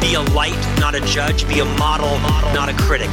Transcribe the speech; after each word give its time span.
be 0.00 0.14
a 0.14 0.20
light, 0.20 0.56
not 0.78 0.94
a 0.94 1.00
judge. 1.02 1.46
Be 1.46 1.60
a 1.60 1.64
model, 1.64 2.18
not 2.54 2.68
a 2.68 2.74
critic. 2.74 3.08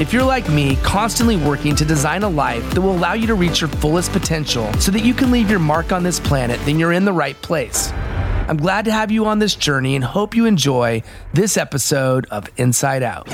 If 0.00 0.12
you're 0.12 0.24
like 0.24 0.48
me, 0.48 0.76
constantly 0.76 1.36
working 1.36 1.76
to 1.76 1.84
design 1.84 2.22
a 2.22 2.28
life 2.28 2.68
that 2.74 2.80
will 2.80 2.92
allow 2.96 3.12
you 3.12 3.26
to 3.26 3.34
reach 3.34 3.60
your 3.60 3.68
fullest 3.68 4.12
potential 4.12 4.72
so 4.74 4.90
that 4.92 5.04
you 5.04 5.12
can 5.12 5.30
leave 5.30 5.50
your 5.50 5.58
mark 5.58 5.92
on 5.92 6.02
this 6.02 6.18
planet, 6.18 6.58
then 6.64 6.78
you're 6.78 6.92
in 6.92 7.04
the 7.04 7.12
right 7.12 7.40
place. 7.42 7.92
I'm 7.92 8.56
glad 8.56 8.86
to 8.86 8.92
have 8.92 9.10
you 9.10 9.26
on 9.26 9.38
this 9.38 9.54
journey 9.54 9.94
and 9.94 10.02
hope 10.02 10.34
you 10.34 10.46
enjoy 10.46 11.02
this 11.34 11.56
episode 11.56 12.26
of 12.30 12.48
Insight 12.56 13.02
Out. 13.02 13.28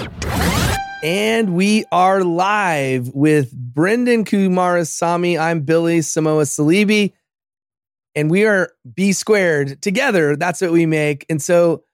And 1.03 1.55
we 1.55 1.85
are 1.93 2.25
live 2.25 3.09
with 3.15 3.53
Brendan 3.53 4.25
Kumarasamy. 4.25 5.39
I'm 5.41 5.61
Billy 5.61 6.03
Samoa 6.03 6.43
Saleebey, 6.43 7.13
and 8.15 8.31
we 8.31 8.45
are 8.45 8.73
B 8.93 9.13
squared 9.13 9.81
together. 9.81 10.37
That's 10.37 10.61
what 10.61 10.73
we 10.73 10.85
make. 10.85 11.25
And 11.31 11.41
so 11.41 11.85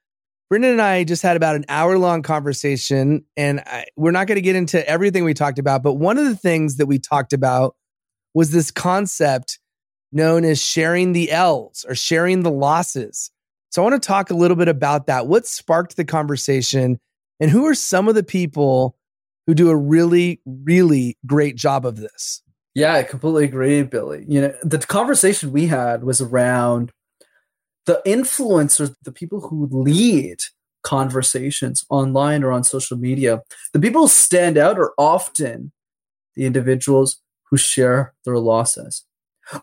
Brendan 0.52 0.72
and 0.72 0.82
I 0.82 1.04
just 1.04 1.22
had 1.22 1.38
about 1.38 1.56
an 1.56 1.64
hour 1.70 1.96
long 1.96 2.20
conversation, 2.20 3.24
and 3.38 3.60
I, 3.60 3.86
we're 3.96 4.10
not 4.10 4.26
going 4.26 4.36
to 4.36 4.42
get 4.42 4.54
into 4.54 4.86
everything 4.86 5.24
we 5.24 5.32
talked 5.32 5.58
about, 5.58 5.82
but 5.82 5.94
one 5.94 6.18
of 6.18 6.26
the 6.26 6.36
things 6.36 6.76
that 6.76 6.84
we 6.84 6.98
talked 6.98 7.32
about 7.32 7.74
was 8.34 8.50
this 8.50 8.70
concept 8.70 9.58
known 10.12 10.44
as 10.44 10.60
sharing 10.60 11.14
the 11.14 11.30
L's 11.30 11.86
or 11.88 11.94
sharing 11.94 12.42
the 12.42 12.50
losses. 12.50 13.30
So 13.70 13.80
I 13.80 13.88
want 13.88 14.02
to 14.02 14.06
talk 14.06 14.28
a 14.28 14.34
little 14.34 14.58
bit 14.58 14.68
about 14.68 15.06
that. 15.06 15.26
What 15.26 15.46
sparked 15.46 15.96
the 15.96 16.04
conversation, 16.04 17.00
and 17.40 17.50
who 17.50 17.64
are 17.64 17.74
some 17.74 18.06
of 18.06 18.14
the 18.14 18.22
people 18.22 18.94
who 19.46 19.54
do 19.54 19.70
a 19.70 19.76
really, 19.76 20.42
really 20.44 21.16
great 21.24 21.56
job 21.56 21.86
of 21.86 21.96
this? 21.96 22.42
Yeah, 22.74 22.92
I 22.92 23.04
completely 23.04 23.44
agree, 23.44 23.84
Billy. 23.84 24.26
You 24.28 24.42
know, 24.42 24.54
the 24.62 24.76
conversation 24.80 25.50
we 25.50 25.68
had 25.68 26.04
was 26.04 26.20
around 26.20 26.92
the 27.86 28.00
influencers, 28.06 28.94
the 29.02 29.12
people 29.12 29.40
who 29.40 29.68
lead 29.70 30.38
conversations 30.82 31.84
online 31.90 32.42
or 32.42 32.52
on 32.52 32.64
social 32.64 32.96
media. 32.96 33.42
The 33.72 33.80
people 33.80 34.02
who 34.02 34.08
stand 34.08 34.58
out 34.58 34.78
are 34.78 34.92
often 34.98 35.72
the 36.34 36.44
individuals 36.44 37.18
who 37.50 37.56
share 37.56 38.14
their 38.24 38.38
losses. 38.38 39.04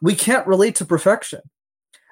We 0.02 0.16
can't 0.16 0.48
relate 0.48 0.76
to 0.76 0.86
perfection. 0.86 1.42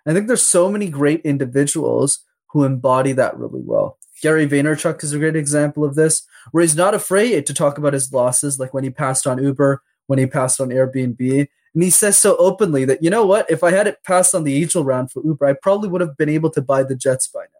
I 0.06 0.14
think 0.14 0.28
there's 0.28 0.42
so 0.42 0.70
many 0.70 0.90
great 0.90 1.22
individuals 1.22 2.20
who 2.48 2.64
embody 2.64 3.12
that 3.14 3.38
really 3.38 3.62
well. 3.62 3.98
Gary 4.22 4.48
Vaynerchuk 4.48 5.04
is 5.04 5.14
a 5.14 5.20
great 5.20 5.36
example 5.36 5.84
of 5.84 5.96
this, 5.96 6.26
where 6.52 6.62
he's 6.62 6.76
not 6.76 6.94
afraid 6.94 7.46
to 7.46 7.54
talk 7.54 7.78
about 7.78 7.94
his 7.94 8.12
losses, 8.12 8.58
like 8.58 8.74
when 8.74 8.84
he 8.84 8.90
passed 8.90 9.28
on 9.28 9.44
Uber, 9.44 9.84
when 10.08 10.17
he 10.17 10.26
passed 10.26 10.60
on 10.60 10.70
Airbnb. 10.70 11.48
And 11.77 11.83
he 11.83 11.92
says 11.92 12.17
so 12.17 12.36
openly 12.38 12.86
that, 12.86 13.04
you 13.04 13.11
know 13.11 13.23
what, 13.23 13.52
if 13.52 13.64
I 13.64 13.70
had 13.70 13.86
it 13.86 14.04
passed 14.04 14.33
on 14.33 14.43
the 14.43 14.60
angel 14.60 14.83
round 14.83 15.11
for 15.11 15.23
Uber, 15.23 15.45
I 15.45 15.54
probably 15.54 15.88
would 15.89 16.02
have 16.02 16.17
been 16.17 16.27
able 16.27 16.49
to 16.49 16.61
buy 16.64 16.82
the 16.82 16.95
jets 16.95 17.27
by 17.27 17.42
now. 17.42 17.60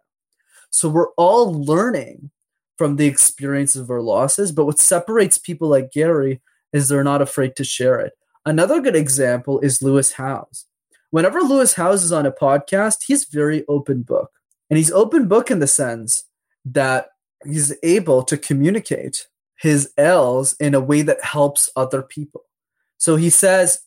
So 0.70 0.88
we're 0.88 1.10
all 1.10 1.54
learning 1.54 2.32
from 2.76 2.96
the 2.96 3.06
experience 3.06 3.76
of 3.76 3.92
our 3.92 4.00
losses. 4.00 4.50
But 4.50 4.64
what 4.64 4.80
separates 4.80 5.38
people 5.38 5.68
like 5.68 5.92
Gary 5.92 6.40
is 6.72 6.88
they're 6.88 7.04
not 7.04 7.22
afraid 7.22 7.54
to 7.54 7.62
share 7.62 8.00
it. 8.00 8.14
Another 8.44 8.80
good 8.80 8.96
example 8.96 9.60
is 9.60 9.82
Lewis 9.82 10.10
Howes. 10.10 10.64
Whenever 11.10 11.38
Lewis 11.38 11.74
Howes 11.74 12.02
is 12.02 12.10
on 12.10 12.26
a 12.26 12.32
podcast, 12.32 13.04
he's 13.06 13.26
very 13.26 13.64
open 13.68 14.02
book. 14.02 14.32
And 14.68 14.78
he's 14.78 14.90
open 14.90 15.28
book 15.28 15.48
in 15.48 15.60
the 15.60 15.68
sense 15.68 16.24
that 16.64 17.10
he's 17.44 17.72
able 17.84 18.24
to 18.24 18.36
communicate 18.36 19.28
his 19.54 19.92
L's 19.96 20.54
in 20.54 20.74
a 20.74 20.80
way 20.80 21.02
that 21.02 21.22
helps 21.22 21.70
other 21.76 22.02
people. 22.02 22.42
So 22.96 23.14
he 23.14 23.30
says 23.30 23.78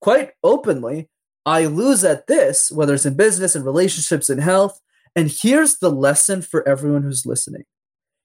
quite 0.00 0.32
openly, 0.42 1.08
I 1.46 1.66
lose 1.66 2.04
at 2.04 2.26
this, 2.26 2.70
whether 2.70 2.94
it's 2.94 3.06
in 3.06 3.16
business 3.16 3.54
and 3.54 3.64
relationships 3.64 4.28
and 4.28 4.40
health. 4.42 4.80
And 5.16 5.30
here's 5.30 5.78
the 5.78 5.90
lesson 5.90 6.42
for 6.42 6.66
everyone 6.68 7.02
who's 7.02 7.26
listening. 7.26 7.64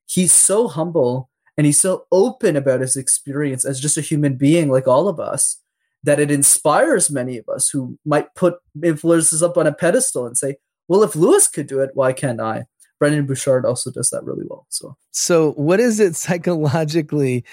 He's 0.05 0.31
so 0.31 0.67
humble 0.67 1.29
and 1.57 1.65
he's 1.65 1.79
so 1.79 2.05
open 2.11 2.55
about 2.55 2.81
his 2.81 2.95
experience 2.95 3.65
as 3.65 3.79
just 3.79 3.97
a 3.97 4.01
human 4.01 4.35
being 4.35 4.69
like 4.69 4.87
all 4.87 5.07
of 5.07 5.19
us 5.19 5.61
that 6.03 6.19
it 6.19 6.29
inspires 6.29 7.09
many 7.09 7.37
of 7.37 7.49
us 7.49 7.69
who 7.69 7.97
might 8.05 8.33
put 8.35 8.59
influencers 8.77 9.41
up 9.41 9.57
on 9.57 9.65
a 9.65 9.73
pedestal 9.73 10.27
and 10.27 10.37
say, 10.37 10.57
well, 10.87 11.01
if 11.01 11.15
Lewis 11.15 11.47
could 11.47 11.65
do 11.65 11.79
it, 11.79 11.91
why 11.95 12.13
can't 12.13 12.39
I? 12.39 12.65
Brendon 12.99 13.25
Burchard 13.25 13.65
also 13.65 13.91
does 13.91 14.09
that 14.11 14.23
really 14.23 14.45
well. 14.47 14.67
So, 14.69 14.95
so 15.11 15.51
what 15.53 15.79
is 15.79 15.99
it 15.99 16.15
psychologically? 16.15 17.43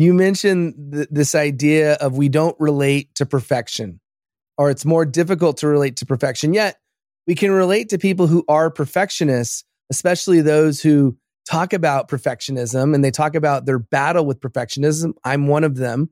You 0.00 0.14
mentioned 0.14 0.94
th- 0.94 1.08
this 1.10 1.34
idea 1.34 1.92
of 1.96 2.16
we 2.16 2.30
don't 2.30 2.56
relate 2.58 3.14
to 3.16 3.26
perfection, 3.26 4.00
or 4.56 4.70
it's 4.70 4.86
more 4.86 5.04
difficult 5.04 5.58
to 5.58 5.68
relate 5.68 5.96
to 5.96 6.06
perfection. 6.06 6.54
Yet, 6.54 6.78
we 7.26 7.34
can 7.34 7.50
relate 7.50 7.90
to 7.90 7.98
people 7.98 8.26
who 8.26 8.42
are 8.48 8.70
perfectionists, 8.70 9.62
especially 9.90 10.40
those 10.40 10.80
who 10.80 11.18
talk 11.46 11.74
about 11.74 12.08
perfectionism 12.08 12.94
and 12.94 13.04
they 13.04 13.10
talk 13.10 13.34
about 13.34 13.66
their 13.66 13.78
battle 13.78 14.24
with 14.24 14.40
perfectionism. 14.40 15.12
I'm 15.22 15.48
one 15.48 15.64
of 15.64 15.76
them. 15.76 16.08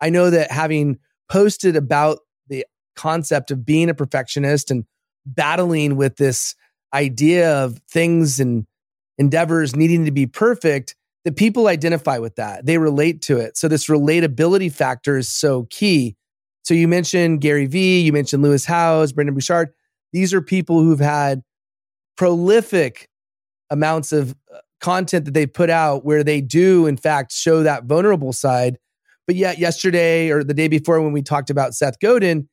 I 0.00 0.08
know 0.08 0.30
that 0.30 0.52
having 0.52 1.00
posted 1.28 1.74
about 1.74 2.20
the 2.46 2.64
concept 2.94 3.50
of 3.50 3.66
being 3.66 3.90
a 3.90 3.94
perfectionist 3.94 4.70
and 4.70 4.84
battling 5.26 5.96
with 5.96 6.14
this 6.14 6.54
idea 6.94 7.64
of 7.64 7.80
things 7.90 8.38
and 8.38 8.68
endeavors 9.18 9.74
needing 9.74 10.04
to 10.04 10.12
be 10.12 10.26
perfect, 10.26 10.94
that 11.24 11.36
people 11.36 11.68
identify 11.68 12.18
with 12.18 12.36
that. 12.36 12.66
They 12.66 12.78
relate 12.78 13.22
to 13.22 13.38
it. 13.38 13.56
So 13.56 13.68
this 13.68 13.86
relatability 13.86 14.72
factor 14.72 15.16
is 15.16 15.28
so 15.28 15.66
key. 15.70 16.16
So 16.64 16.74
you 16.74 16.88
mentioned 16.88 17.40
Gary 17.40 17.66
Vee, 17.66 18.00
you 18.00 18.12
mentioned 18.12 18.42
Lewis 18.42 18.64
Howes, 18.64 19.12
Brendon 19.12 19.34
Burchard. 19.34 19.70
These 20.12 20.34
are 20.34 20.40
people 20.40 20.80
who've 20.80 21.00
had 21.00 21.42
prolific 22.16 23.08
amounts 23.70 24.12
of 24.12 24.34
uh, 24.52 24.58
content 24.80 25.24
that 25.24 25.34
they 25.34 25.46
put 25.46 25.70
out 25.70 26.04
where 26.04 26.22
they 26.22 26.40
do, 26.40 26.86
in 26.86 26.96
fact, 26.96 27.32
show 27.32 27.62
that 27.62 27.84
vulnerable 27.84 28.32
side. 28.32 28.78
But 29.26 29.36
yet, 29.36 29.58
yesterday 29.58 30.30
or 30.30 30.44
the 30.44 30.54
day 30.54 30.68
before, 30.68 31.00
when 31.00 31.12
we 31.12 31.22
talked 31.22 31.50
about 31.50 31.74
Seth 31.74 31.98
Godin, 32.00 32.48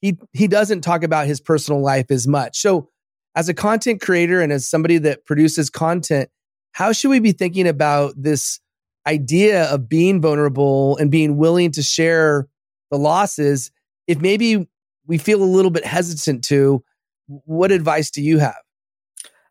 he 0.00 0.18
he 0.32 0.48
doesn't 0.48 0.80
talk 0.80 1.02
about 1.02 1.26
his 1.26 1.40
personal 1.40 1.80
life 1.80 2.10
as 2.10 2.26
much. 2.26 2.58
So, 2.58 2.88
as 3.36 3.48
a 3.48 3.54
content 3.54 4.00
creator 4.00 4.40
and 4.40 4.52
as 4.52 4.68
somebody 4.68 4.98
that 4.98 5.26
produces 5.26 5.70
content, 5.70 6.30
how 6.74 6.90
should 6.90 7.08
we 7.08 7.20
be 7.20 7.32
thinking 7.32 7.68
about 7.68 8.14
this 8.16 8.58
idea 9.06 9.64
of 9.66 9.88
being 9.88 10.20
vulnerable 10.20 10.96
and 10.96 11.08
being 11.08 11.36
willing 11.36 11.70
to 11.70 11.82
share 11.82 12.48
the 12.90 12.98
losses? 12.98 13.70
If 14.08 14.20
maybe 14.20 14.68
we 15.06 15.16
feel 15.16 15.42
a 15.42 15.44
little 15.44 15.70
bit 15.70 15.86
hesitant 15.86 16.42
to, 16.44 16.84
what 17.26 17.70
advice 17.70 18.10
do 18.10 18.20
you 18.20 18.38
have? 18.38 18.56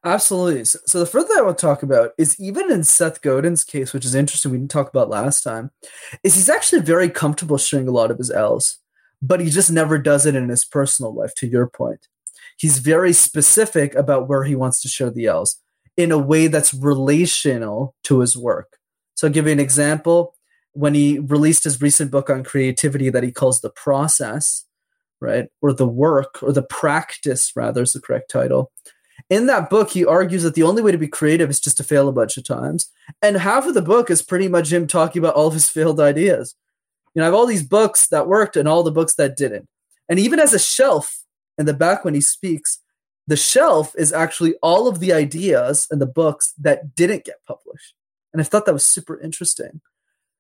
Absolutely. 0.04 0.66
So, 0.66 1.00
the 1.00 1.06
first 1.06 1.30
thing 1.30 1.38
I 1.38 1.44
want 1.44 1.58
to 1.58 1.66
talk 1.66 1.82
about 1.82 2.12
is 2.18 2.38
even 2.42 2.70
in 2.70 2.84
Seth 2.84 3.22
Godin's 3.22 3.64
case, 3.64 3.94
which 3.94 4.04
is 4.04 4.16
interesting, 4.16 4.52
we 4.52 4.58
didn't 4.58 4.72
talk 4.72 4.90
about 4.90 5.10
last 5.10 5.44
time, 5.44 5.72
is 6.24 6.36
he's 6.36 6.50
actually 6.50 6.82
very 6.82 7.10
comfortable 7.10 7.58
sharing 7.58 7.88
a 7.88 7.92
lot 7.92 8.12
of 8.12 8.18
his 8.18 8.30
L's, 8.30 8.80
but 9.22 9.40
he 9.40 9.50
just 9.50 9.72
never 9.72 9.98
does 9.98 10.26
it 10.26 10.36
in 10.36 10.50
his 10.50 10.66
personal 10.66 11.16
life, 11.16 11.34
to 11.36 11.48
your 11.48 11.68
point. 11.68 12.10
He's 12.58 12.80
very 12.80 13.14
specific 13.14 13.96
about 13.96 14.28
where 14.28 14.44
he 14.44 14.56
wants 14.56 14.82
to 14.82 14.90
share 14.90 15.10
the 15.10 15.28
L's 15.28 15.62
in 15.98 16.12
a 16.12 16.18
way 16.18 16.48
that's 16.48 16.74
relational 16.74 17.96
to 18.04 18.20
his 18.20 18.38
work. 18.38 18.78
So 19.16 19.28
I'll 19.28 19.34
give 19.34 19.46
you 19.46 19.52
an 19.52 19.60
example. 19.60 20.36
When 20.74 20.96
he 20.96 21.20
released 21.20 21.66
his 21.66 21.82
recent 21.82 22.10
book 22.10 22.30
on 22.32 22.44
creativity 22.44 23.10
that 23.12 23.24
he 23.24 23.32
calls 23.32 23.62
The 23.62 23.70
Process, 23.70 24.66
right, 25.20 25.48
or 25.62 25.72
the 25.72 25.88
work, 25.88 26.42
or 26.42 26.52
the 26.52 26.64
practice, 26.64 27.52
rather, 27.56 27.84
is 27.84 27.94
the 27.94 28.02
correct 28.02 28.32
title 28.32 28.72
in 29.30 29.48
that 29.48 29.70
book, 29.70 29.92
he 29.92 30.06
argues 30.06 30.44
that 30.44 30.54
the 30.54 30.64
only 30.64 30.82
way 30.82 30.92
to 30.92 30.98
be 30.98 31.08
creative 31.08 31.50
is 31.50 31.60
just 31.60 31.78
to 31.78 31.84
fail 31.84 32.08
a 32.08 32.14
bunch 32.14 32.38
of 32.38 32.44
times. 32.44 32.92
And 33.22 33.38
half 33.38 33.66
of 33.66 33.74
the 33.74 33.82
book 33.82 34.10
is 34.10 34.22
pretty 34.22 34.48
much 34.48 34.72
him 34.72 34.88
talking 34.88 35.20
about 35.20 35.36
all 35.36 35.48
of 35.48 35.54
his 35.54 35.70
failed 35.70 36.00
ideas. 36.00 36.56
You 37.14 37.20
know, 37.20 37.24
I 37.24 37.28
have 37.28 37.34
all 37.34 37.46
these 37.46 37.64
books 37.64 38.08
that 38.08 38.28
worked 38.28 38.56
and 38.56 38.68
all 38.68 38.84
the 38.84 38.92
books 38.92 39.16
that 39.16 39.38
didn't. 39.38 39.68
And 40.10 40.20
even 40.20 40.40
as 40.40 40.54
a 40.54 40.60
shelf 40.60 41.24
in 41.58 41.66
the 41.66 41.74
back 41.74 42.04
when 42.04 42.14
he 42.14 42.22
speaks, 42.22 42.80
the 43.28 43.38
shelf 43.38 43.94
is 43.98 44.12
actually 44.12 44.56
all 44.62 44.88
of 44.88 45.00
the 45.00 45.14
ideas 45.14 45.88
and 45.90 46.02
the 46.02 46.06
books 46.06 46.54
that 46.60 46.96
didn't 46.96 47.26
get 47.26 47.46
published. 47.48 47.96
And 48.34 48.42
I 48.42 48.46
thought 48.46 48.66
that 48.66 48.74
was 48.74 48.86
super 48.86 49.20
interesting. 49.20 49.82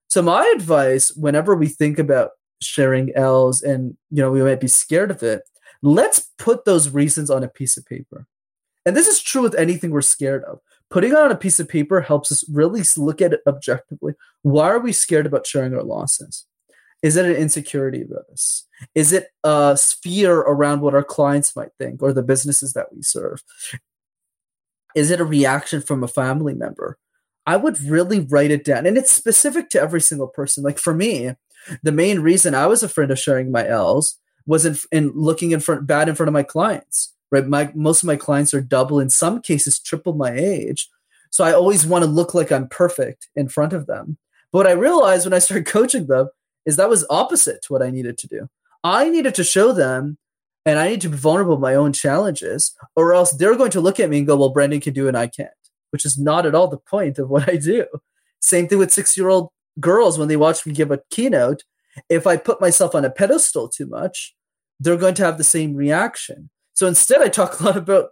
So 0.07 0.21
my 0.21 0.51
advice 0.55 1.11
whenever 1.15 1.55
we 1.55 1.67
think 1.67 1.97
about 1.97 2.31
sharing 2.61 3.15
L's 3.15 3.61
and 3.61 3.97
you 4.09 4.21
know 4.21 4.31
we 4.31 4.43
might 4.43 4.59
be 4.59 4.67
scared 4.67 5.11
of 5.11 5.23
it, 5.23 5.43
let's 5.81 6.31
put 6.37 6.65
those 6.65 6.89
reasons 6.89 7.29
on 7.29 7.43
a 7.43 7.47
piece 7.47 7.77
of 7.77 7.85
paper. 7.85 8.27
And 8.85 8.95
this 8.95 9.07
is 9.07 9.21
true 9.21 9.41
with 9.41 9.55
anything 9.55 9.91
we're 9.91 10.01
scared 10.01 10.43
of. 10.43 10.59
Putting 10.89 11.11
it 11.11 11.17
on 11.17 11.31
a 11.31 11.37
piece 11.37 11.59
of 11.59 11.69
paper 11.69 12.01
helps 12.01 12.31
us 12.31 12.47
really 12.49 12.83
look 12.97 13.21
at 13.21 13.33
it 13.33 13.41
objectively. 13.47 14.13
Why 14.41 14.69
are 14.69 14.79
we 14.79 14.91
scared 14.91 15.25
about 15.25 15.47
sharing 15.47 15.73
our 15.73 15.83
losses? 15.83 16.45
Is 17.03 17.17
it 17.17 17.25
an 17.25 17.35
insecurity 17.35 18.01
about 18.01 18.25
us? 18.31 18.65
Is 18.95 19.11
it 19.11 19.27
a 19.43 19.77
fear 19.77 20.39
around 20.39 20.81
what 20.81 20.95
our 20.95 21.03
clients 21.03 21.55
might 21.55 21.71
think 21.77 22.01
or 22.01 22.13
the 22.13 22.23
businesses 22.23 22.73
that 22.73 22.87
we 22.95 23.03
serve? 23.03 23.43
Is 24.95 25.11
it 25.11 25.19
a 25.19 25.25
reaction 25.25 25.81
from 25.81 26.03
a 26.03 26.07
family 26.07 26.53
member? 26.53 26.97
I 27.45 27.57
would 27.57 27.79
really 27.81 28.21
write 28.21 28.51
it 28.51 28.63
down. 28.63 28.85
And 28.85 28.97
it's 28.97 29.11
specific 29.11 29.69
to 29.71 29.81
every 29.81 29.99
single 29.99 30.27
person. 30.27 30.63
Like 30.63 30.79
for 30.79 30.93
me, 30.93 31.33
the 31.81 31.91
main 31.91 32.21
reason 32.21 32.55
I 32.55 32.67
was 32.67 32.83
afraid 32.83 33.11
of 33.11 33.19
sharing 33.19 33.51
my 33.51 33.67
L's 33.67 34.17
was 34.45 34.65
in, 34.65 34.77
in 34.91 35.11
looking 35.13 35.51
in 35.51 35.59
front 35.59 35.85
bad 35.85 36.07
in 36.07 36.15
front 36.15 36.29
of 36.29 36.33
my 36.33 36.43
clients. 36.43 37.13
Right. 37.31 37.45
My 37.45 37.71
most 37.73 38.03
of 38.03 38.07
my 38.07 38.15
clients 38.15 38.53
are 38.53 38.61
double, 38.61 38.99
in 38.99 39.09
some 39.09 39.41
cases, 39.41 39.79
triple 39.79 40.13
my 40.13 40.31
age. 40.31 40.87
So 41.31 41.43
I 41.43 41.51
always 41.51 41.85
want 41.85 42.05
to 42.05 42.09
look 42.09 42.35
like 42.35 42.51
I'm 42.51 42.67
perfect 42.67 43.27
in 43.35 43.49
front 43.49 43.73
of 43.73 43.87
them. 43.87 44.17
But 44.51 44.59
what 44.59 44.67
I 44.67 44.73
realized 44.73 45.25
when 45.25 45.33
I 45.33 45.39
started 45.39 45.65
coaching 45.65 46.05
them 46.05 46.29
is 46.65 46.75
that 46.75 46.89
was 46.89 47.05
opposite 47.09 47.61
to 47.63 47.73
what 47.73 47.83
I 47.83 47.89
needed 47.89 48.17
to 48.19 48.27
do. 48.27 48.47
I 48.83 49.09
needed 49.09 49.35
to 49.35 49.43
show 49.43 49.71
them 49.71 50.17
and 50.65 50.79
I 50.79 50.89
need 50.89 51.01
to 51.01 51.09
be 51.09 51.17
vulnerable 51.17 51.55
with 51.55 51.61
my 51.61 51.75
own 51.75 51.91
challenges, 51.91 52.73
or 52.95 53.13
else 53.13 53.31
they're 53.31 53.57
going 53.57 53.71
to 53.71 53.81
look 53.81 53.99
at 53.99 54.09
me 54.09 54.19
and 54.19 54.27
go, 54.27 54.37
Well, 54.37 54.49
Brendan 54.49 54.79
can 54.79 54.93
do 54.93 55.07
and 55.07 55.17
I 55.17 55.27
can't, 55.27 55.49
which 55.91 56.05
is 56.05 56.17
not 56.17 56.45
at 56.45 56.55
all 56.55 56.67
the 56.67 56.77
point 56.77 57.19
of 57.19 57.29
what 57.29 57.49
I 57.49 57.57
do. 57.57 57.85
Same 58.39 58.67
thing 58.67 58.77
with 58.77 58.91
six 58.91 59.17
year 59.17 59.29
old 59.29 59.49
girls 59.79 60.17
when 60.17 60.27
they 60.27 60.37
watch 60.37 60.65
me 60.65 60.73
give 60.73 60.91
a 60.91 61.01
keynote. 61.09 61.63
If 62.09 62.25
I 62.25 62.37
put 62.37 62.61
myself 62.61 62.95
on 62.95 63.05
a 63.05 63.09
pedestal 63.09 63.69
too 63.69 63.85
much, 63.85 64.35
they're 64.79 64.97
going 64.97 65.15
to 65.15 65.25
have 65.25 65.37
the 65.37 65.43
same 65.43 65.75
reaction. 65.75 66.49
So 66.73 66.87
instead, 66.87 67.21
I 67.21 67.29
talk 67.29 67.59
a 67.59 67.63
lot 67.63 67.77
about 67.77 68.09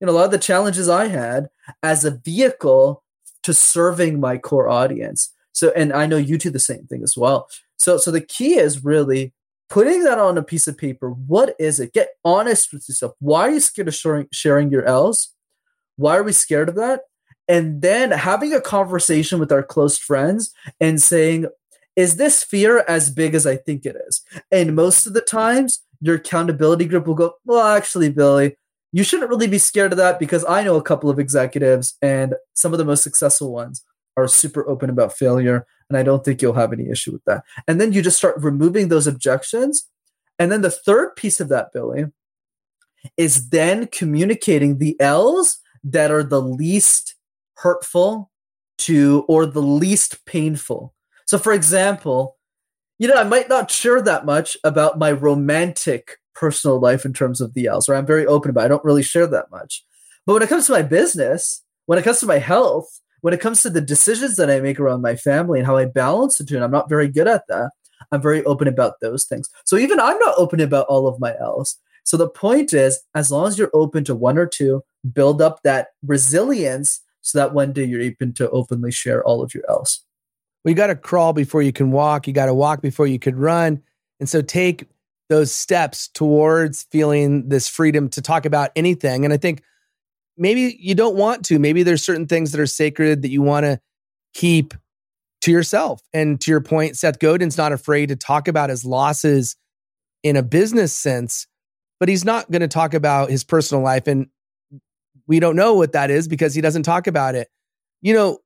you 0.00 0.06
know 0.06 0.12
a 0.12 0.14
lot 0.14 0.26
of 0.26 0.30
the 0.30 0.38
challenges 0.38 0.88
I 0.88 1.08
had 1.08 1.48
as 1.82 2.04
a 2.04 2.12
vehicle 2.12 3.02
to 3.42 3.54
serving 3.54 4.20
my 4.20 4.38
core 4.38 4.68
audience. 4.68 5.34
So, 5.52 5.72
and 5.74 5.92
I 5.92 6.06
know 6.06 6.16
you 6.16 6.38
do 6.38 6.50
the 6.50 6.58
same 6.60 6.86
thing 6.86 7.02
as 7.02 7.16
well. 7.16 7.48
So, 7.88 7.96
so 7.96 8.10
the 8.10 8.20
key 8.20 8.58
is 8.58 8.84
really 8.84 9.32
putting 9.70 10.04
that 10.04 10.18
on 10.18 10.36
a 10.36 10.42
piece 10.42 10.68
of 10.68 10.76
paper. 10.76 11.08
What 11.08 11.54
is 11.58 11.80
it? 11.80 11.94
Get 11.94 12.10
honest 12.22 12.70
with 12.70 12.86
yourself. 12.86 13.14
Why 13.18 13.48
are 13.48 13.50
you 13.50 13.60
scared 13.60 13.88
of 13.88 13.94
sharing, 13.94 14.26
sharing 14.30 14.70
your 14.70 14.84
L's? 14.84 15.34
Why 15.96 16.18
are 16.18 16.22
we 16.22 16.32
scared 16.32 16.68
of 16.68 16.74
that? 16.74 17.04
And 17.48 17.80
then 17.80 18.10
having 18.10 18.52
a 18.52 18.60
conversation 18.60 19.38
with 19.38 19.50
our 19.50 19.62
close 19.62 19.96
friends 19.96 20.52
and 20.78 21.00
saying, 21.00 21.46
is 21.96 22.16
this 22.16 22.44
fear 22.44 22.84
as 22.86 23.08
big 23.08 23.34
as 23.34 23.46
I 23.46 23.56
think 23.56 23.86
it 23.86 23.96
is? 24.06 24.20
And 24.52 24.76
most 24.76 25.06
of 25.06 25.14
the 25.14 25.22
times, 25.22 25.80
your 26.02 26.16
accountability 26.16 26.84
group 26.84 27.06
will 27.06 27.14
go, 27.14 27.36
well, 27.46 27.66
actually, 27.74 28.10
Billy, 28.10 28.54
you 28.92 29.02
shouldn't 29.02 29.30
really 29.30 29.48
be 29.48 29.56
scared 29.56 29.92
of 29.92 29.96
that 29.96 30.18
because 30.18 30.44
I 30.46 30.62
know 30.62 30.76
a 30.76 30.82
couple 30.82 31.08
of 31.08 31.18
executives 31.18 31.96
and 32.02 32.34
some 32.52 32.74
of 32.74 32.78
the 32.78 32.84
most 32.84 33.02
successful 33.02 33.50
ones 33.50 33.82
are 34.18 34.28
super 34.28 34.68
open 34.68 34.90
about 34.90 35.16
failure 35.16 35.66
and 35.88 35.96
I 35.96 36.02
don't 36.02 36.24
think 36.24 36.42
you'll 36.42 36.54
have 36.54 36.72
any 36.72 36.88
issue 36.88 37.12
with 37.12 37.24
that. 37.24 37.44
And 37.66 37.80
then 37.80 37.92
you 37.92 38.02
just 38.02 38.18
start 38.18 38.36
removing 38.38 38.88
those 38.88 39.06
objections. 39.06 39.88
And 40.38 40.52
then 40.52 40.62
the 40.62 40.70
third 40.70 41.16
piece 41.16 41.40
of 41.40 41.48
that, 41.48 41.72
Billy, 41.72 42.06
is 43.16 43.48
then 43.50 43.86
communicating 43.86 44.78
the 44.78 45.00
L's 45.00 45.58
that 45.84 46.10
are 46.10 46.22
the 46.22 46.42
least 46.42 47.14
hurtful 47.54 48.30
to 48.78 49.24
or 49.28 49.46
the 49.46 49.62
least 49.62 50.24
painful. 50.26 50.94
So, 51.26 51.38
for 51.38 51.52
example, 51.52 52.36
you 52.98 53.08
know, 53.08 53.16
I 53.16 53.24
might 53.24 53.48
not 53.48 53.70
share 53.70 54.02
that 54.02 54.26
much 54.26 54.56
about 54.64 54.98
my 54.98 55.12
romantic 55.12 56.18
personal 56.34 56.78
life 56.78 57.04
in 57.04 57.12
terms 57.12 57.40
of 57.40 57.54
the 57.54 57.66
L's, 57.66 57.88
or 57.88 57.94
I'm 57.94 58.06
very 58.06 58.26
open 58.26 58.50
about. 58.50 58.62
It. 58.62 58.64
I 58.66 58.68
don't 58.68 58.84
really 58.84 59.02
share 59.02 59.26
that 59.26 59.50
much. 59.50 59.84
But 60.26 60.34
when 60.34 60.42
it 60.42 60.48
comes 60.48 60.66
to 60.66 60.72
my 60.72 60.82
business, 60.82 61.62
when 61.86 61.98
it 61.98 62.02
comes 62.02 62.20
to 62.20 62.26
my 62.26 62.38
health, 62.38 63.00
when 63.20 63.34
it 63.34 63.40
comes 63.40 63.62
to 63.62 63.70
the 63.70 63.80
decisions 63.80 64.36
that 64.36 64.50
I 64.50 64.60
make 64.60 64.78
around 64.78 65.02
my 65.02 65.16
family 65.16 65.58
and 65.58 65.66
how 65.66 65.76
I 65.76 65.86
balance 65.86 66.38
the 66.38 66.44
two, 66.44 66.56
and 66.56 66.64
I'm 66.64 66.70
not 66.70 66.88
very 66.88 67.08
good 67.08 67.28
at 67.28 67.42
that. 67.48 67.70
I'm 68.12 68.22
very 68.22 68.44
open 68.44 68.68
about 68.68 69.00
those 69.00 69.24
things. 69.24 69.48
So 69.64 69.76
even 69.76 70.00
I'm 70.00 70.18
not 70.18 70.34
open 70.38 70.60
about 70.60 70.86
all 70.86 71.06
of 71.06 71.20
my 71.20 71.34
L's. 71.40 71.76
So 72.04 72.16
the 72.16 72.28
point 72.28 72.72
is, 72.72 73.00
as 73.14 73.30
long 73.30 73.48
as 73.48 73.58
you're 73.58 73.70
open 73.74 74.04
to 74.04 74.14
one 74.14 74.38
or 74.38 74.46
two, 74.46 74.82
build 75.12 75.42
up 75.42 75.62
that 75.62 75.88
resilience 76.06 77.00
so 77.20 77.38
that 77.38 77.52
one 77.52 77.72
day 77.72 77.84
you're 77.84 78.00
able 78.00 78.32
to 78.32 78.50
openly 78.50 78.90
share 78.90 79.22
all 79.24 79.42
of 79.42 79.52
your 79.54 79.64
L's. 79.68 80.00
Well, 80.64 80.70
you 80.70 80.76
got 80.76 80.86
to 80.86 80.96
crawl 80.96 81.32
before 81.32 81.62
you 81.62 81.72
can 81.72 81.90
walk. 81.90 82.26
You 82.26 82.32
got 82.32 82.46
to 82.46 82.54
walk 82.54 82.80
before 82.80 83.06
you 83.06 83.18
could 83.18 83.36
run. 83.36 83.82
And 84.20 84.28
so 84.28 84.42
take 84.42 84.86
those 85.28 85.52
steps 85.52 86.08
towards 86.08 86.84
feeling 86.84 87.48
this 87.48 87.68
freedom 87.68 88.08
to 88.10 88.22
talk 88.22 88.46
about 88.46 88.70
anything. 88.74 89.24
And 89.24 89.34
I 89.34 89.36
think 89.36 89.62
maybe 90.38 90.78
you 90.80 90.94
don't 90.94 91.16
want 91.16 91.44
to. 91.46 91.58
Maybe 91.58 91.82
there's 91.82 92.04
certain 92.04 92.26
things 92.26 92.52
that 92.52 92.60
are 92.60 92.66
sacred 92.66 93.22
that 93.22 93.30
you 93.30 93.42
want 93.42 93.64
to 93.64 93.80
keep 94.34 94.74
to 95.42 95.50
yourself. 95.50 96.00
And 96.12 96.40
to 96.40 96.50
your 96.50 96.60
point, 96.60 96.96
Seth 96.96 97.18
Godin's 97.18 97.58
not 97.58 97.72
afraid 97.72 98.08
to 98.08 98.16
talk 98.16 98.48
about 98.48 98.70
his 98.70 98.84
losses 98.84 99.56
in 100.22 100.36
a 100.36 100.42
business 100.42 100.92
sense, 100.92 101.46
but 102.00 102.08
he's 102.08 102.24
not 102.24 102.50
going 102.50 102.62
to 102.62 102.68
talk 102.68 102.94
about 102.94 103.30
his 103.30 103.44
personal 103.44 103.82
life. 103.82 104.06
And 104.06 104.28
we 105.26 105.40
don't 105.40 105.56
know 105.56 105.74
what 105.74 105.92
that 105.92 106.10
is 106.10 106.26
because 106.28 106.54
he 106.54 106.60
doesn't 106.60 106.84
talk 106.84 107.06
about 107.06 107.34
it. 107.34 107.48
You 108.00 108.14
know, 108.14 108.38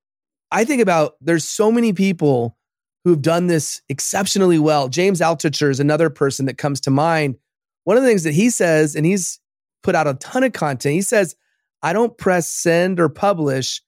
I 0.50 0.64
think 0.64 0.82
about 0.82 1.14
there's 1.20 1.44
so 1.44 1.70
many 1.70 1.92
people 1.92 2.56
who've 3.04 3.22
done 3.22 3.46
this 3.46 3.82
exceptionally 3.88 4.58
well. 4.58 4.88
James 4.88 5.20
Altucher 5.20 5.70
is 5.70 5.80
another 5.80 6.10
person 6.10 6.46
that 6.46 6.58
comes 6.58 6.80
to 6.82 6.90
mind. 6.90 7.36
One 7.84 7.96
of 7.96 8.02
the 8.02 8.08
things 8.08 8.22
that 8.24 8.34
he 8.34 8.50
says, 8.50 8.94
and 8.94 9.04
he's 9.04 9.40
put 9.82 9.94
out 9.94 10.06
a 10.06 10.14
ton 10.14 10.44
of 10.44 10.52
content, 10.52 10.94
he 10.94 11.02
says, 11.02 11.34
I 11.82 11.92
don't 11.92 12.16
press 12.16 12.48
send 12.48 13.00
or 13.00 13.08
publish 13.08 13.82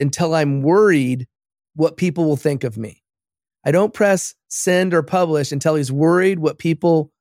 until 0.00 0.34
I'm 0.34 0.62
worried 0.62 1.26
what 1.74 1.96
people 1.96 2.24
will 2.24 2.36
think 2.36 2.64
of 2.64 2.76
me. 2.76 3.02
I 3.64 3.70
don't 3.70 3.94
press 3.94 4.34
send 4.48 4.94
or 4.94 5.02
publish 5.02 5.52
until 5.52 5.74
he's 5.74 5.92
worried 5.92 6.38
what 6.38 6.58
people 6.58 7.12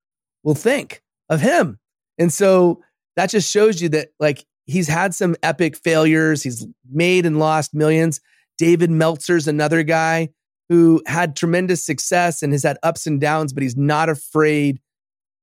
will 0.44 0.56
think 0.56 1.02
of 1.30 1.42
him. 1.42 1.80
And 2.18 2.32
so 2.32 2.82
that 3.16 3.30
just 3.30 3.52
shows 3.52 3.82
you 3.82 3.90
that 3.90 4.10
like 4.20 4.46
he's 4.66 4.88
had 4.88 5.14
some 5.14 5.36
epic 5.44 5.76
failures. 5.76 6.44
He's 6.44 6.66
made 6.90 7.26
and 7.26 7.40
lost 7.40 7.74
millions. 7.74 8.22
David 8.58 8.90
Meltzer's 8.90 9.48
another 9.48 9.84
guy 9.84 10.30
who 10.70 11.02
had 11.06 11.36
tremendous 11.36 11.84
success 11.84 12.42
and 12.42 12.54
has 12.54 12.64
had 12.64 12.78
ups 12.84 13.08
and 13.08 13.22
downs, 13.22 13.54
but 13.54 13.64
he's 13.64 13.78
not 13.78 14.10
afraid 14.10 14.80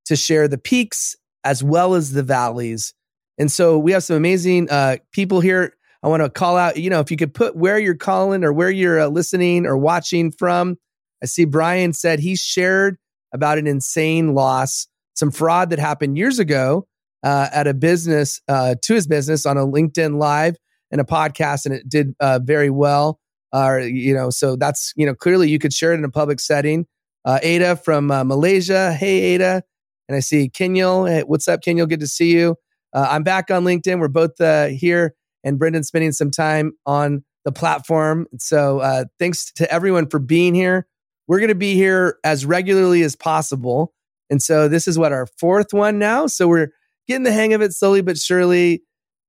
to 0.07 0.17
share 0.17 0.49
the 0.49 0.59
peaks 0.59 1.17
as 1.45 1.63
well 1.63 1.95
as 1.95 2.13
the 2.13 2.23
valleys 2.23 2.93
and 3.39 3.51
so 3.51 3.79
we 3.79 3.93
have 3.93 4.05
some 4.05 4.17
amazing 4.17 4.71
uh, 4.71 4.97
people 5.13 5.41
here. 5.41 5.75
I 6.03 6.09
want 6.09 6.23
to 6.23 6.29
call 6.29 6.57
out, 6.57 6.77
you 6.77 6.91
know, 6.91 7.01
if 7.01 7.11
you 7.11 7.17
could 7.17 7.33
put 7.33 7.57
where 7.57 7.79
you're 7.79 7.95
calling 7.95 8.45
or 8.45 8.53
where 8.53 8.71
you're 8.71 9.01
uh, 9.01 9.07
listening 9.07 9.67
or 9.67 9.77
watching 9.79 10.31
from. 10.31 10.77
I 11.23 11.27
see 11.27 11.47
Brian 11.47 11.95
said 11.95 12.21
he 12.21 12.37
shared 12.37 12.99
about 13.33 13.57
an 13.57 13.67
insane 13.67 14.35
loss, 14.35 14.87
some 15.15 15.31
fraud 15.31 15.71
that 15.71 15.79
happened 15.79 16.19
years 16.19 16.39
ago 16.39 16.87
uh, 17.23 17.49
at 17.53 17.67
a 17.67 17.73
business, 17.73 18.41
uh, 18.49 18.75
to 18.83 18.95
his 18.95 19.07
business 19.07 19.47
on 19.47 19.57
a 19.57 19.67
LinkedIn 19.67 20.19
Live 20.19 20.57
and 20.91 21.01
a 21.01 21.05
podcast, 21.05 21.65
and 21.65 21.75
it 21.75 21.89
did 21.89 22.15
uh, 22.21 22.39
very 22.43 22.71
well. 22.71 23.19
Uh, 23.55 23.79
you 23.79 24.13
know, 24.13 24.29
so 24.31 24.57
that's, 24.57 24.93
you 24.97 25.07
know, 25.07 25.15
clearly 25.15 25.49
you 25.49 25.59
could 25.59 25.73
share 25.73 25.93
it 25.93 25.99
in 25.99 26.05
a 26.05 26.11
public 26.11 26.41
setting. 26.41 26.87
Ada 27.27 27.77
from 27.77 28.09
Malaysia. 28.09 28.93
Hey, 28.93 29.35
Ada. 29.35 29.63
And 30.09 30.17
I 30.17 30.21
see 30.21 30.51
Kenyal. 30.51 31.09
Hey, 31.09 31.23
what's 31.23 31.49
up, 31.49 31.63
Kenyal? 31.63 31.89
Good 31.89 32.01
to 32.01 32.07
see 32.07 32.33
you. 32.33 32.57
Uh, 32.95 33.09
I'm 33.11 33.25
back 33.25 33.51
on 33.51 33.65
LinkedIn. 33.65 33.99
We're 33.99 34.09
both 34.09 34.41
uh, 34.41 34.69
here, 34.69 35.15
and 35.43 35.59
Brendan's 35.59 35.89
spending 35.89 36.13
some 36.13 36.31
time 36.31 36.73
on 36.87 37.25
the 37.45 37.53
platform. 37.53 38.27
So 38.39 38.79
uh, 38.79 39.05
thanks 39.19 39.53
to 39.55 39.71
everyone 39.71 40.09
for 40.09 40.19
being 40.19 40.55
here. 40.55 40.87
We're 41.27 41.41
going 41.41 41.49
to 41.49 41.55
be 41.55 41.75
here 41.75 42.19
as 42.23 42.47
regularly 42.47 43.03
as 43.03 43.17
possible. 43.17 43.93
And 44.31 44.41
so 44.43 44.69
this 44.69 44.87
is 44.89 44.99
what 44.99 45.13
our 45.13 45.27
fourth 45.39 45.73
one 45.73 45.99
now. 45.99 46.27
So 46.27 46.49
we're 46.49 46.69
getting 47.09 47.25
the 47.25 47.33
hang 47.33 47.53
of 47.53 47.61
it 47.61 47.73
slowly 47.73 48.01
but 48.01 48.17
surely. 48.17 48.83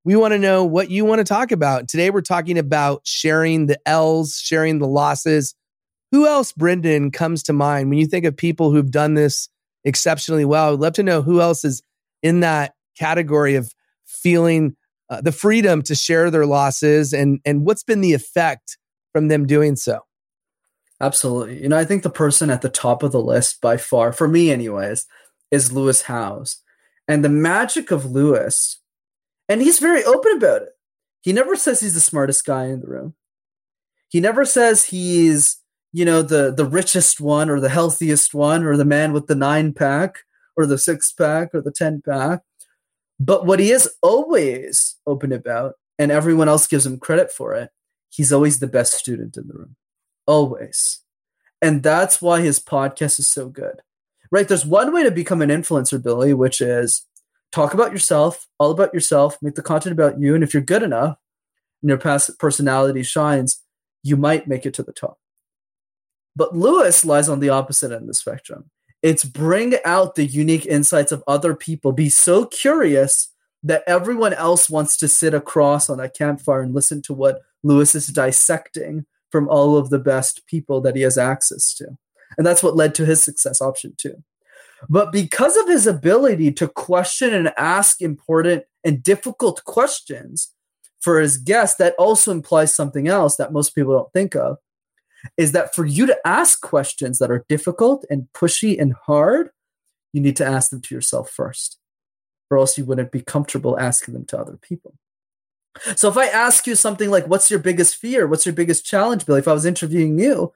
We 0.04 0.14
want 0.14 0.32
to 0.32 0.38
know 0.38 0.64
what 0.64 0.88
you 0.88 1.04
want 1.04 1.18
to 1.18 1.24
talk 1.24 1.50
about. 1.50 1.88
Today 1.88 2.10
we're 2.10 2.20
talking 2.20 2.58
about 2.58 3.00
sharing 3.04 3.66
the 3.66 3.78
L's, 3.86 4.38
sharing 4.38 4.78
the 4.78 4.86
losses. 4.86 5.54
Who 6.12 6.26
else, 6.26 6.52
Brendan, 6.52 7.10
comes 7.10 7.42
to 7.44 7.52
mind 7.52 7.90
when 7.90 7.98
you 7.98 8.06
think 8.06 8.24
of 8.24 8.36
people 8.36 8.70
who've 8.70 8.90
done 8.90 9.14
this 9.14 9.48
exceptionally 9.84 10.44
well? 10.44 10.72
I'd 10.72 10.78
love 10.78 10.92
to 10.94 11.02
know 11.02 11.22
who 11.22 11.40
else 11.40 11.64
is 11.64 11.82
in 12.22 12.40
that 12.40 12.75
category 12.98 13.54
of 13.54 13.72
feeling 14.04 14.76
uh, 15.10 15.20
the 15.20 15.32
freedom 15.32 15.82
to 15.82 15.94
share 15.94 16.30
their 16.30 16.46
losses 16.46 17.12
and 17.12 17.40
and 17.44 17.64
what's 17.66 17.82
been 17.82 18.00
the 18.00 18.14
effect 18.14 18.78
from 19.12 19.28
them 19.28 19.46
doing 19.46 19.76
so 19.76 20.00
absolutely 21.00 21.62
you 21.62 21.68
know 21.68 21.78
i 21.78 21.84
think 21.84 22.02
the 22.02 22.10
person 22.10 22.50
at 22.50 22.62
the 22.62 22.68
top 22.68 23.02
of 23.02 23.12
the 23.12 23.20
list 23.20 23.60
by 23.60 23.76
far 23.76 24.12
for 24.12 24.26
me 24.28 24.50
anyways 24.50 25.06
is 25.50 25.72
lewis 25.72 26.02
howes 26.02 26.62
and 27.08 27.24
the 27.24 27.28
magic 27.28 27.90
of 27.90 28.04
lewis 28.06 28.80
And 29.48 29.62
he's 29.62 29.78
very 29.78 30.02
open 30.04 30.32
about 30.36 30.62
it. 30.62 30.70
He 31.22 31.32
never 31.32 31.56
says 31.56 31.80
he's 31.80 31.94
the 31.94 32.00
smartest 32.00 32.44
guy 32.44 32.66
in 32.66 32.80
the 32.80 32.88
room. 32.88 33.14
He 34.08 34.20
never 34.20 34.44
says 34.44 34.86
he's, 34.86 35.58
you 35.92 36.04
know, 36.04 36.22
the 36.22 36.52
the 36.52 36.64
richest 36.66 37.20
one 37.20 37.50
or 37.50 37.60
the 37.60 37.68
healthiest 37.68 38.34
one 38.34 38.64
or 38.64 38.76
the 38.76 38.84
man 38.84 39.12
with 39.12 39.26
the 39.26 39.34
9 39.34 39.72
pack 39.72 40.24
or 40.56 40.66
the 40.66 40.78
6 40.78 41.12
pack 41.12 41.54
or 41.54 41.60
the 41.60 41.72
10 41.72 42.02
pack. 42.04 42.40
But 43.18 43.46
what 43.46 43.60
he 43.60 43.70
is 43.70 43.88
always 44.02 44.96
open 45.06 45.32
about 45.32 45.74
and 45.98 46.10
everyone 46.10 46.48
else 46.48 46.66
gives 46.66 46.84
him 46.84 46.98
credit 46.98 47.32
for 47.32 47.54
it, 47.54 47.70
he's 48.10 48.32
always 48.32 48.58
the 48.58 48.66
best 48.66 48.94
student 48.94 49.36
in 49.36 49.48
the 49.48 49.54
room. 49.54 49.76
Always. 50.26 51.00
And 51.62 51.82
that's 51.82 52.20
why 52.20 52.42
his 52.42 52.60
podcast 52.60 53.18
is 53.18 53.28
so 53.28 53.48
good. 53.48 53.80
Right? 54.30 54.46
There's 54.46 54.66
one 54.66 54.92
way 54.92 55.04
to 55.04 55.10
become 55.10 55.40
an 55.40 55.50
influencer, 55.50 56.02
Billy, 56.02 56.34
which 56.34 56.60
is 56.60 57.06
talk 57.52 57.74
about 57.74 57.92
yourself, 57.92 58.46
all 58.58 58.70
about 58.70 58.92
yourself, 58.92 59.38
make 59.40 59.54
the 59.54 59.62
content 59.62 59.92
about 59.92 60.20
you. 60.20 60.34
And 60.34 60.42
if 60.44 60.52
you're 60.52 60.62
good 60.62 60.82
enough 60.82 61.16
and 61.82 61.88
your 61.88 61.98
past 61.98 62.38
personality 62.38 63.02
shines, 63.02 63.62
you 64.02 64.16
might 64.16 64.48
make 64.48 64.66
it 64.66 64.74
to 64.74 64.82
the 64.82 64.92
top. 64.92 65.18
But 66.34 66.54
Lewis 66.54 67.04
lies 67.04 67.28
on 67.28 67.40
the 67.40 67.48
opposite 67.48 67.92
end 67.92 68.02
of 68.02 68.06
the 68.08 68.14
spectrum. 68.14 68.70
It's 69.06 69.24
bring 69.24 69.76
out 69.84 70.16
the 70.16 70.26
unique 70.26 70.66
insights 70.66 71.12
of 71.12 71.22
other 71.28 71.54
people, 71.54 71.92
be 71.92 72.08
so 72.08 72.44
curious 72.44 73.28
that 73.62 73.84
everyone 73.86 74.34
else 74.34 74.68
wants 74.68 74.96
to 74.96 75.06
sit 75.06 75.32
across 75.32 75.88
on 75.88 76.00
a 76.00 76.10
campfire 76.10 76.60
and 76.60 76.74
listen 76.74 77.02
to 77.02 77.14
what 77.14 77.42
Lewis 77.62 77.94
is 77.94 78.08
dissecting 78.08 79.06
from 79.30 79.48
all 79.48 79.76
of 79.76 79.90
the 79.90 80.00
best 80.00 80.44
people 80.48 80.80
that 80.80 80.96
he 80.96 81.02
has 81.02 81.16
access 81.16 81.72
to. 81.74 81.86
And 82.36 82.44
that's 82.44 82.64
what 82.64 82.74
led 82.74 82.96
to 82.96 83.06
his 83.06 83.22
success 83.22 83.62
option 83.62 83.94
two. 83.96 84.24
But 84.88 85.12
because 85.12 85.56
of 85.56 85.68
his 85.68 85.86
ability 85.86 86.50
to 86.54 86.66
question 86.66 87.32
and 87.32 87.52
ask 87.56 88.02
important 88.02 88.64
and 88.82 89.04
difficult 89.04 89.62
questions 89.62 90.52
for 90.98 91.20
his 91.20 91.36
guests, 91.36 91.76
that 91.76 91.94
also 91.96 92.32
implies 92.32 92.74
something 92.74 93.06
else 93.06 93.36
that 93.36 93.52
most 93.52 93.70
people 93.76 93.92
don't 93.92 94.12
think 94.12 94.34
of 94.34 94.58
is 95.36 95.52
that 95.52 95.74
for 95.74 95.84
you 95.84 96.06
to 96.06 96.18
ask 96.24 96.60
questions 96.60 97.18
that 97.18 97.30
are 97.30 97.44
difficult 97.48 98.04
and 98.10 98.28
pushy 98.34 98.80
and 98.80 98.94
hard, 98.94 99.50
you 100.12 100.20
need 100.20 100.36
to 100.36 100.46
ask 100.46 100.70
them 100.70 100.80
to 100.82 100.94
yourself 100.94 101.30
first, 101.30 101.78
or 102.50 102.58
else 102.58 102.78
you 102.78 102.84
wouldn't 102.84 103.12
be 103.12 103.22
comfortable 103.22 103.78
asking 103.78 104.14
them 104.14 104.24
to 104.26 104.38
other 104.38 104.56
people. 104.56 104.94
So 105.94 106.08
if 106.08 106.16
I 106.16 106.26
ask 106.26 106.66
you 106.66 106.74
something 106.74 107.10
like, 107.10 107.26
What's 107.26 107.50
your 107.50 107.60
biggest 107.60 107.96
fear? 107.96 108.26
What's 108.26 108.46
your 108.46 108.54
biggest 108.54 108.86
challenge, 108.86 109.26
Billy? 109.26 109.40
If 109.40 109.48
I 109.48 109.52
was 109.52 109.66
interviewing 109.66 110.18
you, 110.18 110.52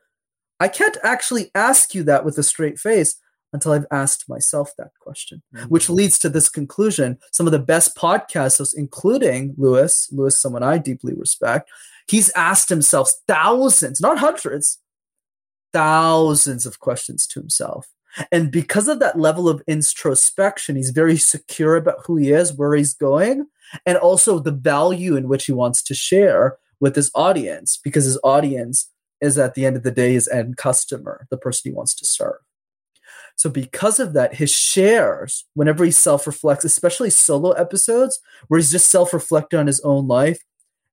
I 0.58 0.68
can't 0.68 0.96
actually 1.02 1.50
ask 1.54 1.94
you 1.94 2.02
that 2.04 2.24
with 2.24 2.38
a 2.38 2.42
straight 2.42 2.78
face 2.78 3.16
until 3.52 3.72
I've 3.72 3.86
asked 3.90 4.28
myself 4.28 4.72
that 4.78 4.92
question, 5.00 5.42
mm-hmm. 5.54 5.66
which 5.66 5.90
leads 5.90 6.18
to 6.20 6.28
this 6.28 6.48
conclusion. 6.48 7.18
Some 7.32 7.46
of 7.46 7.52
the 7.52 7.58
best 7.58 7.96
podcasts, 7.96 8.74
including 8.76 9.54
Lewis, 9.56 10.08
Lewis, 10.12 10.40
someone 10.40 10.62
I 10.62 10.78
deeply 10.78 11.14
respect, 11.14 11.68
he's 12.10 12.30
asked 12.30 12.68
himself 12.68 13.12
thousands, 13.28 14.00
not 14.00 14.18
hundreds, 14.18 14.78
thousands 15.72 16.66
of 16.66 16.80
questions 16.80 17.26
to 17.28 17.38
himself. 17.40 17.86
And 18.32 18.50
because 18.50 18.88
of 18.88 18.98
that 18.98 19.18
level 19.18 19.48
of 19.48 19.62
introspection, 19.68 20.74
he's 20.74 20.90
very 20.90 21.16
secure 21.16 21.76
about 21.76 22.00
who 22.04 22.16
he 22.16 22.32
is, 22.32 22.52
where 22.52 22.74
he's 22.74 22.92
going, 22.92 23.46
and 23.86 23.96
also 23.96 24.40
the 24.40 24.50
value 24.50 25.14
in 25.14 25.28
which 25.28 25.44
he 25.46 25.52
wants 25.52 25.82
to 25.84 25.94
share 25.94 26.58
with 26.80 26.96
his 26.96 27.10
audience, 27.14 27.78
because 27.84 28.04
his 28.04 28.18
audience 28.24 28.90
is 29.20 29.38
at 29.38 29.54
the 29.54 29.64
end 29.64 29.76
of 29.76 29.84
the 29.84 29.92
day 29.92 30.12
his 30.12 30.26
end 30.26 30.56
customer, 30.56 31.28
the 31.30 31.36
person 31.36 31.70
he 31.70 31.76
wants 31.76 31.94
to 31.94 32.04
serve. 32.04 32.38
So, 33.36 33.48
because 33.48 34.00
of 34.00 34.12
that, 34.14 34.34
his 34.34 34.50
shares, 34.50 35.44
whenever 35.54 35.84
he 35.84 35.92
self 35.92 36.26
reflects, 36.26 36.64
especially 36.64 37.10
solo 37.10 37.52
episodes 37.52 38.18
where 38.48 38.58
he's 38.58 38.72
just 38.72 38.90
self 38.90 39.12
reflecting 39.12 39.60
on 39.60 39.68
his 39.68 39.80
own 39.80 40.08
life, 40.08 40.42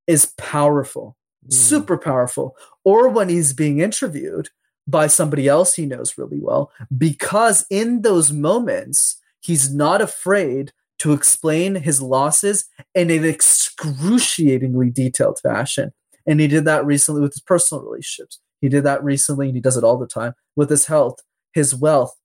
is 0.08 0.34
powerful, 0.38 1.16
mm. 1.46 1.54
super 1.54 1.98
powerful. 1.98 2.56
Or 2.84 3.10
when 3.10 3.30
he's 3.30 3.54
being 3.54 3.80
interviewed 3.80 4.50
by 4.88 5.08
somebody 5.08 5.48
else 5.48 5.76
he 5.76 5.86
knows 5.86 6.18
really 6.18 6.40
well, 6.40 6.72
because 6.98 7.66
in 7.70 8.02
those 8.02 8.32
moments, 8.32 9.22
he's 9.42 9.74
not 9.74 10.02
afraid 10.02 10.72
to 11.00 11.14
explain 11.14 11.76
his 11.76 12.02
losses 12.02 12.66
in 12.96 13.12
an 13.12 13.24
excruciatingly 13.24 14.90
detailed 14.90 15.40
fashion. 15.40 15.92
And 16.26 16.40
he 16.40 16.48
did 16.48 16.66
that 16.66 16.86
recently 16.86 17.22
with 17.22 17.34
his 17.34 17.42
personal 17.42 17.84
relationships. 17.84 18.40
He 18.62 18.70
did 18.70 18.84
that 18.84 19.04
recently, 19.04 19.48
and 19.48 19.56
he 19.56 19.62
does 19.62 19.78
it 19.78 19.84
all 19.84 19.98
the 19.98 20.08
time 20.08 20.34
with 20.56 20.70
his 20.70 20.88
health, 20.88 21.20
his 21.54 21.76
wealth. 21.76 22.16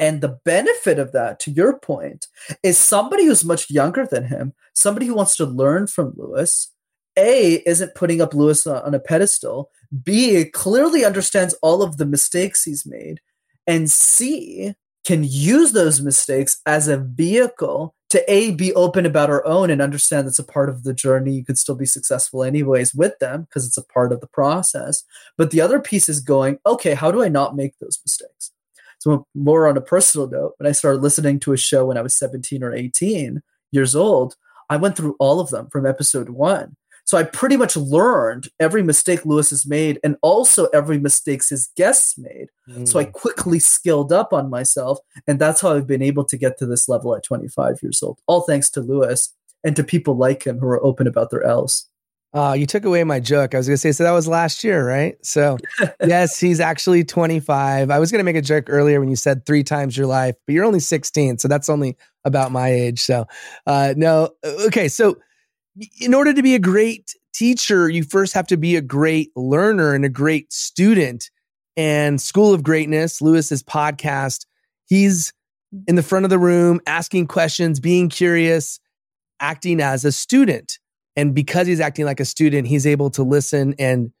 And 0.00 0.20
the 0.20 0.38
benefit 0.44 0.98
of 0.98 1.12
that, 1.12 1.38
to 1.40 1.50
your 1.50 1.78
point, 1.78 2.26
is 2.62 2.78
somebody 2.78 3.26
who's 3.26 3.44
much 3.44 3.70
younger 3.70 4.06
than 4.06 4.24
him, 4.24 4.54
somebody 4.74 5.06
who 5.06 5.14
wants 5.14 5.36
to 5.36 5.44
learn 5.44 5.86
from 5.86 6.14
Lewis, 6.16 6.72
A, 7.16 7.62
isn't 7.66 7.94
putting 7.94 8.20
up 8.20 8.34
Lewis 8.34 8.66
on 8.66 8.94
a 8.94 9.00
pedestal, 9.00 9.70
B, 10.02 10.44
clearly 10.46 11.04
understands 11.04 11.54
all 11.62 11.82
of 11.82 11.96
the 11.96 12.06
mistakes 12.06 12.64
he's 12.64 12.86
made, 12.86 13.20
and 13.66 13.90
C, 13.90 14.74
can 15.04 15.24
use 15.24 15.72
those 15.72 16.00
mistakes 16.00 16.60
as 16.66 16.88
a 16.88 16.96
vehicle 16.96 17.94
to 18.10 18.22
a 18.30 18.52
be 18.52 18.72
open 18.74 19.06
about 19.06 19.30
our 19.30 19.44
own 19.46 19.70
and 19.70 19.80
understand 19.80 20.26
that's 20.26 20.38
a 20.38 20.44
part 20.44 20.68
of 20.68 20.84
the 20.84 20.94
journey. 20.94 21.32
You 21.32 21.44
could 21.44 21.58
still 21.58 21.74
be 21.74 21.86
successful 21.86 22.44
anyways 22.44 22.94
with 22.94 23.18
them 23.18 23.42
because 23.42 23.66
it's 23.66 23.78
a 23.78 23.84
part 23.84 24.12
of 24.12 24.20
the 24.20 24.26
process. 24.26 25.02
But 25.36 25.50
the 25.50 25.60
other 25.60 25.80
piece 25.80 26.08
is 26.08 26.20
going 26.20 26.58
okay 26.66 26.94
how 26.94 27.10
do 27.10 27.22
i 27.22 27.28
not 27.28 27.56
make 27.56 27.78
those 27.78 27.98
mistakes? 28.04 28.52
So 28.98 29.26
more 29.34 29.66
on 29.66 29.76
a 29.76 29.80
personal 29.80 30.28
note 30.28 30.54
when 30.58 30.68
i 30.68 30.72
started 30.72 31.02
listening 31.02 31.40
to 31.40 31.52
a 31.52 31.56
show 31.56 31.86
when 31.86 31.96
i 31.96 32.02
was 32.02 32.14
17 32.14 32.62
or 32.62 32.72
18 32.74 33.42
years 33.72 33.96
old 33.96 34.36
i 34.68 34.76
went 34.76 34.96
through 34.96 35.16
all 35.18 35.40
of 35.40 35.50
them 35.50 35.68
from 35.70 35.86
episode 35.86 36.28
one 36.28 36.76
so 37.04 37.18
I 37.18 37.24
pretty 37.24 37.56
much 37.56 37.76
learned 37.76 38.48
every 38.60 38.82
mistake 38.82 39.26
Lewis 39.26 39.50
has 39.50 39.66
made 39.66 39.98
and 40.04 40.16
also 40.22 40.66
every 40.66 40.98
mistakes 40.98 41.50
his 41.50 41.70
guests 41.76 42.16
made. 42.16 42.46
Mm. 42.68 42.86
So 42.86 42.98
I 42.98 43.04
mm. 43.04 43.12
quickly 43.12 43.58
skilled 43.58 44.12
up 44.12 44.32
on 44.32 44.50
myself. 44.50 44.98
And 45.26 45.38
that's 45.38 45.60
how 45.60 45.74
I've 45.74 45.86
been 45.86 46.02
able 46.02 46.24
to 46.24 46.36
get 46.36 46.58
to 46.58 46.66
this 46.66 46.88
level 46.88 47.14
at 47.14 47.24
25 47.24 47.76
years 47.82 48.02
old. 48.02 48.20
All 48.26 48.42
thanks 48.42 48.70
to 48.70 48.80
Lewis 48.80 49.34
and 49.64 49.76
to 49.76 49.84
people 49.84 50.16
like 50.16 50.44
him 50.44 50.58
who 50.58 50.66
are 50.66 50.84
open 50.84 51.06
about 51.06 51.30
their 51.30 51.42
L's. 51.42 51.88
Uh, 52.34 52.54
you 52.56 52.64
took 52.64 52.86
away 52.86 53.04
my 53.04 53.20
joke. 53.20 53.54
I 53.54 53.58
was 53.58 53.66
going 53.66 53.74
to 53.74 53.78
say, 53.78 53.92
so 53.92 54.04
that 54.04 54.12
was 54.12 54.26
last 54.26 54.64
year, 54.64 54.86
right? 54.86 55.16
So, 55.22 55.58
yes, 56.06 56.40
he's 56.40 56.60
actually 56.60 57.04
25. 57.04 57.90
I 57.90 57.98
was 57.98 58.10
going 58.10 58.20
to 58.20 58.24
make 58.24 58.36
a 58.36 58.42
joke 58.42 58.64
earlier 58.68 59.00
when 59.00 59.10
you 59.10 59.16
said 59.16 59.44
three 59.44 59.62
times 59.62 59.98
your 59.98 60.06
life, 60.06 60.34
but 60.46 60.54
you're 60.54 60.64
only 60.64 60.80
16. 60.80 61.38
So 61.38 61.48
that's 61.48 61.68
only 61.68 61.94
about 62.24 62.50
my 62.50 62.70
age. 62.70 63.00
So, 63.00 63.26
uh, 63.66 63.92
no. 63.98 64.30
Okay. 64.66 64.88
So, 64.88 65.18
in 66.00 66.14
order 66.14 66.32
to 66.32 66.42
be 66.42 66.54
a 66.54 66.58
great 66.58 67.14
teacher, 67.32 67.88
you 67.88 68.04
first 68.04 68.34
have 68.34 68.46
to 68.48 68.56
be 68.56 68.76
a 68.76 68.80
great 68.80 69.30
learner 69.36 69.94
and 69.94 70.04
a 70.04 70.08
great 70.08 70.52
student. 70.52 71.30
And 71.76 72.20
School 72.20 72.52
of 72.52 72.62
Greatness, 72.62 73.22
Lewis's 73.22 73.62
podcast, 73.62 74.44
he's 74.86 75.32
in 75.86 75.94
the 75.94 76.02
front 76.02 76.24
of 76.24 76.30
the 76.30 76.38
room 76.38 76.80
asking 76.86 77.26
questions, 77.28 77.80
being 77.80 78.08
curious, 78.08 78.78
acting 79.40 79.80
as 79.80 80.04
a 80.04 80.12
student. 80.12 80.78
And 81.16 81.34
because 81.34 81.66
he's 81.66 81.80
acting 81.80 82.04
like 82.04 82.20
a 82.20 82.24
student, 82.24 82.68
he's 82.68 82.86
able 82.86 83.10
to 83.10 83.22
listen 83.22 83.74
and 83.78 84.12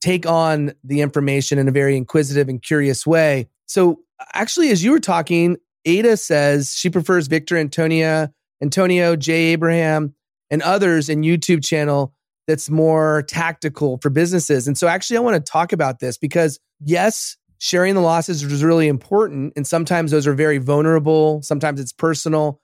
take 0.00 0.26
on 0.26 0.72
the 0.82 1.00
information 1.00 1.58
in 1.58 1.68
a 1.68 1.72
very 1.72 1.96
inquisitive 1.96 2.48
and 2.48 2.62
curious 2.62 3.06
way. 3.06 3.48
So, 3.66 4.00
actually, 4.34 4.70
as 4.70 4.84
you 4.84 4.90
were 4.90 5.00
talking, 5.00 5.56
Ada 5.84 6.16
says 6.16 6.74
she 6.74 6.90
prefers 6.90 7.26
Victor 7.26 7.56
Antonia, 7.56 8.32
Antonio, 8.62 9.16
Jay 9.16 9.52
Abraham, 9.52 10.14
and 10.54 10.62
others 10.62 11.08
in 11.08 11.22
YouTube 11.22 11.64
channel 11.64 12.14
that's 12.46 12.70
more 12.70 13.24
tactical 13.26 13.98
for 14.00 14.08
businesses. 14.08 14.68
And 14.68 14.78
so 14.78 14.86
actually 14.86 15.16
I 15.16 15.20
want 15.20 15.34
to 15.34 15.52
talk 15.52 15.72
about 15.72 15.98
this 15.98 16.16
because 16.16 16.60
yes, 16.78 17.36
sharing 17.58 17.96
the 17.96 18.00
losses 18.00 18.44
is 18.44 18.62
really 18.62 18.86
important 18.86 19.52
and 19.56 19.66
sometimes 19.66 20.12
those 20.12 20.28
are 20.28 20.32
very 20.34 20.58
vulnerable, 20.58 21.42
sometimes 21.42 21.80
it's 21.80 21.92
personal. 21.92 22.60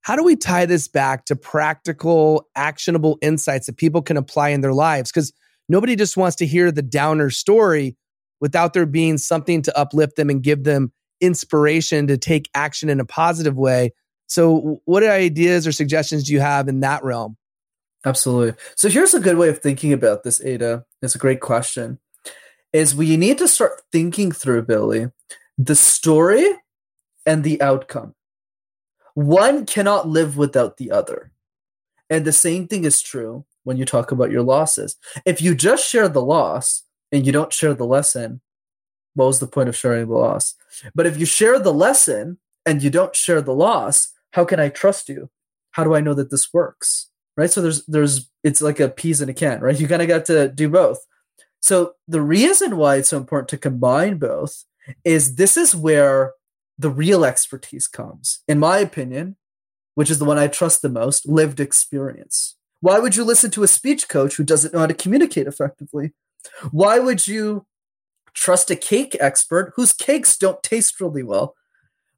How 0.00 0.16
do 0.16 0.24
we 0.24 0.34
tie 0.34 0.66
this 0.66 0.88
back 0.88 1.26
to 1.26 1.36
practical, 1.36 2.48
actionable 2.56 3.18
insights 3.22 3.66
that 3.66 3.76
people 3.76 4.02
can 4.02 4.16
apply 4.16 4.48
in 4.48 4.60
their 4.60 4.74
lives? 4.74 5.12
Because 5.12 5.32
nobody 5.68 5.94
just 5.94 6.16
wants 6.16 6.34
to 6.36 6.46
hear 6.46 6.72
the 6.72 6.82
downer 6.82 7.30
story 7.30 7.96
without 8.40 8.72
there 8.72 8.86
being 8.86 9.16
something 9.16 9.62
to 9.62 9.78
uplift 9.78 10.16
them 10.16 10.28
and 10.28 10.42
give 10.42 10.64
them 10.64 10.90
inspiration 11.20 12.08
to 12.08 12.18
take 12.18 12.50
action 12.56 12.88
in 12.88 12.98
a 12.98 13.04
positive 13.04 13.56
way 13.56 13.92
so, 14.28 14.80
what 14.84 15.02
ideas 15.02 15.66
or 15.66 15.72
suggestions 15.72 16.24
do 16.24 16.34
you 16.34 16.40
have 16.40 16.68
in 16.68 16.80
that 16.80 17.02
realm? 17.02 17.36
Absolutely. 18.04 18.54
So, 18.76 18.88
here's 18.88 19.14
a 19.14 19.20
good 19.20 19.38
way 19.38 19.48
of 19.48 19.58
thinking 19.58 19.92
about 19.92 20.22
this, 20.22 20.44
Ada. 20.44 20.84
It's 21.02 21.14
a 21.14 21.18
great 21.18 21.40
question. 21.40 21.98
Is 22.72 22.94
we 22.94 23.16
need 23.16 23.38
to 23.38 23.48
start 23.48 23.80
thinking 23.90 24.30
through, 24.30 24.62
Billy, 24.62 25.08
the 25.56 25.74
story 25.74 26.46
and 27.24 27.42
the 27.42 27.60
outcome. 27.62 28.14
One 29.14 29.64
cannot 29.64 30.06
live 30.06 30.36
without 30.36 30.76
the 30.76 30.90
other. 30.90 31.32
And 32.10 32.24
the 32.24 32.32
same 32.32 32.68
thing 32.68 32.84
is 32.84 33.00
true 33.00 33.44
when 33.64 33.78
you 33.78 33.84
talk 33.84 34.12
about 34.12 34.30
your 34.30 34.42
losses. 34.42 34.96
If 35.24 35.42
you 35.42 35.54
just 35.54 35.88
share 35.88 36.08
the 36.08 36.22
loss 36.22 36.84
and 37.10 37.26
you 37.26 37.32
don't 37.32 37.52
share 37.52 37.74
the 37.74 37.86
lesson, 37.86 38.40
what 39.14 39.26
was 39.26 39.40
the 39.40 39.46
point 39.46 39.68
of 39.68 39.76
sharing 39.76 40.06
the 40.06 40.14
loss? 40.14 40.54
But 40.94 41.06
if 41.06 41.18
you 41.18 41.26
share 41.26 41.58
the 41.58 41.72
lesson 41.72 42.38
and 42.64 42.82
you 42.82 42.90
don't 42.90 43.16
share 43.16 43.42
the 43.42 43.54
loss, 43.54 44.12
how 44.32 44.44
can 44.44 44.60
I 44.60 44.68
trust 44.68 45.08
you? 45.08 45.30
how 45.78 45.84
do 45.84 45.94
I 45.94 46.00
know 46.00 46.14
that 46.14 46.30
this 46.30 46.52
works? 46.52 47.08
Right. 47.36 47.50
So 47.50 47.62
there's 47.62 47.86
there's 47.86 48.28
it's 48.42 48.60
like 48.60 48.80
a 48.80 48.88
peas 48.88 49.20
in 49.20 49.28
a 49.28 49.34
can, 49.34 49.60
right? 49.60 49.78
You 49.78 49.86
kind 49.86 50.02
of 50.02 50.08
got 50.08 50.24
to 50.24 50.48
do 50.48 50.68
both. 50.68 50.98
So 51.60 51.92
the 52.08 52.20
reason 52.20 52.76
why 52.76 52.96
it's 52.96 53.10
so 53.10 53.16
important 53.16 53.48
to 53.50 53.58
combine 53.58 54.18
both 54.18 54.64
is 55.04 55.36
this 55.36 55.56
is 55.56 55.76
where 55.76 56.32
the 56.78 56.90
real 56.90 57.24
expertise 57.24 57.86
comes, 57.86 58.40
in 58.48 58.58
my 58.58 58.78
opinion, 58.78 59.36
which 59.94 60.10
is 60.10 60.18
the 60.18 60.24
one 60.24 60.38
I 60.38 60.48
trust 60.48 60.82
the 60.82 60.88
most, 60.88 61.28
lived 61.28 61.60
experience. 61.60 62.56
Why 62.80 62.98
would 62.98 63.14
you 63.14 63.22
listen 63.22 63.52
to 63.52 63.62
a 63.62 63.68
speech 63.68 64.08
coach 64.08 64.34
who 64.34 64.44
doesn't 64.44 64.74
know 64.74 64.80
how 64.80 64.86
to 64.86 64.94
communicate 64.94 65.46
effectively? 65.46 66.14
Why 66.72 66.98
would 66.98 67.28
you 67.28 67.66
trust 68.34 68.68
a 68.70 68.76
cake 68.76 69.16
expert 69.20 69.74
whose 69.76 69.92
cakes 69.92 70.36
don't 70.36 70.62
taste 70.64 71.00
really 71.00 71.22
well? 71.22 71.54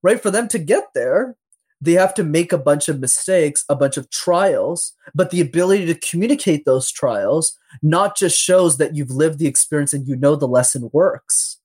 Right? 0.03 0.21
For 0.21 0.31
them 0.31 0.49
to 0.49 0.59
get 0.59 0.85
there, 0.95 1.37
they 1.81 1.93
have 1.93 2.15
to 2.15 2.25
make 2.25 2.53
a 2.53 2.59
bunch 2.59 2.89
of 2.89 3.01
mistakes, 3.01 3.65
a 3.69 3.77
bunch 3.77 3.97
of 3.97 4.11
trials, 4.11 4.95
but 5.15 5.31
the 5.31 5.41
ability 5.41 5.87
to 5.87 5.95
communicate 5.95 6.65
those 6.65 6.91
trials 6.91 7.59
not 7.83 8.17
just 8.17 8.39
shows 8.39 8.77
that 8.77 8.95
you've 8.95 9.11
lived 9.11 9.39
the 9.39 9.47
experience 9.47 9.95
and 9.95 10.07
you 10.07 10.17
know 10.17 10.37
the 10.37 10.49
lesson 10.49 10.91
works, 10.93 11.59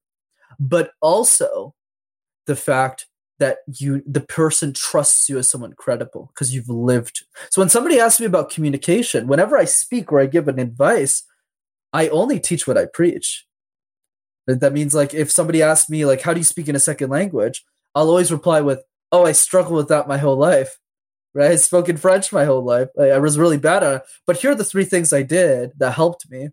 but 0.60 0.92
also 1.02 1.76
the 2.46 2.56
fact 2.56 3.08
that 3.38 3.58
you 3.68 4.02
the 4.06 4.22
person 4.22 4.72
trusts 4.72 5.28
you 5.28 5.38
as 5.38 5.50
someone 5.50 5.74
credible 5.74 6.32
because 6.34 6.56
you've 6.56 6.70
lived. 6.70 7.26
So 7.50 7.62
when 7.62 7.70
somebody 7.70 8.00
asks 8.00 8.22
me 8.22 8.26
about 8.26 8.50
communication, 8.50 9.28
whenever 9.28 9.58
I 9.58 9.66
speak 9.66 10.12
or 10.12 10.22
I 10.22 10.26
give 10.26 10.48
an 10.48 10.60
advice, 10.60 11.24
I 11.92 12.08
only 12.10 12.40
teach 12.40 12.66
what 12.66 12.78
I 12.78 12.86
preach. 12.86 13.46
That 14.48 14.74
means 14.74 14.94
like 14.96 15.14
if 15.14 15.32
somebody 15.32 15.62
asks 15.62 15.90
me 15.90 16.06
like 16.06 16.22
how 16.22 16.34
do 16.34 16.40
you 16.40 16.46
speak 16.46 16.70
in 16.70 16.76
a 16.76 16.80
second 16.80 17.10
language, 17.10 17.66
I'll 17.94 18.08
always 18.08 18.32
reply 18.32 18.62
with 18.62 18.82
oh, 19.16 19.26
I 19.26 19.32
struggled 19.32 19.78
with 19.78 19.88
that 19.90 20.08
my 20.08 20.18
whole 20.18 20.38
life. 20.38 20.78
Right? 21.34 21.52
I 21.52 21.56
spoke 21.58 21.90
in 21.90 21.98
French 21.98 22.32
my 22.32 22.46
whole 22.46 22.64
life. 22.64 22.90
I, 23.00 23.12
I 23.12 23.18
was 23.20 23.38
really 23.38 23.58
bad 23.58 23.84
at 23.84 23.96
it. 23.96 24.02
But 24.26 24.38
here 24.38 24.52
are 24.52 24.56
the 24.56 24.64
three 24.64 24.86
things 24.86 25.12
I 25.12 25.22
did 25.22 25.72
that 25.78 25.92
helped 25.94 26.30
me. 26.30 26.50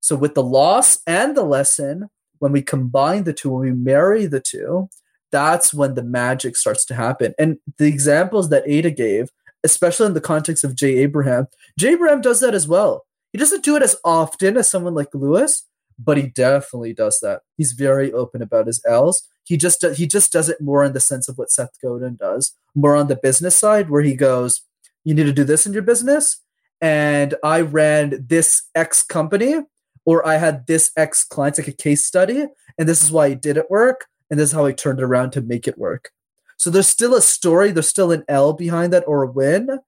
So 0.00 0.16
with 0.16 0.34
the 0.34 0.42
loss 0.42 0.98
and 1.06 1.36
the 1.36 1.42
lesson, 1.42 2.08
when 2.38 2.52
we 2.52 2.62
combine 2.62 3.24
the 3.24 3.32
two, 3.32 3.50
when 3.50 3.60
we 3.60 3.72
marry 3.72 4.26
the 4.26 4.40
two, 4.40 4.88
that's 5.32 5.74
when 5.74 5.94
the 5.94 6.02
magic 6.02 6.56
starts 6.56 6.84
to 6.86 6.94
happen. 6.94 7.34
And 7.38 7.58
the 7.78 7.86
examples 7.86 8.48
that 8.50 8.64
Ada 8.66 8.90
gave, 8.90 9.30
especially 9.64 10.06
in 10.06 10.14
the 10.14 10.20
context 10.20 10.64
of 10.64 10.76
Jay 10.76 10.98
Abraham, 10.98 11.46
Jay 11.78 11.92
Abraham 11.92 12.20
does 12.20 12.40
that 12.40 12.54
as 12.54 12.68
well. 12.68 13.04
He 13.32 13.38
doesn't 13.38 13.64
do 13.64 13.76
it 13.76 13.82
as 13.82 13.96
often 14.04 14.56
as 14.56 14.70
someone 14.70 14.94
like 14.94 15.12
Lewis, 15.12 15.66
but 15.98 16.16
he 16.16 16.26
definitely 16.28 16.92
does 16.92 17.20
that. 17.20 17.42
He's 17.56 17.72
very 17.72 18.12
open 18.12 18.42
about 18.42 18.66
his 18.66 18.82
L's. 18.86 19.28
He 19.44 19.56
just 19.56 19.84
he 19.96 20.06
just 20.06 20.32
does 20.32 20.48
it 20.48 20.60
more 20.60 20.84
in 20.84 20.92
the 20.92 21.00
sense 21.00 21.28
of 21.28 21.38
what 21.38 21.50
Seth 21.50 21.78
Godin 21.82 22.16
does, 22.16 22.54
more 22.74 22.96
on 22.96 23.08
the 23.08 23.16
business 23.16 23.56
side, 23.56 23.90
where 23.90 24.02
he 24.02 24.14
goes, 24.14 24.62
"You 25.04 25.14
need 25.14 25.24
to 25.24 25.32
do 25.32 25.44
this 25.44 25.66
in 25.66 25.72
your 25.72 25.82
business," 25.82 26.38
and 26.80 27.34
I 27.44 27.60
ran 27.60 28.26
this 28.28 28.62
X 28.74 29.02
company, 29.02 29.56
or 30.04 30.26
I 30.26 30.36
had 30.36 30.66
this 30.66 30.90
X 30.96 31.24
client, 31.24 31.58
like 31.58 31.68
a 31.68 31.72
case 31.72 32.04
study, 32.04 32.46
and 32.76 32.88
this 32.88 33.02
is 33.02 33.12
why 33.12 33.28
it 33.28 33.40
did 33.40 33.56
it 33.56 33.70
work, 33.70 34.06
and 34.30 34.40
this 34.40 34.50
is 34.50 34.54
how 34.54 34.66
I 34.66 34.72
turned 34.72 34.98
it 34.98 35.04
around 35.04 35.30
to 35.32 35.40
make 35.40 35.68
it 35.68 35.78
work. 35.78 36.10
So 36.56 36.70
there's 36.70 36.88
still 36.88 37.14
a 37.14 37.22
story, 37.22 37.70
there's 37.70 37.88
still 37.88 38.12
an 38.12 38.24
L 38.28 38.52
behind 38.52 38.92
that 38.92 39.04
or 39.06 39.22
a 39.22 39.30
win, 39.30 39.78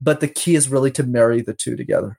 but 0.00 0.20
the 0.20 0.28
key 0.28 0.54
is 0.54 0.68
really 0.68 0.90
to 0.92 1.02
marry 1.02 1.42
the 1.42 1.54
two 1.54 1.76
together. 1.76 2.18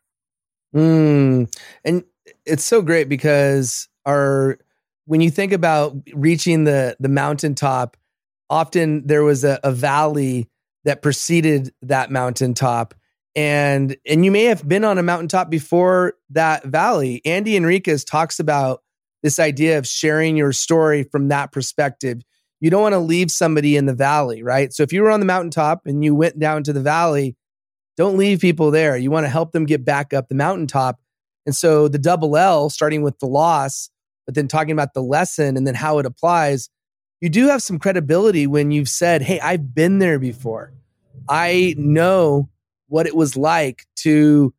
Mm. 0.74 1.53
And 1.84 2.03
it's 2.45 2.63
so 2.63 2.81
great 2.81 3.09
because 3.09 3.88
our 4.05 4.57
when 5.05 5.21
you 5.21 5.31
think 5.31 5.51
about 5.53 5.95
reaching 6.13 6.63
the 6.63 6.95
the 7.00 7.09
mountaintop, 7.09 7.98
often 8.50 9.05
there 9.07 9.24
was 9.24 9.43
a, 9.43 9.59
a 9.63 9.71
valley 9.71 10.50
that 10.86 11.01
preceded 11.01 11.74
that 11.81 12.12
mountaintop. 12.12 12.93
And 13.36 13.95
and 14.07 14.25
you 14.25 14.31
may 14.31 14.45
have 14.45 14.67
been 14.67 14.83
on 14.83 14.98
a 14.98 15.03
mountaintop 15.03 15.50
before 15.50 16.15
that 16.31 16.65
valley. 16.65 17.21
Andy 17.25 17.55
Enriquez 17.55 18.03
talks 18.03 18.39
about 18.39 18.81
this 19.21 19.39
idea 19.39 19.77
of 19.77 19.88
sharing 19.88 20.38
your 20.38 20.51
story 20.51 21.04
from 21.04 21.27
that 21.27 21.51
perspective. 21.51 22.21
You 22.60 22.69
don't 22.69 22.82
want 22.82 22.93
to 22.93 22.99
leave 22.99 23.32
somebody 23.32 23.77
in 23.77 23.86
the 23.86 23.93
valley, 23.93 24.43
right? 24.43 24.73
So 24.73 24.84
if 24.84 24.91
you 24.91 25.01
were 25.01 25.12
on 25.12 25.19
the 25.19 25.25
mountaintop 25.25 25.86
and 25.86 26.04
you 26.04 26.15
went 26.15 26.39
down 26.39 26.63
to 26.63 26.73
the 26.73 26.82
valley, 26.82 27.36
don't 27.97 28.17
leave 28.17 28.39
people 28.39 28.71
there. 28.71 28.97
You 28.97 29.12
want 29.12 29.25
to 29.25 29.30
help 29.30 29.51
them 29.51 29.65
get 29.65 29.86
back 29.86 30.13
up 30.13 30.27
the 30.27 30.36
mountaintop. 30.36 30.99
And 31.45 31.56
so 31.56 31.88
the 31.88 31.97
double 31.97 32.38
L, 32.38 32.69
starting 32.69 33.02
with 33.02 33.19
the 33.19 33.25
loss, 33.25 33.89
but 34.25 34.36
then 34.36 34.47
talking 34.47 34.71
about 34.71 34.93
the 34.93 35.02
lesson 35.02 35.58
and 35.58 35.65
then 35.65 35.75
how 35.75 35.99
it 35.99 36.06
applies, 36.06 36.69
you 37.21 37.30
do 37.30 37.47
have 37.47 37.63
some 37.63 37.80
credibility 37.80 38.47
when 38.47 38.71
you've 38.71 38.89
said, 38.89 39.21
Hey, 39.21 39.39
I've 39.39 39.73
been 39.73 39.99
there 39.99 40.19
before. 40.19 40.71
I 41.28 41.75
know 41.78 42.49
what 42.88 43.08
it 43.08 43.15
was 43.15 43.36
like 43.36 43.86
to 43.97 44.54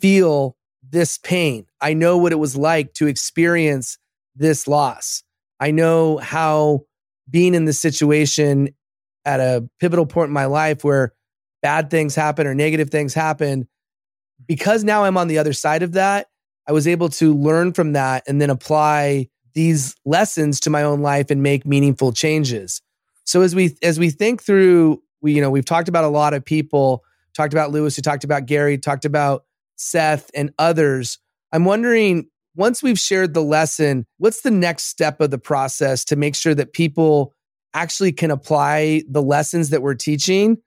feel 0.00 0.56
this 0.90 1.18
pain. 1.18 1.66
I 1.80 1.94
know 1.94 2.16
what 2.18 2.32
it 2.32 2.38
was 2.38 2.56
like 2.56 2.94
to 2.94 3.06
experience 3.06 3.98
this 4.34 4.66
loss. 4.66 5.22
I 5.60 5.70
know 5.70 6.18
how 6.18 6.84
being 7.28 7.54
in 7.54 7.64
this 7.64 7.80
situation 7.80 8.70
at 9.24 9.40
a 9.40 9.68
pivotal 9.80 10.06
point 10.06 10.28
in 10.28 10.34
my 10.34 10.46
life 10.46 10.84
where 10.84 11.12
bad 11.62 11.90
things 11.90 12.14
happen 12.14 12.46
or 12.46 12.54
negative 12.54 12.90
things 12.90 13.12
happen, 13.12 13.68
because 14.46 14.84
now 14.84 15.04
I'm 15.04 15.16
on 15.16 15.28
the 15.28 15.38
other 15.38 15.52
side 15.52 15.82
of 15.82 15.92
that, 15.92 16.28
I 16.66 16.72
was 16.72 16.86
able 16.86 17.08
to 17.10 17.34
learn 17.34 17.72
from 17.72 17.92
that 17.92 18.24
and 18.26 18.40
then 18.40 18.50
apply 18.50 19.28
these 19.54 19.96
lessons 20.04 20.60
to 20.60 20.70
my 20.70 20.82
own 20.82 21.00
life 21.00 21.30
and 21.30 21.42
make 21.42 21.66
meaningful 21.66 22.12
changes. 22.12 22.82
So 23.24 23.42
as 23.42 23.54
we 23.54 23.76
as 23.82 23.98
we 23.98 24.10
think 24.10 24.42
through, 24.42 25.02
we 25.20 25.32
you 25.32 25.40
know 25.40 25.50
we've 25.50 25.64
talked 25.64 25.88
about 25.88 26.04
a 26.04 26.08
lot 26.08 26.34
of 26.34 26.44
people, 26.44 27.04
talked 27.34 27.52
about 27.52 27.70
Lewis, 27.70 27.96
who 27.96 28.02
talked 28.02 28.24
about 28.24 28.46
Gary, 28.46 28.78
talked 28.78 29.04
about 29.04 29.44
Seth 29.76 30.30
and 30.34 30.52
others. 30.58 31.18
I'm 31.52 31.64
wondering 31.64 32.28
once 32.54 32.82
we've 32.82 32.98
shared 32.98 33.34
the 33.34 33.42
lesson, 33.42 34.04
what's 34.18 34.42
the 34.42 34.50
next 34.50 34.84
step 34.84 35.20
of 35.20 35.30
the 35.30 35.38
process 35.38 36.04
to 36.06 36.16
make 36.16 36.34
sure 36.34 36.54
that 36.54 36.72
people 36.72 37.34
actually 37.72 38.12
can 38.12 38.30
apply 38.30 39.02
the 39.08 39.22
lessons 39.22 39.70
that 39.70 39.82
we're 39.82 39.94
teaching 39.94 40.58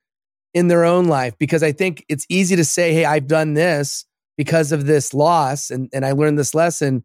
in 0.53 0.67
their 0.67 0.83
own 0.83 1.05
life? 1.05 1.37
Because 1.37 1.63
I 1.63 1.71
think 1.71 2.05
it's 2.09 2.25
easy 2.29 2.55
to 2.55 2.65
say, 2.65 2.93
hey, 2.93 3.05
I've 3.05 3.27
done 3.27 3.53
this 3.53 4.05
because 4.37 4.71
of 4.71 4.85
this 4.85 5.13
loss 5.13 5.69
and, 5.69 5.89
and 5.93 6.05
I 6.05 6.11
learned 6.11 6.39
this 6.39 6.55
lesson. 6.55 7.03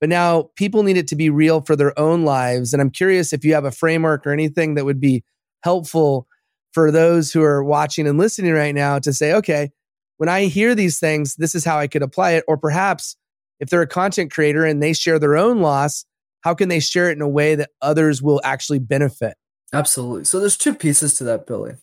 But 0.00 0.08
now 0.10 0.50
people 0.56 0.82
need 0.82 0.96
it 0.96 1.08
to 1.08 1.16
be 1.16 1.30
real 1.30 1.62
for 1.62 1.74
their 1.74 1.98
own 1.98 2.24
lives. 2.24 2.72
And 2.72 2.82
I'm 2.82 2.90
curious 2.90 3.32
if 3.32 3.44
you 3.44 3.54
have 3.54 3.64
a 3.64 3.70
framework 3.70 4.26
or 4.26 4.32
anything 4.32 4.74
that 4.74 4.84
would 4.84 5.00
be 5.00 5.24
helpful 5.62 6.26
for 6.72 6.90
those 6.90 7.32
who 7.32 7.42
are 7.42 7.64
watching 7.64 8.06
and 8.06 8.18
listening 8.18 8.52
right 8.52 8.74
now 8.74 8.98
to 8.98 9.12
say, 9.12 9.32
okay, 9.32 9.70
when 10.18 10.28
I 10.28 10.44
hear 10.44 10.74
these 10.74 10.98
things, 10.98 11.34
this 11.36 11.54
is 11.54 11.64
how 11.64 11.78
I 11.78 11.86
could 11.86 12.02
apply 12.02 12.32
it. 12.32 12.44
Or 12.46 12.58
perhaps 12.58 13.16
if 13.60 13.70
they're 13.70 13.82
a 13.82 13.86
content 13.86 14.30
creator 14.30 14.64
and 14.64 14.82
they 14.82 14.92
share 14.92 15.18
their 15.18 15.36
own 15.36 15.60
loss, 15.60 16.04
how 16.42 16.54
can 16.54 16.68
they 16.68 16.80
share 16.80 17.10
it 17.10 17.16
in 17.16 17.22
a 17.22 17.28
way 17.28 17.54
that 17.54 17.70
others 17.80 18.22
will 18.22 18.40
actually 18.44 18.78
benefit? 18.78 19.36
Absolutely. 19.72 20.24
So 20.24 20.38
there's 20.38 20.56
two 20.56 20.74
pieces 20.74 21.14
to 21.14 21.24
that, 21.24 21.46
Billy. 21.46 21.76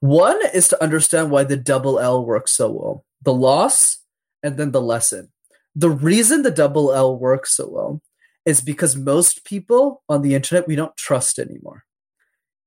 One 0.00 0.38
is 0.54 0.68
to 0.68 0.82
understand 0.82 1.30
why 1.30 1.44
the 1.44 1.56
double 1.56 1.98
L 1.98 2.24
works 2.24 2.52
so 2.52 2.70
well. 2.70 3.04
The 3.22 3.34
loss 3.34 3.98
and 4.42 4.56
then 4.56 4.72
the 4.72 4.80
lesson. 4.80 5.32
The 5.74 5.90
reason 5.90 6.42
the 6.42 6.50
double 6.50 6.92
L 6.92 7.18
works 7.18 7.54
so 7.54 7.68
well 7.68 8.02
is 8.44 8.60
because 8.60 8.96
most 8.96 9.44
people 9.44 10.02
on 10.08 10.22
the 10.22 10.34
internet 10.34 10.68
we 10.68 10.76
don't 10.76 10.96
trust 10.96 11.38
anymore. 11.38 11.84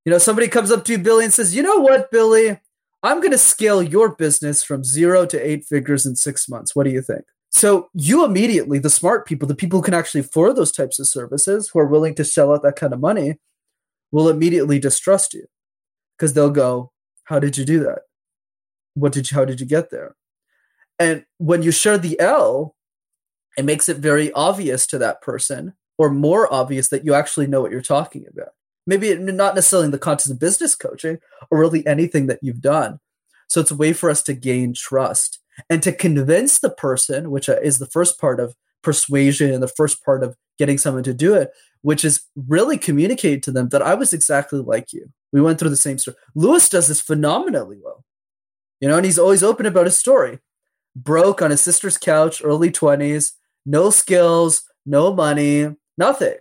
You 0.06 0.12
know, 0.12 0.18
somebody 0.18 0.48
comes 0.48 0.72
up 0.72 0.86
to 0.86 0.94
you, 0.94 0.98
Billy, 0.98 1.24
and 1.24 1.34
says, 1.34 1.56
You 1.56 1.64
know 1.64 1.78
what, 1.78 2.12
Billy? 2.12 2.60
I'm 3.02 3.20
going 3.20 3.32
to 3.32 3.38
scale 3.38 3.82
your 3.82 4.14
business 4.16 4.62
from 4.62 4.84
zero 4.84 5.26
to 5.26 5.40
eight 5.40 5.66
figures 5.66 6.06
in 6.06 6.16
six 6.16 6.50
months. 6.50 6.76
What 6.76 6.84
do 6.84 6.90
you 6.90 7.02
think? 7.02 7.24
So, 7.50 7.90
you 7.94 8.26
immediately, 8.26 8.78
the 8.78 8.90
smart 8.90 9.26
people, 9.26 9.48
the 9.48 9.56
people 9.56 9.80
who 9.80 9.84
can 9.84 9.94
actually 9.94 10.22
afford 10.22 10.56
those 10.56 10.72
types 10.72 11.00
of 11.00 11.08
services, 11.08 11.70
who 11.70 11.80
are 11.80 11.88
willing 11.88 12.14
to 12.16 12.26
sell 12.26 12.54
out 12.54 12.62
that 12.64 12.76
kind 12.76 12.94
of 12.94 13.00
money, 13.00 13.38
will 14.12 14.30
immediately 14.30 14.80
distrust 14.80 15.34
you 15.34 15.46
because 16.18 16.34
they'll 16.34 16.50
go, 16.50 16.92
How 17.30 17.38
did 17.38 17.60
you 17.60 17.64
do 17.64 17.80
that? 17.82 18.00
What 18.96 19.12
did 19.12 19.30
you, 19.30 19.36
how 19.36 19.46
did 19.46 19.60
you 19.60 19.68
get 19.68 19.92
there? 19.92 20.16
And 20.98 21.26
when 21.38 21.62
you 21.62 21.72
share 21.72 22.00
the 22.00 22.20
L, 22.20 22.76
it 23.56 23.66
makes 23.66 23.88
it 23.88 23.98
very 23.98 24.32
obvious 24.32 24.88
to 24.88 24.98
that 24.98 25.22
person, 25.22 25.74
or 26.00 26.10
more 26.10 26.52
obvious 26.52 26.88
that 26.88 27.06
you 27.06 27.14
actually 27.14 27.46
know 27.46 27.62
what 27.62 27.70
you're 27.70 27.82
talking 27.82 28.26
about. 28.28 28.54
Maybe 28.88 29.16
not 29.16 29.54
necessarily 29.54 29.86
in 29.86 29.92
the 29.92 30.00
context 30.00 30.32
of 30.32 30.40
business 30.40 30.76
coaching 30.76 31.20
or 31.52 31.60
really 31.60 31.86
anything 31.86 32.26
that 32.28 32.40
you've 32.42 32.62
done. 32.62 33.00
So 33.48 33.62
it's 33.62 33.70
a 33.70 33.76
way 33.76 33.94
for 33.94 34.10
us 34.10 34.24
to 34.24 34.34
gain 34.34 34.74
trust 34.74 35.40
and 35.70 35.84
to 35.84 35.92
convince 35.92 36.58
the 36.58 36.72
person, 36.72 37.30
which 37.30 37.48
uh, 37.48 37.60
is 37.62 37.78
the 37.78 37.86
first 37.86 38.20
part 38.20 38.40
of 38.40 38.56
persuasion 38.82 39.54
and 39.54 39.62
the 39.62 39.68
first 39.68 40.04
part 40.04 40.24
of 40.24 40.36
getting 40.58 40.80
someone 40.80 41.04
to 41.04 41.14
do 41.14 41.36
it, 41.36 41.52
which 41.82 42.04
is 42.04 42.24
really 42.36 42.78
communicate 42.78 43.44
to 43.44 43.52
them 43.52 43.70
that 43.70 43.82
I 43.82 43.94
was 43.94 44.14
exactly 44.14 44.60
like 44.60 44.92
you. 44.92 45.10
We 45.32 45.42
went 45.42 45.60
through 45.60 45.70
the 45.70 45.78
same 45.78 45.98
story. 45.98 46.18
Lewis 46.36 46.70
does 46.70 46.88
this 46.88 47.02
phenomenally 47.02 47.78
well, 47.82 48.04
you 48.80 48.88
know, 48.88 48.98
and 48.98 49.06
he's 49.06 49.20
always 49.20 49.44
open 49.44 49.66
about 49.66 49.86
his 49.86 49.98
story 49.98 50.40
broke 50.96 51.42
on 51.42 51.52
his 51.52 51.62
sister's 51.62 51.98
couch, 51.98 52.42
early 52.44 52.72
20s, 52.72 53.34
no 53.66 53.90
skills, 53.90 54.64
no 54.86 55.14
money, 55.14 55.76
nothing, 55.98 56.36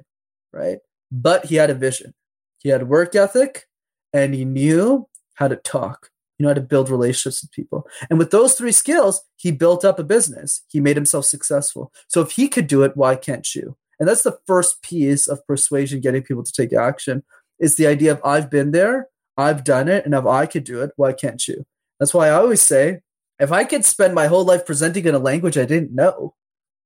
right? 0.53 0.79
But 1.11 1.47
he 1.47 1.57
had 1.57 1.71
a 1.71 1.75
vision. 1.75 2.15
He 2.59 2.69
had 2.69 2.89
work 2.89 3.15
ethic 3.15 3.67
and 4.13 4.35
he 4.35 4.45
knew 4.45 5.09
how 5.35 5.49
to 5.49 5.57
talk. 5.57 6.11
You 6.39 6.45
know 6.45 6.51
how 6.51 6.55
to 6.55 6.61
build 6.61 6.89
relationships 6.89 7.43
with 7.43 7.51
people. 7.51 7.87
And 8.09 8.19
with 8.19 8.31
those 8.31 8.55
three 8.55 8.73
skills, 8.73 9.23
he 9.37 9.51
built 9.51 9.85
up 9.85 9.99
a 9.99 10.05
business. 10.05 10.63
He 10.69 10.81
made 10.81 10.97
himself 10.97 11.25
successful. 11.25 11.93
So 12.07 12.21
if 12.21 12.33
he 12.33 12.49
could 12.49 12.69
do 12.69 12.85
it, 12.85 12.97
why 12.97 13.17
can't 13.17 13.55
you? 13.55 13.77
And 13.99 14.09
that's 14.09 14.23
the 14.23 14.39
first 14.47 14.83
piece 14.83 15.27
of 15.27 15.47
persuasion, 15.47 16.01
getting 16.01 16.23
people 16.23 16.43
to 16.43 16.53
take 16.53 16.73
action, 16.73 17.25
is 17.59 17.75
the 17.75 17.87
idea 17.87 18.13
of 18.13 18.21
I've 18.25 18.51
been 18.51 18.71
there, 18.71 19.09
I've 19.37 19.65
done 19.65 19.89
it, 19.89 20.05
and 20.05 20.15
if 20.15 20.27
I 20.27 20.47
could 20.47 20.65
do 20.65 20.83
it, 20.83 20.93
why 20.97 21.13
can't 21.13 21.47
you? 21.49 21.67
That's 21.99 22.15
why 22.15 22.29
I 22.29 22.33
always 22.33 22.63
say, 22.63 23.01
if 23.39 23.53
I 23.53 23.65
could 23.65 23.85
spend 23.85 24.15
my 24.15 24.27
whole 24.27 24.45
life 24.45 24.67
presenting 24.67 25.07
in 25.07 25.15
a 25.15 25.21
language 25.21 25.59
I 25.59 25.65
didn't 25.65 25.95
know 25.95 26.35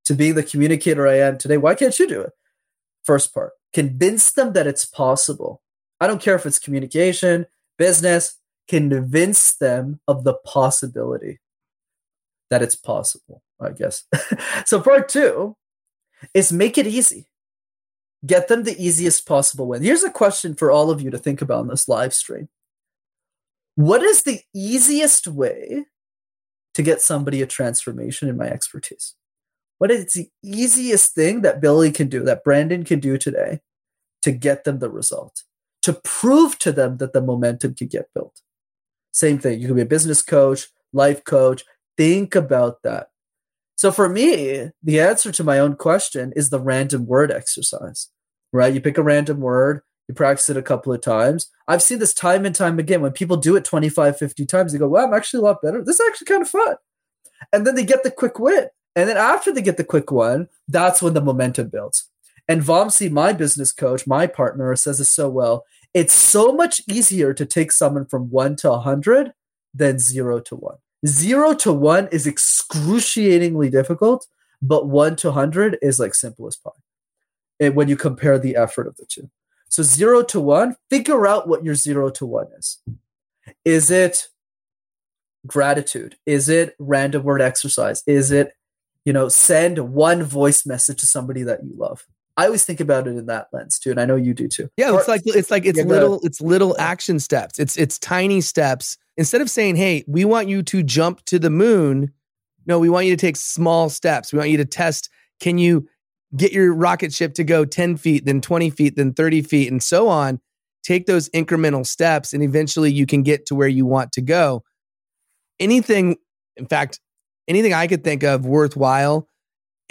to 0.04 0.14
be 0.14 0.32
the 0.32 0.42
communicator 0.42 1.06
I 1.06 1.18
am 1.18 1.38
today, 1.38 1.56
why 1.56 1.74
can't 1.74 1.98
you 1.98 2.06
do 2.06 2.20
it? 2.20 2.32
First 3.04 3.34
part, 3.34 3.52
convince 3.72 4.32
them 4.32 4.52
that 4.52 4.66
it's 4.66 4.84
possible. 4.84 5.62
I 6.00 6.06
don't 6.06 6.20
care 6.20 6.34
if 6.34 6.46
it's 6.46 6.58
communication, 6.58 7.46
business, 7.78 8.38
convince 8.68 9.54
them 9.54 10.00
of 10.08 10.24
the 10.24 10.34
possibility 10.34 11.40
that 12.50 12.62
it's 12.62 12.76
possible, 12.76 13.42
I 13.60 13.70
guess. 13.70 14.04
so, 14.66 14.80
part 14.80 15.08
two 15.08 15.56
is 16.34 16.52
make 16.52 16.78
it 16.78 16.86
easy. 16.86 17.26
Get 18.24 18.48
them 18.48 18.62
the 18.62 18.80
easiest 18.82 19.26
possible 19.26 19.66
way. 19.66 19.80
Here's 19.80 20.04
a 20.04 20.10
question 20.10 20.54
for 20.54 20.70
all 20.70 20.90
of 20.90 21.00
you 21.00 21.10
to 21.10 21.18
think 21.18 21.42
about 21.42 21.62
in 21.62 21.68
this 21.68 21.88
live 21.88 22.14
stream. 22.14 22.48
What 23.74 24.02
is 24.02 24.22
the 24.22 24.40
easiest 24.54 25.26
way 25.26 25.86
to 26.74 26.82
get 26.82 27.00
somebody 27.00 27.42
a 27.42 27.46
transformation 27.46 28.28
in 28.28 28.36
my 28.36 28.46
expertise? 28.46 29.14
What 29.78 29.90
is 29.90 30.12
the 30.12 30.28
easiest 30.44 31.14
thing 31.14 31.42
that 31.42 31.60
Billy 31.60 31.90
can 31.90 32.08
do, 32.08 32.22
that 32.22 32.44
Brandon 32.44 32.84
can 32.84 33.00
do 33.00 33.18
today 33.18 33.60
to 34.22 34.30
get 34.30 34.64
them 34.64 34.78
the 34.78 34.90
result, 34.90 35.42
to 35.82 35.94
prove 36.04 36.58
to 36.60 36.70
them 36.70 36.98
that 36.98 37.12
the 37.12 37.20
momentum 37.20 37.74
can 37.74 37.88
get 37.88 38.08
built? 38.14 38.40
Same 39.12 39.38
thing. 39.38 39.60
You 39.60 39.66
can 39.66 39.76
be 39.76 39.82
a 39.82 39.86
business 39.86 40.22
coach, 40.22 40.68
life 40.92 41.24
coach. 41.24 41.64
Think 41.96 42.34
about 42.34 42.82
that. 42.84 43.08
So 43.76 43.90
for 43.90 44.08
me, 44.08 44.70
the 44.82 45.00
answer 45.00 45.32
to 45.32 45.44
my 45.44 45.58
own 45.58 45.76
question 45.76 46.32
is 46.36 46.50
the 46.50 46.60
random 46.60 47.06
word 47.06 47.30
exercise, 47.30 48.08
right? 48.52 48.72
You 48.72 48.80
pick 48.80 48.98
a 48.98 49.02
random 49.02 49.40
word, 49.40 49.82
you 50.08 50.14
practice 50.14 50.50
it 50.50 50.56
a 50.56 50.62
couple 50.62 50.92
of 50.92 51.00
times. 51.00 51.50
I've 51.68 51.82
seen 51.82 51.98
this 51.98 52.14
time 52.14 52.44
and 52.44 52.54
time 52.54 52.78
again. 52.78 53.00
When 53.00 53.12
people 53.12 53.36
do 53.36 53.56
it 53.56 53.64
25, 53.64 54.18
50 54.18 54.46
times, 54.46 54.72
they 54.72 54.78
go, 54.78 54.88
well, 54.88 55.06
I'm 55.06 55.14
actually 55.14 55.38
a 55.40 55.44
lot 55.44 55.62
better. 55.62 55.82
This 55.82 55.98
is 55.98 56.06
actually 56.08 56.26
kind 56.26 56.42
of 56.42 56.50
fun. 56.50 56.76
And 57.52 57.66
then 57.66 57.74
they 57.74 57.84
get 57.84 58.02
the 58.02 58.10
quick 58.10 58.38
win. 58.38 58.68
And 58.94 59.08
then 59.08 59.16
after 59.16 59.52
they 59.52 59.62
get 59.62 59.78
the 59.78 59.84
quick 59.84 60.10
one, 60.10 60.48
that's 60.68 61.00
when 61.00 61.14
the 61.14 61.20
momentum 61.20 61.68
builds. 61.68 62.08
And 62.48 62.62
Vamsi, 62.62 63.10
my 63.10 63.32
business 63.32 63.72
coach, 63.72 64.06
my 64.06 64.26
partner, 64.26 64.74
says 64.76 65.00
it 65.00 65.06
so 65.06 65.28
well. 65.28 65.64
It's 65.94 66.12
so 66.12 66.52
much 66.52 66.82
easier 66.88 67.32
to 67.34 67.46
take 67.46 67.72
someone 67.72 68.06
from 68.06 68.30
one 68.30 68.56
to 68.56 68.70
100 68.70 69.32
than 69.74 69.98
zero 69.98 70.40
to 70.40 70.56
one. 70.56 70.76
Zero 71.06 71.54
to 71.54 71.72
one 71.72 72.08
is 72.12 72.26
excruciatingly 72.26 73.70
difficult, 73.70 74.26
but 74.60 74.86
one 74.86 75.16
to 75.16 75.28
100 75.28 75.78
is 75.82 75.98
like 75.98 76.14
simple 76.14 76.46
as 76.46 76.56
pie 76.56 76.70
and 77.62 77.76
when 77.76 77.88
you 77.88 77.96
compare 77.96 78.38
the 78.38 78.56
effort 78.56 78.88
of 78.88 78.96
the 78.96 79.06
two. 79.06 79.30
So, 79.68 79.82
zero 79.82 80.22
to 80.24 80.40
one, 80.40 80.76
figure 80.90 81.26
out 81.26 81.48
what 81.48 81.64
your 81.64 81.76
zero 81.76 82.10
to 82.10 82.26
one 82.26 82.48
is. 82.58 82.78
Is 83.64 83.90
it 83.90 84.28
gratitude? 85.46 86.16
Is 86.26 86.48
it 86.48 86.74
random 86.78 87.22
word 87.22 87.40
exercise? 87.40 88.02
Is 88.06 88.32
it, 88.32 88.52
you 89.04 89.12
know, 89.12 89.28
send 89.28 89.78
one 89.78 90.24
voice 90.24 90.66
message 90.66 90.98
to 91.00 91.06
somebody 91.06 91.44
that 91.44 91.64
you 91.64 91.72
love? 91.76 92.04
I 92.36 92.46
always 92.46 92.64
think 92.64 92.80
about 92.80 93.06
it 93.06 93.16
in 93.16 93.26
that 93.26 93.48
lens 93.52 93.78
too, 93.78 93.90
and 93.90 94.00
I 94.00 94.06
know 94.06 94.16
you 94.16 94.32
do 94.32 94.48
too. 94.48 94.68
Yeah, 94.76 94.96
it's 94.96 95.08
like 95.08 95.22
it's 95.26 95.50
like 95.50 95.66
it's 95.66 95.78
yeah, 95.78 95.84
little 95.84 96.20
it's 96.22 96.40
little 96.40 96.74
action 96.78 97.20
steps. 97.20 97.58
It's 97.58 97.76
it's 97.76 97.98
tiny 97.98 98.40
steps. 98.40 98.96
Instead 99.16 99.42
of 99.42 99.50
saying, 99.50 99.76
"Hey, 99.76 100.04
we 100.06 100.24
want 100.24 100.48
you 100.48 100.62
to 100.62 100.82
jump 100.82 101.24
to 101.26 101.38
the 101.38 101.50
moon," 101.50 102.12
no, 102.66 102.78
we 102.78 102.88
want 102.88 103.06
you 103.06 103.14
to 103.14 103.20
take 103.20 103.36
small 103.36 103.90
steps. 103.90 104.32
We 104.32 104.38
want 104.38 104.50
you 104.50 104.56
to 104.58 104.64
test. 104.64 105.10
Can 105.40 105.58
you 105.58 105.88
get 106.34 106.52
your 106.52 106.72
rocket 106.74 107.12
ship 107.12 107.34
to 107.34 107.44
go 107.44 107.66
ten 107.66 107.96
feet, 107.96 108.24
then 108.24 108.40
twenty 108.40 108.70
feet, 108.70 108.96
then 108.96 109.12
thirty 109.12 109.42
feet, 109.42 109.70
and 109.70 109.82
so 109.82 110.08
on? 110.08 110.40
Take 110.82 111.06
those 111.06 111.28
incremental 111.30 111.86
steps, 111.86 112.32
and 112.32 112.42
eventually 112.42 112.90
you 112.90 113.04
can 113.04 113.22
get 113.22 113.44
to 113.46 113.54
where 113.54 113.68
you 113.68 113.84
want 113.84 114.10
to 114.12 114.22
go. 114.22 114.64
Anything, 115.60 116.16
in 116.56 116.66
fact, 116.66 116.98
anything 117.46 117.74
I 117.74 117.86
could 117.86 118.02
think 118.02 118.22
of 118.22 118.46
worthwhile 118.46 119.28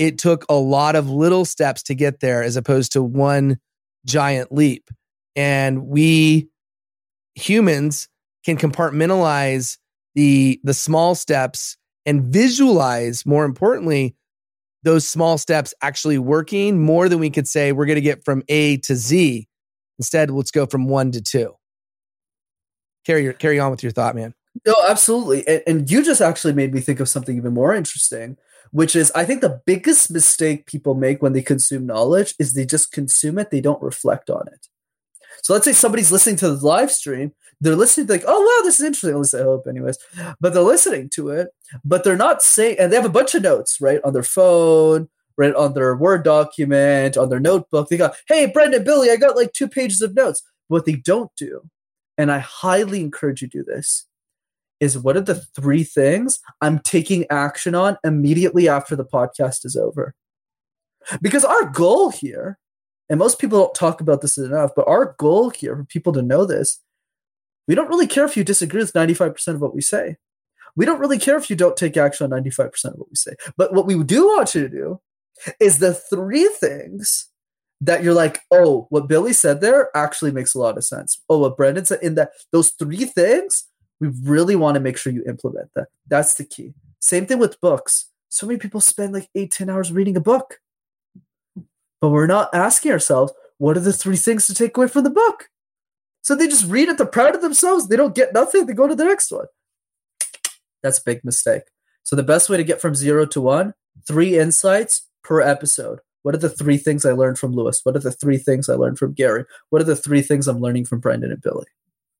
it 0.01 0.17
took 0.17 0.43
a 0.49 0.55
lot 0.55 0.95
of 0.95 1.11
little 1.11 1.45
steps 1.45 1.83
to 1.83 1.93
get 1.93 2.21
there 2.21 2.41
as 2.41 2.55
opposed 2.55 2.91
to 2.93 3.03
one 3.03 3.59
giant 4.03 4.51
leap. 4.51 4.89
And 5.35 5.85
we 5.85 6.49
humans 7.35 8.09
can 8.43 8.57
compartmentalize 8.57 9.77
the 10.15 10.59
the 10.63 10.73
small 10.73 11.13
steps 11.13 11.77
and 12.07 12.23
visualize 12.33 13.27
more 13.27 13.45
importantly 13.45 14.15
those 14.81 15.07
small 15.07 15.37
steps 15.37 15.71
actually 15.83 16.17
working 16.17 16.81
more 16.81 17.07
than 17.07 17.19
we 17.19 17.29
could 17.29 17.47
say 17.47 17.71
we're 17.71 17.85
going 17.85 17.95
to 17.95 18.01
get 18.01 18.25
from 18.25 18.41
A 18.49 18.77
to 18.77 18.95
Z. 18.95 19.47
Instead, 19.99 20.31
let's 20.31 20.49
go 20.49 20.65
from 20.65 20.87
1 20.87 21.11
to 21.11 21.21
2. 21.21 21.53
Carry 23.05 23.21
your, 23.23 23.33
carry 23.33 23.59
on 23.59 23.69
with 23.69 23.83
your 23.83 23.91
thought, 23.91 24.15
man. 24.15 24.33
No, 24.65 24.73
absolutely. 24.89 25.47
And, 25.47 25.61
and 25.67 25.91
you 25.91 26.03
just 26.03 26.19
actually 26.19 26.53
made 26.53 26.73
me 26.73 26.81
think 26.81 26.99
of 26.99 27.07
something 27.07 27.37
even 27.37 27.53
more 27.53 27.75
interesting 27.75 28.37
which 28.71 28.95
is 28.95 29.11
I 29.13 29.25
think 29.25 29.41
the 29.41 29.61
biggest 29.65 30.11
mistake 30.11 30.65
people 30.65 30.95
make 30.95 31.21
when 31.21 31.33
they 31.33 31.41
consume 31.41 31.85
knowledge 31.85 32.33
is 32.39 32.53
they 32.53 32.65
just 32.65 32.91
consume 32.91 33.37
it, 33.37 33.51
they 33.51 33.61
don't 33.61 33.81
reflect 33.81 34.29
on 34.29 34.47
it. 34.47 34.67
So 35.43 35.53
let's 35.53 35.65
say 35.65 35.73
somebody's 35.73 36.11
listening 36.11 36.35
to 36.37 36.49
the 36.49 36.65
live 36.65 36.91
stream, 36.91 37.33
they're 37.59 37.75
listening 37.75 38.07
like, 38.07 38.23
oh 38.27 38.39
wow, 38.39 38.65
this 38.65 38.79
is 38.79 38.85
interesting. 38.85 39.11
At 39.11 39.17
least 39.17 39.35
I 39.35 39.43
hope, 39.43 39.67
anyways. 39.67 39.97
But 40.39 40.53
they're 40.53 40.63
listening 40.63 41.09
to 41.11 41.29
it, 41.29 41.49
but 41.85 42.03
they're 42.03 42.17
not 42.17 42.41
saying, 42.41 42.77
and 42.79 42.91
they 42.91 42.95
have 42.95 43.05
a 43.05 43.09
bunch 43.09 43.35
of 43.35 43.43
notes, 43.43 43.79
right, 43.79 44.01
on 44.03 44.13
their 44.13 44.23
phone, 44.23 45.09
right, 45.37 45.53
on 45.53 45.73
their 45.73 45.95
Word 45.95 46.23
document, 46.23 47.17
on 47.17 47.29
their 47.29 47.39
notebook. 47.39 47.89
They 47.89 47.97
go, 47.97 48.11
hey, 48.27 48.47
Brendan, 48.47 48.83
Billy, 48.83 49.11
I 49.11 49.15
got 49.15 49.35
like 49.35 49.53
two 49.53 49.67
pages 49.67 50.01
of 50.01 50.15
notes. 50.15 50.41
What 50.67 50.85
they 50.85 50.95
don't 50.95 51.31
do, 51.37 51.69
and 52.17 52.31
I 52.31 52.39
highly 52.39 53.01
encourage 53.01 53.41
you 53.41 53.47
to 53.47 53.59
do 53.59 53.63
this, 53.63 54.07
is 54.81 54.97
what 54.97 55.15
are 55.15 55.21
the 55.21 55.35
three 55.55 55.83
things 55.83 56.39
I'm 56.59 56.79
taking 56.79 57.25
action 57.29 57.75
on 57.75 57.97
immediately 58.03 58.67
after 58.67 58.95
the 58.95 59.05
podcast 59.05 59.63
is 59.63 59.77
over? 59.77 60.15
Because 61.21 61.45
our 61.45 61.69
goal 61.69 62.09
here, 62.09 62.57
and 63.09 63.19
most 63.19 63.39
people 63.39 63.59
don't 63.59 63.75
talk 63.75 64.01
about 64.01 64.21
this 64.21 64.37
enough, 64.37 64.71
but 64.75 64.87
our 64.87 65.15
goal 65.19 65.51
here 65.51 65.75
for 65.77 65.85
people 65.85 66.11
to 66.13 66.21
know 66.21 66.45
this, 66.45 66.79
we 67.67 67.75
don't 67.75 67.89
really 67.89 68.07
care 68.07 68.25
if 68.25 68.35
you 68.35 68.43
disagree 68.43 68.81
with 68.81 68.93
95% 68.93 69.47
of 69.49 69.61
what 69.61 69.75
we 69.75 69.81
say. 69.81 70.17
We 70.75 70.85
don't 70.85 70.99
really 70.99 71.19
care 71.19 71.37
if 71.37 71.49
you 71.49 71.55
don't 71.55 71.77
take 71.77 71.95
action 71.95 72.31
on 72.31 72.43
95% 72.43 72.85
of 72.85 72.95
what 72.95 73.09
we 73.09 73.15
say. 73.15 73.35
But 73.57 73.73
what 73.73 73.85
we 73.85 74.01
do 74.03 74.25
want 74.25 74.55
you 74.55 74.61
to 74.61 74.69
do 74.69 75.01
is 75.59 75.77
the 75.77 75.93
three 75.93 76.47
things 76.47 77.27
that 77.81 78.03
you're 78.03 78.13
like, 78.13 78.41
oh, 78.51 78.87
what 78.89 79.07
Billy 79.07 79.33
said 79.33 79.59
there 79.61 79.95
actually 79.95 80.31
makes 80.31 80.55
a 80.55 80.59
lot 80.59 80.77
of 80.77 80.85
sense. 80.85 81.21
Oh, 81.29 81.39
what 81.39 81.57
Brendan 81.57 81.85
said 81.85 81.99
in 82.01 82.15
that 82.15 82.31
those 82.51 82.71
three 82.71 83.05
things 83.05 83.65
we 84.01 84.07
really 84.23 84.55
want 84.55 84.75
to 84.75 84.81
make 84.81 84.97
sure 84.97 85.13
you 85.13 85.23
implement 85.27 85.69
that. 85.75 85.87
That's 86.07 86.33
the 86.33 86.43
key. 86.43 86.73
Same 86.99 87.27
thing 87.27 87.37
with 87.37 87.61
books. 87.61 88.07
So 88.29 88.47
many 88.47 88.57
people 88.57 88.81
spend 88.81 89.13
like 89.13 89.29
eight, 89.35 89.51
10 89.51 89.69
hours 89.69 89.91
reading 89.91 90.17
a 90.17 90.21
book. 90.21 90.59
But 92.01 92.09
we're 92.09 92.27
not 92.27 92.49
asking 92.53 92.91
ourselves, 92.91 93.31
what 93.59 93.77
are 93.77 93.81
the 93.81 93.93
three 93.93 94.17
things 94.17 94.47
to 94.47 94.55
take 94.55 94.75
away 94.75 94.87
from 94.87 95.03
the 95.03 95.11
book? 95.11 95.49
So 96.23 96.35
they 96.35 96.47
just 96.47 96.69
read 96.69 96.89
it, 96.89 96.97
they're 96.97 97.05
proud 97.05 97.35
of 97.35 97.41
themselves, 97.41 97.87
they 97.87 97.95
don't 97.95 98.15
get 98.15 98.33
nothing, 98.33 98.65
they 98.65 98.73
go 98.73 98.87
to 98.87 98.95
the 98.95 99.05
next 99.05 99.31
one. 99.31 99.45
That's 100.81 100.97
a 100.97 101.03
big 101.03 101.23
mistake. 101.23 101.63
So 102.03 102.15
the 102.15 102.23
best 102.23 102.49
way 102.49 102.57
to 102.57 102.63
get 102.63 102.81
from 102.81 102.95
zero 102.95 103.25
to 103.27 103.41
one, 103.41 103.75
three 104.07 104.37
insights 104.37 105.07
per 105.23 105.41
episode. 105.41 105.99
What 106.23 106.33
are 106.33 106.39
the 106.39 106.49
three 106.49 106.77
things 106.77 107.05
I 107.05 107.11
learned 107.11 107.37
from 107.37 107.53
Lewis? 107.53 107.81
What 107.83 107.95
are 107.95 107.99
the 107.99 108.11
three 108.11 108.37
things 108.37 108.67
I 108.67 108.75
learned 108.75 108.97
from 108.97 109.13
Gary? 109.13 109.45
What 109.69 109.81
are 109.81 109.85
the 109.85 109.95
three 109.95 110.21
things 110.21 110.47
I'm 110.47 110.59
learning 110.59 110.85
from 110.85 110.99
Brendan 110.99 111.31
and 111.31 111.41
Billy? 111.41 111.67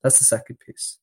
That's 0.03 0.19
the 0.19 0.25
second 0.25 0.59
piece. 0.59 0.97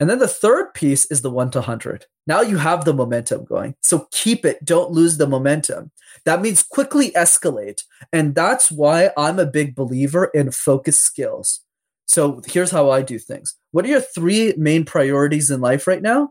And 0.00 0.08
then 0.08 0.18
the 0.18 0.28
third 0.28 0.74
piece 0.74 1.06
is 1.06 1.22
the 1.22 1.30
one 1.30 1.50
to 1.50 1.58
100. 1.58 2.06
Now 2.26 2.40
you 2.40 2.56
have 2.58 2.84
the 2.84 2.94
momentum 2.94 3.44
going. 3.44 3.74
So 3.80 4.06
keep 4.12 4.44
it. 4.44 4.64
Don't 4.64 4.92
lose 4.92 5.16
the 5.16 5.26
momentum. 5.26 5.90
That 6.24 6.40
means 6.40 6.62
quickly 6.62 7.10
escalate. 7.12 7.82
And 8.12 8.34
that's 8.34 8.70
why 8.70 9.10
I'm 9.16 9.38
a 9.38 9.46
big 9.46 9.74
believer 9.74 10.26
in 10.26 10.52
focus 10.52 11.00
skills. 11.00 11.60
So 12.06 12.42
here's 12.46 12.70
how 12.70 12.90
I 12.90 13.02
do 13.02 13.18
things. 13.18 13.56
What 13.72 13.84
are 13.84 13.88
your 13.88 14.00
three 14.00 14.54
main 14.56 14.84
priorities 14.84 15.50
in 15.50 15.60
life 15.60 15.86
right 15.86 16.02
now? 16.02 16.30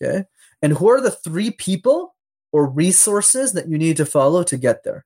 Okay. 0.00 0.24
And 0.62 0.74
who 0.74 0.88
are 0.88 1.00
the 1.00 1.10
three 1.10 1.50
people 1.50 2.14
or 2.52 2.68
resources 2.68 3.52
that 3.52 3.68
you 3.68 3.76
need 3.76 3.96
to 3.98 4.06
follow 4.06 4.42
to 4.44 4.56
get 4.56 4.84
there? 4.84 5.04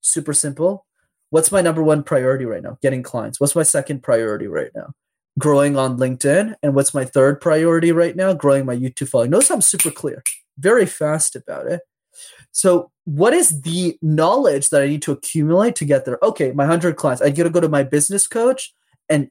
Super 0.00 0.32
simple. 0.32 0.86
What's 1.30 1.52
my 1.52 1.62
number 1.62 1.82
one 1.82 2.02
priority 2.02 2.44
right 2.44 2.62
now? 2.62 2.78
Getting 2.82 3.02
clients. 3.02 3.40
What's 3.40 3.56
my 3.56 3.62
second 3.62 4.02
priority 4.02 4.48
right 4.48 4.70
now? 4.74 4.92
Growing 5.38 5.76
on 5.76 5.98
LinkedIn. 5.98 6.54
And 6.62 6.74
what's 6.74 6.94
my 6.94 7.04
third 7.04 7.40
priority 7.40 7.92
right 7.92 8.16
now? 8.16 8.32
Growing 8.32 8.66
my 8.66 8.76
YouTube 8.76 9.08
following. 9.08 9.30
Notice 9.30 9.50
I'm 9.50 9.60
super 9.60 9.90
clear, 9.90 10.22
very 10.58 10.86
fast 10.86 11.36
about 11.36 11.66
it. 11.66 11.80
So, 12.52 12.90
what 13.04 13.32
is 13.32 13.62
the 13.62 13.98
knowledge 14.02 14.68
that 14.68 14.82
I 14.82 14.86
need 14.86 15.02
to 15.02 15.12
accumulate 15.12 15.74
to 15.76 15.84
get 15.84 16.04
there? 16.04 16.18
Okay, 16.22 16.52
my 16.52 16.64
100 16.64 16.96
clients. 16.96 17.22
I 17.22 17.30
got 17.30 17.44
to 17.44 17.50
go 17.50 17.60
to 17.60 17.68
my 17.68 17.82
business 17.82 18.26
coach 18.26 18.74
and 19.08 19.28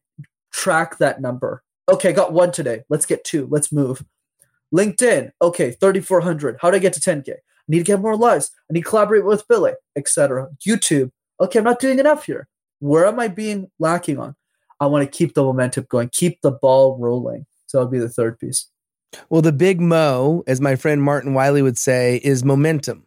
track 0.52 0.98
that 0.98 1.22
number. 1.22 1.64
Okay, 1.88 2.12
got 2.12 2.34
one 2.34 2.52
today. 2.52 2.84
Let's 2.90 3.06
get 3.06 3.24
two. 3.24 3.48
Let's 3.50 3.72
move. 3.72 4.04
LinkedIn. 4.74 5.32
Okay, 5.42 5.72
3,400. 5.72 6.58
How 6.62 6.72
do 6.72 6.78
I 6.78 6.80
get 6.80 6.94
to 6.94 7.00
10K? 7.00 7.30
I 7.30 7.36
need 7.68 7.80
to 7.80 7.84
get 7.84 8.02
more 8.02 8.18
lives. 8.18 8.52
I 8.70 8.74
need 8.74 8.84
to 8.84 8.90
collaborate 8.90 9.26
with 9.26 9.48
Billy, 9.48 9.74
etc. 9.96 10.50
YouTube. 10.66 11.12
Okay, 11.40 11.60
I'm 11.60 11.66
not 11.66 11.80
doing 11.80 12.00
enough 12.00 12.26
here. 12.26 12.48
Where 12.80 13.06
am 13.06 13.20
I 13.20 13.28
being 13.28 13.70
lacking 13.80 14.18
on? 14.18 14.36
I 14.82 14.88
want 14.88 15.10
to 15.10 15.18
keep 15.18 15.36
the 15.36 15.44
momentum 15.44 15.86
going, 15.88 16.10
keep 16.10 16.42
the 16.42 16.52
ball 16.52 16.98
rolling. 17.00 17.46
So 17.68 17.78
that'll 17.78 17.92
be 17.92 18.00
the 18.00 18.10
third 18.10 18.38
piece. 18.40 18.68
Well, 19.30 19.42
the 19.42 19.54
big 19.54 19.80
mo, 19.80 20.44
as 20.48 20.60
my 20.60 20.76
friend 20.76 21.02
Martin 21.02 21.34
Wiley 21.34 21.62
would 21.62 21.78
say, 21.78 22.20
is 22.24 22.44
momentum. 22.44 23.06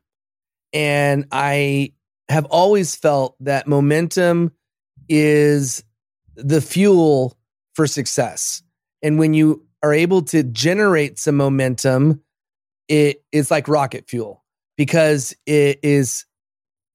And 0.73 1.27
I 1.33 1.93
have 2.29 2.47
always 2.47 2.95
felt 2.95 3.37
that 3.41 3.67
momentum 3.67 4.53
is 5.09 5.85
the 6.37 6.61
fuel 6.61 7.37
for 7.75 7.87
success. 7.87 8.63
And 9.03 9.19
when 9.19 9.35
you 9.35 9.67
are 9.83 9.93
able 9.93 10.23
to 10.23 10.43
generate 10.45 11.19
some 11.19 11.37
momentum, 11.37 12.23
it 12.89 13.23
is 13.33 13.51
like 13.51 13.69
rocket 13.69 14.09
fuel 14.09 14.45
because 14.77 15.35
it 15.47 15.81
is 15.83 16.25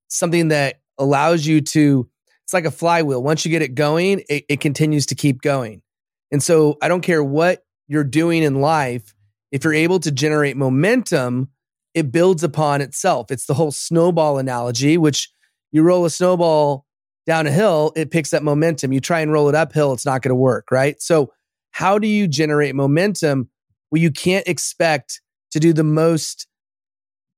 something 0.07 0.47
that 0.47 0.79
allows 0.97 1.45
you 1.45 1.61
to, 1.61 2.09
it's 2.49 2.53
like 2.55 2.65
a 2.65 2.71
flywheel. 2.71 3.21
Once 3.21 3.45
you 3.45 3.51
get 3.51 3.61
it 3.61 3.75
going, 3.75 4.23
it, 4.27 4.43
it 4.49 4.59
continues 4.59 5.05
to 5.05 5.13
keep 5.13 5.43
going. 5.43 5.83
And 6.31 6.41
so 6.41 6.79
I 6.81 6.87
don't 6.87 7.01
care 7.01 7.23
what 7.23 7.63
you're 7.87 8.03
doing 8.03 8.41
in 8.41 8.59
life, 8.59 9.13
if 9.51 9.63
you're 9.63 9.75
able 9.75 9.99
to 9.99 10.09
generate 10.11 10.57
momentum, 10.57 11.49
it 11.93 12.11
builds 12.11 12.43
upon 12.43 12.81
itself. 12.81 13.29
It's 13.29 13.45
the 13.45 13.53
whole 13.53 13.71
snowball 13.71 14.39
analogy, 14.39 14.97
which 14.97 15.29
you 15.71 15.83
roll 15.83 16.05
a 16.05 16.09
snowball 16.09 16.87
down 17.27 17.45
a 17.45 17.51
hill, 17.51 17.93
it 17.95 18.09
picks 18.09 18.33
up 18.33 18.41
momentum. 18.41 18.93
You 18.93 18.99
try 18.99 19.19
and 19.19 19.31
roll 19.31 19.47
it 19.47 19.53
uphill, 19.53 19.93
it's 19.93 20.05
not 20.05 20.23
going 20.23 20.29
to 20.29 20.35
work, 20.35 20.71
right? 20.71 20.99
So, 20.99 21.31
how 21.69 21.99
do 21.99 22.07
you 22.07 22.27
generate 22.27 22.73
momentum? 22.73 23.51
Well, 23.91 24.01
you 24.01 24.09
can't 24.09 24.47
expect 24.47 25.21
to 25.51 25.59
do 25.59 25.71
the 25.71 25.83
most 25.83 26.47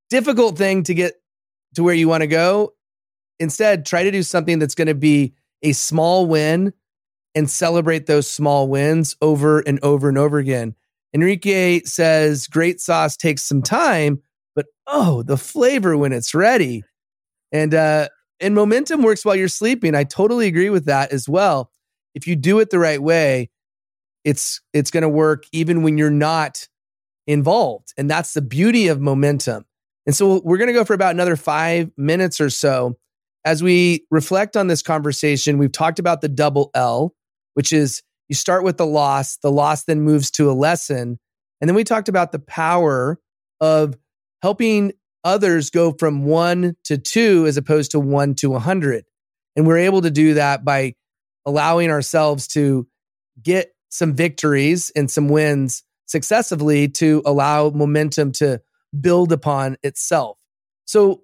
difficult 0.10 0.58
thing 0.58 0.84
to 0.84 0.94
get 0.94 1.16
to 1.76 1.84
where 1.84 1.96
you 1.96 2.08
want 2.08 2.22
to 2.22 2.28
go. 2.28 2.72
Instead, 3.42 3.88
try 3.88 4.04
to 4.04 4.12
do 4.12 4.22
something 4.22 4.60
that's 4.60 4.76
going 4.76 4.88
to 4.88 4.94
be 4.94 5.34
a 5.64 5.74
small 5.74 6.28
win 6.28 6.72
and 7.34 7.50
celebrate 7.50 8.06
those 8.06 8.30
small 8.30 8.68
wins 8.68 9.16
over 9.20 9.62
and 9.62 9.80
over 9.84 10.08
and 10.08 10.18
over 10.18 10.38
again. 10.38 10.76
Enrique 11.12 11.82
says 11.82 12.46
great 12.46 12.80
sauce 12.80 13.18
takes 13.18 13.44
some 13.44 13.64
time, 13.64 14.22
but 14.56 14.68
oh, 14.86 15.24
the 15.24 15.38
flavor 15.38 15.98
when 15.98 16.14
it's 16.14 16.36
ready. 16.36 16.84
And 17.52 17.74
uh 17.74 18.10
and 18.40 18.54
momentum 18.56 19.02
works 19.02 19.26
while 19.26 19.36
you're 19.36 19.48
sleeping. 19.48 19.96
I 19.96 20.04
totally 20.04 20.48
agree 20.48 20.70
with 20.70 20.86
that 20.86 21.12
as 21.12 21.28
well. 21.28 21.72
If 22.14 22.28
you 22.28 22.36
do 22.36 22.60
it 22.60 22.70
the 22.70 22.80
right 22.80 23.02
way, 23.02 23.50
it's 24.24 24.62
it's 24.72 24.92
going 24.92 25.02
to 25.02 25.10
work 25.10 25.46
even 25.52 25.82
when 25.82 25.98
you're 25.98 26.12
not 26.12 26.68
involved. 27.26 27.94
And 27.98 28.10
that's 28.10 28.34
the 28.34 28.42
beauty 28.42 28.88
of 28.88 29.02
momentum. 29.02 29.66
And 30.06 30.16
so 30.16 30.42
we're 30.44 30.58
going 30.58 30.68
to 30.68 30.74
go 30.74 30.86
for 30.86 30.94
about 30.94 31.14
another 31.16 31.36
5 31.36 31.92
minutes 31.98 32.40
or 32.40 32.50
so 32.50 32.98
as 33.46 33.64
we 33.64 34.06
reflect 34.12 34.56
on 34.56 34.68
this 34.68 34.82
conversation. 34.82 35.58
We've 35.58 35.72
talked 35.72 36.00
about 36.00 36.22
the 36.22 36.30
double 36.30 36.72
L, 36.74 37.14
which 37.54 37.74
is 37.74 38.02
you 38.30 38.36
start 38.36 38.64
with 38.64 38.78
the 38.78 38.86
loss, 38.86 39.38
the 39.38 39.52
loss 39.52 39.84
then 39.84 40.02
moves 40.02 40.32
to 40.32 40.50
a 40.50 40.54
lesson. 40.54 41.20
And 41.60 41.70
then 41.70 41.76
we 41.76 41.84
talked 41.84 42.10
about 42.10 42.32
the 42.32 42.40
power 42.40 43.20
of 43.60 43.96
helping 44.42 44.94
others 45.24 45.70
go 45.70 45.94
from 45.94 46.26
one 46.26 46.76
to 46.86 46.98
two 46.98 47.46
as 47.48 47.58
opposed 47.58 47.92
to 47.92 48.00
one 48.00 48.36
to 48.36 48.48
a 48.48 48.52
100. 48.52 49.06
And 49.56 49.68
we're 49.68 49.80
able 49.80 50.02
to 50.02 50.12
do 50.12 50.36
that 50.36 50.64
by 50.64 50.96
allowing 51.46 51.90
ourselves 51.90 52.48
to 52.50 52.88
get 53.42 53.72
some 53.90 54.16
victories 54.16 54.92
and 54.96 55.12
some 55.12 55.28
wins 55.28 55.84
successively 56.06 56.88
to 56.88 57.22
allow 57.26 57.70
momentum 57.70 58.32
to 58.32 58.62
build 59.00 59.32
upon 59.32 59.78
itself. 59.84 60.38
So 60.86 61.24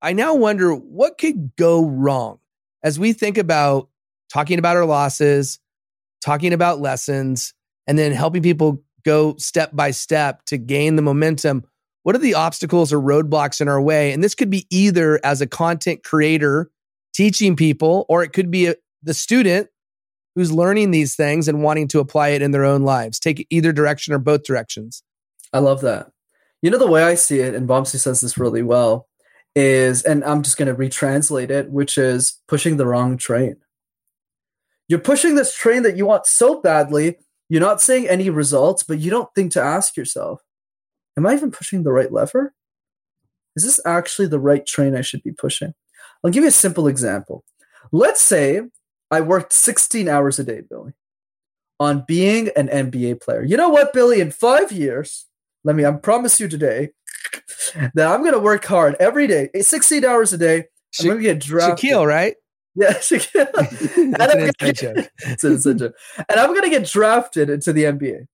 I 0.00 0.12
now 0.12 0.34
wonder 0.34 0.72
what 0.74 1.18
could 1.18 1.56
go 1.56 1.84
wrong 1.84 2.38
as 2.82 2.98
we 2.98 3.12
think 3.12 3.38
about 3.38 3.88
talking 4.32 4.58
about 4.58 4.76
our 4.76 4.84
losses, 4.84 5.58
talking 6.24 6.52
about 6.52 6.80
lessons, 6.80 7.54
and 7.86 7.98
then 7.98 8.12
helping 8.12 8.42
people 8.42 8.82
go 9.04 9.34
step 9.36 9.70
by 9.74 9.90
step 9.90 10.44
to 10.46 10.58
gain 10.58 10.96
the 10.96 11.02
momentum. 11.02 11.64
What 12.02 12.14
are 12.14 12.20
the 12.20 12.34
obstacles 12.34 12.92
or 12.92 13.00
roadblocks 13.00 13.60
in 13.60 13.68
our 13.68 13.80
way? 13.80 14.12
And 14.12 14.22
this 14.22 14.34
could 14.34 14.50
be 14.50 14.66
either 14.70 15.20
as 15.24 15.40
a 15.40 15.46
content 15.46 16.04
creator 16.04 16.70
teaching 17.14 17.56
people, 17.56 18.06
or 18.08 18.22
it 18.22 18.32
could 18.32 18.50
be 18.50 18.66
a, 18.66 18.74
the 19.02 19.14
student 19.14 19.68
who's 20.34 20.52
learning 20.52 20.92
these 20.92 21.16
things 21.16 21.48
and 21.48 21.62
wanting 21.62 21.88
to 21.88 21.98
apply 21.98 22.28
it 22.28 22.42
in 22.42 22.52
their 22.52 22.64
own 22.64 22.82
lives. 22.82 23.18
Take 23.18 23.46
either 23.50 23.72
direction 23.72 24.14
or 24.14 24.18
both 24.18 24.44
directions. 24.44 25.02
I 25.52 25.58
love 25.58 25.80
that. 25.80 26.12
You 26.62 26.70
know, 26.70 26.78
the 26.78 26.86
way 26.86 27.02
I 27.02 27.14
see 27.14 27.40
it, 27.40 27.54
and 27.54 27.68
Vamsi 27.68 27.98
says 27.98 28.20
this 28.20 28.38
really 28.38 28.62
well, 28.62 29.07
is, 29.58 30.04
and 30.04 30.22
I'm 30.24 30.42
just 30.42 30.56
going 30.56 30.68
to 30.68 30.74
retranslate 30.74 31.50
it, 31.50 31.70
which 31.70 31.98
is 31.98 32.40
pushing 32.46 32.76
the 32.76 32.86
wrong 32.86 33.16
train. 33.16 33.56
You're 34.86 35.00
pushing 35.00 35.34
this 35.34 35.54
train 35.54 35.82
that 35.82 35.96
you 35.96 36.06
want 36.06 36.26
so 36.26 36.60
badly. 36.60 37.18
You're 37.48 37.60
not 37.60 37.82
seeing 37.82 38.08
any 38.08 38.30
results, 38.30 38.84
but 38.84 39.00
you 39.00 39.10
don't 39.10 39.28
think 39.34 39.52
to 39.52 39.60
ask 39.60 39.96
yourself, 39.96 40.40
Am 41.16 41.26
I 41.26 41.34
even 41.34 41.50
pushing 41.50 41.82
the 41.82 41.90
right 41.90 42.12
lever? 42.12 42.54
Is 43.56 43.64
this 43.64 43.80
actually 43.84 44.28
the 44.28 44.38
right 44.38 44.64
train 44.64 44.94
I 44.94 45.00
should 45.00 45.24
be 45.24 45.32
pushing? 45.32 45.74
I'll 46.22 46.30
give 46.30 46.44
you 46.44 46.48
a 46.48 46.52
simple 46.52 46.86
example. 46.86 47.42
Let's 47.90 48.20
say 48.20 48.60
I 49.10 49.20
worked 49.22 49.52
16 49.52 50.08
hours 50.08 50.38
a 50.38 50.44
day, 50.44 50.60
Billy, 50.60 50.92
on 51.80 52.04
being 52.06 52.50
an 52.54 52.68
NBA 52.68 53.20
player. 53.20 53.42
You 53.42 53.56
know 53.56 53.68
what, 53.68 53.92
Billy? 53.92 54.20
In 54.20 54.30
five 54.30 54.70
years, 54.70 55.26
let 55.64 55.74
me, 55.74 55.84
I 55.84 55.90
promise 55.90 56.38
you 56.38 56.46
today 56.46 56.90
that 57.94 58.08
I'm 58.08 58.20
going 58.20 58.32
to 58.32 58.38
work 58.38 58.64
hard 58.64 58.96
every 59.00 59.26
day, 59.26 59.48
16 59.58 60.04
hours 60.04 60.32
a 60.32 60.38
day. 60.38 60.64
I'm 61.00 61.06
going 61.06 61.18
to 61.18 61.22
get 61.22 61.40
drafted. 61.40 61.90
Shaquille, 61.90 62.06
right? 62.06 62.34
Yeah, 62.78 62.92
Shaquille. 62.94 63.50
That's 64.16 64.34
and, 64.34 64.42
I'm 64.42 65.76
get, 65.76 65.92
and 66.28 66.40
I'm 66.40 66.54
gonna 66.54 66.70
get 66.70 66.86
drafted 66.86 67.50
into 67.50 67.72
the 67.72 67.84
NBA. 67.84 68.26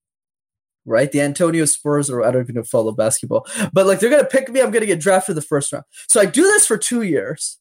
Right, 0.87 1.11
the 1.11 1.23
Antonio 1.23 1.65
Spurs, 1.65 2.11
or 2.11 2.23
I 2.23 2.31
don't 2.31 2.43
even 2.43 2.57
know 2.57 2.63
follow 2.63 2.93
basketball, 2.93 3.47
but 3.73 3.87
like 3.87 4.01
they're 4.01 4.11
gonna 4.11 4.27
pick 4.27 4.51
me. 4.51 4.61
I'm 4.61 4.71
gonna 4.71 4.85
get 4.85 5.01
drafted 5.01 5.37
the 5.37 5.43
first 5.43 5.73
round. 5.73 5.87
So 6.09 6.21
I 6.21 6.27
do 6.27 6.43
this 6.43 6.67
for 6.67 6.77
two 6.77 7.01
years. 7.01 7.59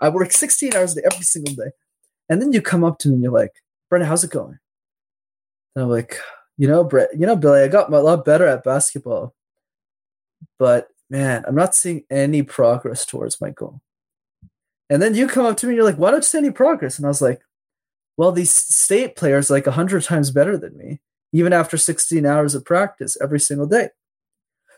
I 0.00 0.08
work 0.08 0.32
16 0.32 0.74
hours 0.74 0.92
a 0.92 1.02
day 1.02 1.06
every 1.12 1.24
single 1.24 1.54
day, 1.54 1.70
and 2.30 2.40
then 2.40 2.54
you 2.54 2.62
come 2.62 2.82
up 2.82 2.98
to 3.00 3.08
me 3.08 3.14
and 3.14 3.22
you're 3.22 3.32
like, 3.32 3.52
"Brendan, 3.90 4.08
how's 4.08 4.24
it 4.24 4.30
going?" 4.30 4.58
And 5.76 5.84
I'm 5.84 5.90
like, 5.90 6.18
"You 6.56 6.66
know, 6.66 6.82
Brett, 6.82 7.10
you 7.12 7.26
know, 7.26 7.36
Billy, 7.36 7.60
I 7.60 7.68
got 7.68 7.92
a 7.92 8.00
lot 8.00 8.24
better 8.24 8.46
at 8.46 8.64
basketball, 8.64 9.34
but 10.58 10.88
man, 11.10 11.44
I'm 11.46 11.54
not 11.54 11.74
seeing 11.74 12.04
any 12.10 12.42
progress 12.42 13.06
towards 13.06 13.40
my 13.40 13.50
goal." 13.50 13.80
And 14.92 15.00
then 15.00 15.14
you 15.14 15.26
come 15.26 15.46
up 15.46 15.56
to 15.56 15.66
me 15.66 15.70
and 15.70 15.76
you're 15.76 15.86
like, 15.86 15.96
why 15.96 16.10
don't 16.10 16.18
you 16.18 16.24
see 16.24 16.36
any 16.36 16.50
progress? 16.50 16.98
And 16.98 17.06
I 17.06 17.08
was 17.08 17.22
like, 17.22 17.40
well, 18.18 18.30
these 18.30 18.50
state 18.50 19.16
players 19.16 19.50
like 19.50 19.64
100 19.64 20.04
times 20.04 20.30
better 20.30 20.58
than 20.58 20.76
me, 20.76 21.00
even 21.32 21.54
after 21.54 21.78
16 21.78 22.26
hours 22.26 22.54
of 22.54 22.66
practice 22.66 23.16
every 23.18 23.40
single 23.40 23.66
day. 23.66 23.88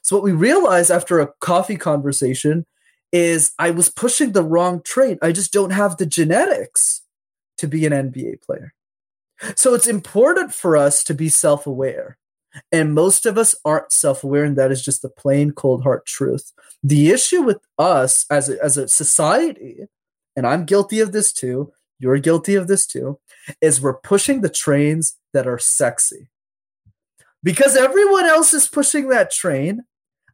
So, 0.03 0.15
what 0.15 0.23
we 0.23 0.31
realized 0.31 0.93
after 0.93 1.19
a 1.19 1.33
coffee 1.41 1.77
conversation 1.77 2.65
is 3.11 3.53
I 3.59 3.73
was 3.73 3.89
pushing 3.89 4.33
the 4.33 4.45
wrong 4.45 4.83
trait. 4.85 5.19
I 5.21 5.33
just 5.33 5.53
don't 5.53 5.71
have 5.71 5.97
the 5.97 6.07
genetics 6.07 7.03
to 7.59 7.67
be 7.67 7.85
an 7.85 7.93
NBA 7.93 8.43
player. 8.43 8.73
So, 9.57 9.75
it's 9.75 9.89
important 9.89 10.55
for 10.55 10.77
us 10.77 11.03
to 11.05 11.15
be 11.15 11.29
self 11.29 11.67
aware. 11.67 12.19
And 12.71 12.95
most 12.95 13.27
of 13.27 13.37
us 13.37 13.55
aren't 13.65 13.93
self 13.93 14.23
aware, 14.23 14.45
and 14.45 14.57
that 14.57 14.71
is 14.71 14.85
just 14.85 15.03
the 15.03 15.09
plain 15.09 15.51
cold 15.51 15.83
hard 15.83 16.07
truth. 16.07 16.53
The 16.83 17.11
issue 17.11 17.43
with 17.43 17.59
us 17.79 18.27
as 18.31 18.49
a, 18.49 18.63
as 18.63 18.77
a 18.77 18.89
society 18.89 19.87
and 20.37 20.47
I'm 20.47 20.65
guilty 20.65 21.01
of 21.01 21.13
this 21.13 21.33
too, 21.33 21.73
you're 21.99 22.19
guilty 22.19 22.55
of 22.55 22.67
this 22.67 22.87
too, 22.87 23.19
is 23.61 23.81
we're 23.81 23.95
pushing 23.95 24.41
the 24.41 24.49
trains 24.49 25.17
that 25.33 25.47
are 25.47 25.59
sexy. 25.59 26.29
Because 27.43 27.77
everyone 27.77 28.25
else 28.25 28.55
is 28.55 28.67
pushing 28.67 29.09
that 29.09 29.31
train, 29.31 29.83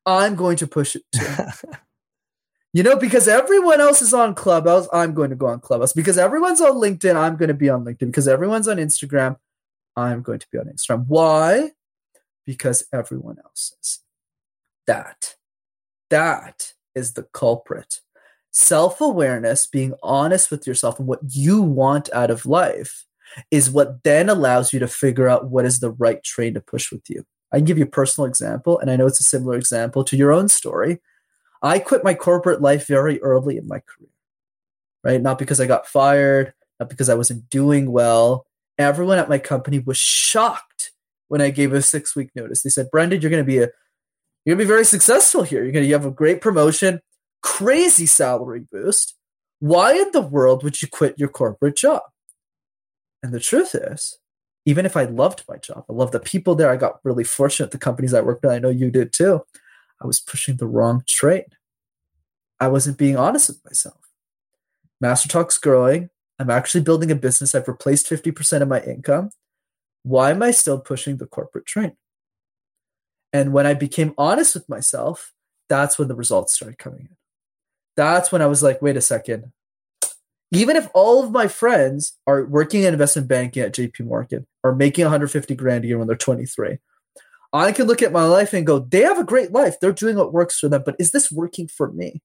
I'm 0.07 0.37
going 0.37 0.57
to 0.59 0.67
push 0.67 0.97
it 0.97 1.03
too. 1.13 1.69
you 2.73 2.83
know, 2.83 2.97
because 2.97 3.29
everyone 3.29 3.81
else 3.81 4.01
is 4.01 4.15
on 4.15 4.35
Clubhouse, 4.35 4.89
I'm 4.93 5.13
going 5.13 5.31
to 5.31 5.37
go 5.37 5.47
on 5.47 5.61
Clubhouse. 5.61 5.93
Because 5.93 6.19
everyone's 6.19 6.61
on 6.61 6.75
LinkedIn, 6.75 7.17
I'm 7.17 7.37
going 7.37 7.49
to 7.49 7.55
be 7.55 7.69
on 7.69 7.85
LinkedIn. 7.85 8.07
Because 8.07 8.29
everyone's 8.29 8.69
on 8.69 8.77
Instagram, 8.77 9.37
I'm 9.97 10.23
going 10.23 10.39
to 10.39 10.47
be 10.53 10.59
on 10.59 10.67
Instagram. 10.67 11.07
Why? 11.09 11.73
Because 12.51 12.85
everyone 12.93 13.37
else 13.45 13.77
is. 13.81 14.01
That, 14.89 15.37
that 16.11 16.73
is 16.97 17.13
the 17.13 17.23
culprit 17.23 18.01
self 18.51 19.01
awareness, 19.01 19.69
being 19.69 19.95
honest 20.03 20.51
with 20.51 20.67
yourself 20.67 20.99
and 20.99 21.07
what 21.07 21.21
you 21.29 21.63
want 21.63 22.13
out 22.13 22.29
of 22.29 22.45
life 22.45 23.05
is 23.53 23.71
what 23.71 24.03
then 24.03 24.29
allows 24.29 24.73
you 24.73 24.81
to 24.81 24.89
figure 24.89 25.29
out 25.29 25.49
what 25.49 25.65
is 25.65 25.79
the 25.79 25.93
right 25.93 26.21
train 26.25 26.55
to 26.55 26.61
push 26.61 26.91
with 26.91 27.09
you. 27.09 27.25
I 27.53 27.59
can 27.59 27.65
give 27.65 27.79
you 27.79 27.85
a 27.85 27.89
personal 27.89 28.27
example, 28.27 28.81
and 28.81 28.91
I 28.91 28.97
know 28.97 29.07
it's 29.07 29.21
a 29.21 29.25
similar 29.25 29.57
example 29.57 30.03
to 30.03 30.17
your 30.17 30.33
own 30.33 30.49
story. 30.49 30.99
I 31.63 31.79
quit 31.79 32.03
my 32.03 32.15
corporate 32.15 32.61
life 32.61 32.89
very 32.89 33.21
early 33.23 33.57
in 33.57 33.69
my 33.69 33.81
career, 33.81 34.11
right? 35.05 35.23
Not 35.23 35.39
because 35.39 35.61
I 35.61 35.67
got 35.67 35.87
fired, 35.87 36.53
not 36.81 36.89
because 36.89 37.09
I 37.09 37.15
wasn't 37.15 37.49
doing 37.51 37.93
well. 37.93 38.47
Everyone 38.79 39.19
at 39.19 39.29
my 39.29 39.39
company 39.39 39.79
was 39.79 39.99
shocked 39.99 40.70
when 41.31 41.41
I 41.41 41.51
gave 41.51 41.73
a 41.73 41.81
six 41.81 42.17
week 42.17 42.31
notice. 42.35 42.63
They 42.63 42.71
said, 42.71 42.91
Brendan, 42.91 43.21
you're 43.21 43.31
going 43.31 43.43
to 43.43 43.47
be 43.47 43.59
a 43.59 43.71
you're 44.45 44.57
going 44.57 44.59
to 44.59 44.65
be 44.65 44.69
very 44.69 44.85
successful 44.85 45.45
here. 45.45 45.63
You're 45.63 45.73
going 45.73 45.85
to 45.85 45.89
you 45.89 45.95
have 45.95 46.05
a 46.05 46.11
great 46.11 46.41
promotion, 46.41 47.01
crazy 47.41 48.07
salary 48.07 48.67
boost. 48.73 49.15
Why 49.61 49.93
in 49.93 50.11
the 50.11 50.23
world 50.23 50.65
would 50.65 50.83
you 50.83 50.89
quit 50.89 51.19
your 51.19 51.29
corporate 51.29 51.77
job? 51.77 52.03
And 53.23 53.33
the 53.33 53.39
truth 53.39 53.77
is, 53.77 54.19
even 54.67 54.85
if 54.85 54.97
I 54.97 55.05
loved 55.05 55.45
my 55.49 55.57
job, 55.57 55.85
I 55.89 55.93
love 55.93 56.11
the 56.11 56.19
people 56.19 56.57
there. 56.57 56.71
I 56.71 56.77
got 56.77 56.99
really 57.05 57.23
fortunate 57.23 57.71
the 57.71 57.79
companies 57.79 58.13
I 58.13 58.23
worked 58.23 58.45
at. 58.45 58.51
I 58.51 58.59
know 58.59 58.71
you 58.71 58.91
did 58.91 59.13
too. 59.13 59.43
I 60.03 60.07
was 60.07 60.19
pushing 60.19 60.57
the 60.57 60.67
wrong 60.67 61.05
train. 61.07 61.45
I 62.59 62.69
wasn't 62.69 62.99
being 62.99 63.17
honest 63.17 63.51
with 63.51 63.65
myself. 63.65 63.99
Master 65.01 65.29
Talk's 65.29 65.59
growing. 65.59 66.11
I'm 66.41 66.51
actually 66.51 66.81
building 66.81 67.13
a 67.13 67.15
business. 67.15 67.55
I've 67.55 67.69
replaced 67.69 68.09
50% 68.09 68.63
of 68.63 68.69
my 68.69 68.81
income. 68.81 69.31
Why 70.03 70.31
am 70.31 70.43
I 70.43 70.51
still 70.51 70.79
pushing 70.79 71.17
the 71.17 71.27
corporate 71.27 71.67
train? 71.67 71.97
And 73.33 73.53
when 73.53 73.67
I 73.67 73.75
became 73.75 74.15
honest 74.19 74.55
with 74.55 74.69
myself, 74.69 75.33
that's 75.69 75.99
when 75.99 76.09
the 76.09 76.15
results 76.15 76.55
started 76.55 76.79
coming 76.79 77.09
in. 77.11 77.17
That's 77.97 78.33
when 78.33 78.43
I 78.43 78.47
was 78.47 78.63
like, 78.63 78.83
wait 78.83 78.97
a 78.97 79.01
second. 79.01 79.53
Even 80.53 80.75
if 80.75 80.89
all 80.95 81.23
of 81.23 81.31
my 81.31 81.47
friends 81.47 82.19
are 82.27 82.45
working 82.45 82.83
in 82.83 82.93
investment 82.93 83.29
banking 83.29 83.63
at 83.63 83.75
JP 83.75 84.07
Morgan 84.07 84.47
or 84.65 84.75
making 84.75 85.05
150 85.05 85.55
grand 85.55 85.85
a 85.85 85.89
year 85.89 85.99
when 85.99 86.09
they're 86.09 86.17
23, 86.17 86.79
I 87.53 87.73
can 87.73 87.87
look 87.87 88.03
at 88.03 88.13
my 88.13 88.25
life 88.25 88.53
and 88.53 88.67
go, 88.67 88.81
they 88.81 89.03
have 89.03 89.19
a 89.19 89.25
great 89.25 89.53
life. 89.53 89.79
They're 89.81 89.93
doing 89.93 90.17
what 90.17 90.33
works 90.33 90.59
for 90.59 90.69
them, 90.69 90.83
but 90.85 90.97
is 90.99 91.13
this 91.13 91.31
working 91.31 91.69
for 91.69 91.93
me? 91.93 92.21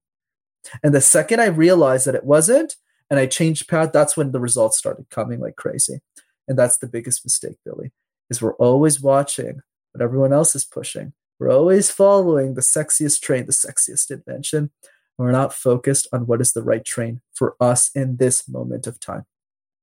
And 0.84 0.94
the 0.94 1.02
second 1.02 1.40
I 1.40 1.46
realized 1.46 2.08
that 2.08 2.16
it 2.16 2.24
wasn't, 2.24 2.76
and 3.10 3.20
I 3.20 3.28
changed 3.28 3.68
path, 3.68 3.92
that's 3.94 4.18
when 4.18 4.32
the 4.32 4.40
results 4.40 4.78
started 4.78 5.10
coming 5.10 5.40
like 5.40 5.56
crazy. 5.56 6.00
And 6.48 6.58
that's 6.58 6.78
the 6.78 6.88
biggest 6.88 7.26
mistake, 7.26 7.58
Billy, 7.66 7.92
is 8.30 8.42
we're 8.42 8.56
always 8.56 9.02
watching 9.02 9.62
what 9.94 10.04
everyone 10.04 10.34
else 10.34 10.56
is 10.56 10.66
pushing. 10.66 11.14
We're 11.40 11.52
always 11.52 11.92
following 11.92 12.54
the 12.54 12.62
sexiest 12.62 13.22
train, 13.22 13.46
the 13.46 13.52
sexiest 13.52 14.12
invention. 14.12 14.72
We're 15.18 15.32
not 15.32 15.54
focused 15.54 16.08
on 16.12 16.28
what 16.28 16.42
is 16.42 16.54
the 16.54 16.64
right 16.64 16.84
train 16.84 17.22
for 17.34 17.56
us 17.60 17.90
in 17.96 18.18
this 18.18 18.48
moment 18.48 18.88
of 18.88 19.00
time. 19.00 19.26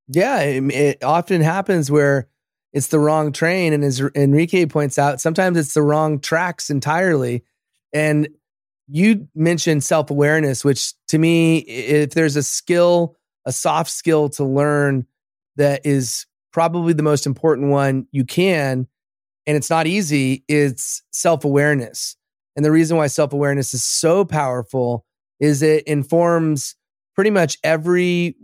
Yeah, 0.09 0.41
it, 0.41 0.71
it 0.73 1.05
often 1.05 1.41
happens 1.41 1.91
where 1.91 2.29
it's 2.73 2.89
the 2.89 2.99
wrong 2.99 3.33
train. 3.33 3.73
And 3.73 3.85
as 3.85 4.01
Enrique 4.15 4.67
points 4.67 4.99
out, 4.99 5.21
sometimes 5.21 5.59
it's 5.59 5.75
the 5.75 5.83
wrong 5.83 6.21
tracks 6.21 6.71
entirely. 6.71 7.45
And 7.93 8.29
you 8.89 9.29
mentioned 9.35 9.85
self 9.85 10.11
awareness, 10.11 10.65
which 10.65 10.95
to 11.09 11.19
me, 11.19 11.59
if 11.59 12.11
there's 12.11 12.37
a 12.37 12.43
skill, 12.43 13.17
a 13.45 13.53
soft 13.53 13.91
skill 13.91 14.29
to 14.31 14.45
learn 14.45 15.07
that 15.57 15.85
is 15.85 16.27
probably 16.53 16.93
the 16.93 17.03
most 17.03 17.27
important 17.27 17.71
one 17.71 18.07
you 18.13 18.25
can, 18.25 18.87
and 19.47 19.57
it's 19.57 19.71
not 19.71 19.87
easy, 19.87 20.45
it's 20.49 21.03
self 21.13 21.45
awareness. 21.45 22.17
And 22.55 22.65
the 22.65 22.71
reason 22.71 22.97
why 22.97 23.07
self 23.07 23.33
awareness 23.33 23.75
is 23.75 23.85
so 23.85 24.25
powerful 24.25 25.05
is 25.41 25.63
it 25.63 25.85
informs 25.85 26.77
pretty 27.15 27.31
much 27.31 27.59
every 27.65 28.37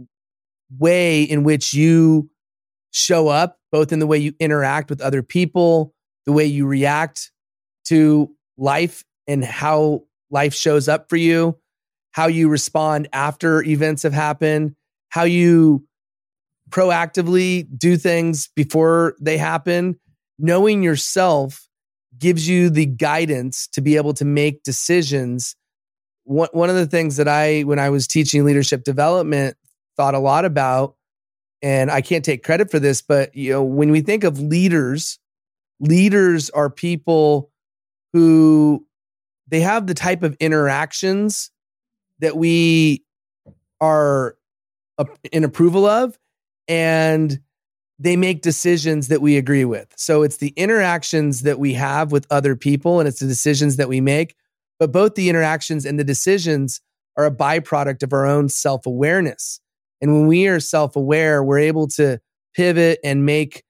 way 0.78 1.22
in 1.22 1.44
which 1.44 1.72
you 1.72 2.30
show 2.90 3.28
up, 3.28 3.58
both 3.70 3.92
in 3.92 3.98
the 3.98 4.06
way 4.06 4.18
you 4.18 4.32
interact 4.40 4.90
with 4.90 5.00
other 5.00 5.22
people, 5.22 5.94
the 6.26 6.32
way 6.32 6.44
you 6.44 6.66
react 6.66 7.30
to 7.86 8.34
life 8.56 9.04
and 9.26 9.44
how 9.44 10.02
life 10.30 10.54
shows 10.54 10.88
up 10.88 11.08
for 11.08 11.16
you, 11.16 11.56
how 12.12 12.26
you 12.26 12.48
respond 12.48 13.08
after 13.12 13.62
events 13.62 14.02
have 14.02 14.12
happened, 14.12 14.74
how 15.10 15.22
you 15.22 15.86
proactively 16.70 17.66
do 17.76 17.96
things 17.96 18.48
before 18.54 19.16
they 19.20 19.38
happen. 19.38 19.98
Knowing 20.38 20.82
yourself 20.82 21.68
gives 22.18 22.48
you 22.48 22.70
the 22.70 22.86
guidance 22.86 23.68
to 23.68 23.80
be 23.80 23.96
able 23.96 24.14
to 24.14 24.24
make 24.24 24.62
decisions. 24.62 25.56
One, 26.24 26.48
one 26.52 26.70
of 26.70 26.76
the 26.76 26.86
things 26.86 27.16
that 27.16 27.28
I, 27.28 27.62
when 27.62 27.78
I 27.78 27.90
was 27.90 28.06
teaching 28.06 28.44
leadership 28.44 28.84
development, 28.84 29.56
thought 29.96 30.14
a 30.14 30.20
lot 30.20 30.44
about, 30.44 30.94
and 31.60 31.90
I 31.90 32.00
can't 32.00 32.24
take 32.24 32.44
credit 32.44 32.70
for 32.70 32.78
this, 32.78 33.02
but 33.02 33.34
you 33.34 33.52
know, 33.52 33.64
when 33.64 33.90
we 33.90 34.00
think 34.00 34.24
of 34.24 34.40
leaders, 34.40 35.18
leaders 35.80 36.50
are 36.50 36.70
people 36.70 37.50
who 38.12 38.86
they 39.48 39.60
have 39.60 39.86
the 39.86 39.94
type 39.94 40.22
of 40.22 40.36
interactions 40.40 41.50
that 42.20 42.36
we 42.36 43.04
are 43.80 44.36
in 45.32 45.44
approval 45.44 45.86
of 45.86 46.18
and 46.68 47.40
they 47.98 48.16
make 48.16 48.42
decisions 48.42 49.08
that 49.08 49.20
we 49.20 49.36
agree 49.36 49.64
with. 49.64 49.92
So 49.96 50.22
it's 50.22 50.36
the 50.36 50.52
interactions 50.56 51.42
that 51.42 51.58
we 51.58 51.74
have 51.74 52.12
with 52.12 52.26
other 52.30 52.54
people 52.54 53.00
and 53.00 53.08
it's 53.08 53.18
the 53.18 53.26
decisions 53.26 53.76
that 53.76 53.88
we 53.88 54.00
make. 54.00 54.36
But 54.78 54.92
both 54.92 55.16
the 55.16 55.28
interactions 55.28 55.84
and 55.84 55.98
the 55.98 56.04
decisions 56.04 56.80
are 57.16 57.26
a 57.26 57.30
byproduct 57.30 58.04
of 58.04 58.12
our 58.12 58.26
own 58.26 58.48
self 58.48 58.86
awareness. 58.86 59.60
And 60.00 60.14
when 60.14 60.28
we 60.28 60.46
are 60.46 60.60
self 60.60 60.94
aware, 60.94 61.42
we're 61.42 61.58
able 61.58 61.88
to 61.88 62.20
pivot 62.54 63.00
and 63.02 63.26
make 63.26 63.64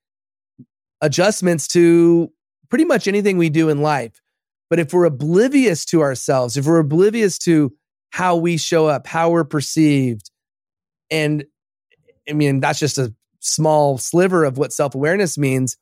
adjustments 1.00 1.66
to 1.68 2.30
pretty 2.68 2.84
much 2.84 3.08
anything 3.08 3.38
we 3.38 3.48
do 3.48 3.70
in 3.70 3.80
life. 3.80 4.20
But 4.68 4.78
if 4.78 4.92
we're 4.92 5.06
oblivious 5.06 5.86
to 5.86 6.02
ourselves, 6.02 6.58
if 6.58 6.66
we're 6.66 6.78
oblivious 6.78 7.38
to 7.40 7.72
how 8.10 8.36
we 8.36 8.58
show 8.58 8.86
up, 8.86 9.06
how 9.06 9.30
we're 9.30 9.44
perceived, 9.44 10.30
and 11.10 11.44
I 12.28 12.32
mean, 12.32 12.60
that's 12.60 12.78
just 12.78 12.98
a 12.98 13.14
small 13.40 13.98
sliver 13.98 14.44
of 14.44 14.58
what 14.58 14.72
self 14.72 14.94
awareness 14.94 15.38
means, 15.38 15.76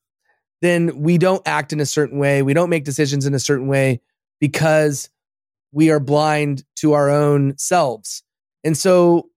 then 0.62 1.00
we 1.00 1.18
don't 1.18 1.46
act 1.46 1.72
in 1.72 1.80
a 1.80 1.86
certain 1.86 2.18
way. 2.18 2.42
We 2.42 2.54
don't 2.54 2.70
make 2.70 2.84
decisions 2.84 3.26
in 3.26 3.34
a 3.34 3.38
certain 3.38 3.66
way 3.66 4.00
because 4.40 5.10
we 5.72 5.90
are 5.90 6.00
blind 6.00 6.64
to 6.76 6.92
our 6.92 7.10
own 7.10 7.56
selves. 7.58 8.22
And 8.64 8.76
so, 8.76 9.30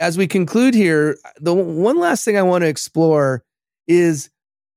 as 0.00 0.18
we 0.18 0.26
conclude 0.26 0.74
here, 0.74 1.18
the 1.40 1.54
one 1.54 1.98
last 1.98 2.24
thing 2.24 2.36
I 2.36 2.42
want 2.42 2.62
to 2.62 2.68
explore 2.68 3.44
is 3.86 4.30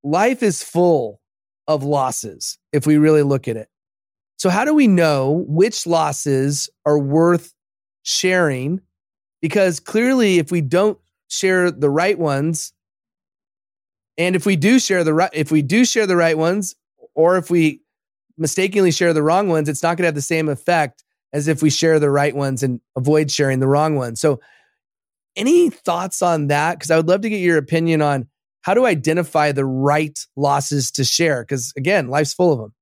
life 0.03 0.43
is 0.43 0.61
full 0.61 1.19
of 1.67 1.83
losses 1.83 2.57
if 2.71 2.85
we 2.85 2.97
really 2.97 3.23
look 3.23 3.47
at 3.47 3.57
it. 3.57 3.67
So, 4.37 4.49
how 4.49 4.63
do 4.63 4.73
we 4.73 4.87
know 4.87 5.45
which 5.47 5.87
losses 5.87 6.69
are 6.85 6.99
worth 6.99 7.53
sharing? 8.03 8.81
Because 9.41 9.79
clearly, 9.79 10.37
if 10.37 10.51
we 10.51 10.61
don't 10.61 10.99
share 11.27 11.71
the 11.71 11.89
right 11.89 12.17
ones, 12.17 12.73
and 14.17 14.35
if 14.35 14.45
we 14.45 14.55
do 14.55 14.79
share 14.79 15.03
the 15.03 15.13
right, 15.13 15.29
if 15.33 15.51
we 15.51 15.61
do 15.61 15.85
share 15.85 16.07
the 16.07 16.15
right 16.15 16.37
ones, 16.37 16.75
or 17.13 17.37
if 17.37 17.49
we 17.49 17.81
mistakenly 18.37 18.91
share 18.91 19.13
the 19.13 19.23
wrong 19.23 19.49
ones, 19.49 19.69
it's 19.69 19.83
not 19.83 19.97
going 19.97 20.03
to 20.03 20.07
have 20.07 20.15
the 20.15 20.21
same 20.21 20.49
effect 20.49 21.03
as 21.33 21.47
if 21.47 21.61
we 21.61 21.69
share 21.69 21.99
the 21.99 22.09
right 22.09 22.35
ones 22.35 22.63
and 22.63 22.79
avoid 22.95 23.29
sharing 23.29 23.59
the 23.59 23.67
wrong 23.67 23.95
ones. 23.95 24.19
So, 24.19 24.39
any 25.35 25.69
thoughts 25.69 26.21
on 26.23 26.47
that? 26.47 26.79
Because 26.79 26.89
I 26.89 26.97
would 26.97 27.07
love 27.07 27.21
to 27.21 27.29
get 27.29 27.41
your 27.41 27.57
opinion 27.57 28.01
on 28.01 28.27
how 28.61 28.73
to 28.73 28.85
identify 28.85 29.51
the 29.51 29.65
right 29.65 30.17
losses 30.35 30.91
to 30.91 31.03
share. 31.03 31.43
Because 31.43 31.71
again, 31.77 32.07
life's 32.07 32.33
full 32.33 32.51
of 32.51 32.59
them. 32.59 32.73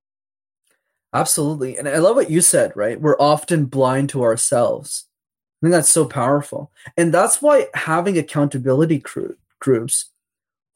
Absolutely. 1.12 1.76
And 1.76 1.88
I 1.88 1.98
love 1.98 2.16
what 2.16 2.30
you 2.30 2.40
said, 2.40 2.72
right? 2.74 3.00
We're 3.00 3.20
often 3.20 3.66
blind 3.66 4.08
to 4.10 4.22
ourselves. 4.22 5.06
I 5.62 5.66
think 5.66 5.72
that's 5.72 5.88
so 5.88 6.04
powerful. 6.04 6.70
And 6.96 7.12
that's 7.12 7.40
why 7.40 7.66
having 7.74 8.18
accountability 8.18 8.98
crew, 9.00 9.36
groups 9.58 10.10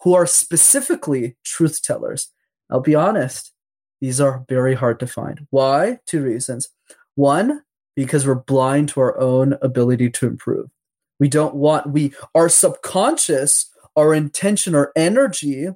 who 0.03 0.15
are 0.15 0.27
specifically 0.27 1.37
truth 1.45 1.83
tellers, 1.83 2.29
I'll 2.71 2.81
be 2.81 2.95
honest, 2.95 3.53
these 4.01 4.21
are 4.21 4.45
very 4.49 4.75
hard 4.75 4.99
to 5.01 5.07
find. 5.07 5.47
Why? 5.51 5.99
Two 6.07 6.23
reasons. 6.23 6.71
One, 7.15 7.63
because 7.95 8.27
we're 8.27 8.37
blind 8.37 8.89
to 8.91 9.01
our 9.01 9.19
own 9.19 9.59
ability 9.61 10.11
to 10.11 10.27
improve. 10.27 10.71
We 11.19 11.29
don't 11.29 11.55
want, 11.55 11.91
we, 11.91 12.15
our 12.35 12.49
subconscious, 12.49 13.71
our 13.95 14.15
intention, 14.15 14.75
our 14.75 14.91
energy 14.97 15.69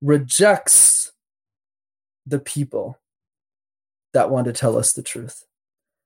rejects 0.00 1.12
the 2.24 2.38
people 2.38 2.98
that 4.14 4.30
want 4.30 4.46
to 4.46 4.52
tell 4.52 4.78
us 4.78 4.94
the 4.94 5.02
truth. 5.02 5.44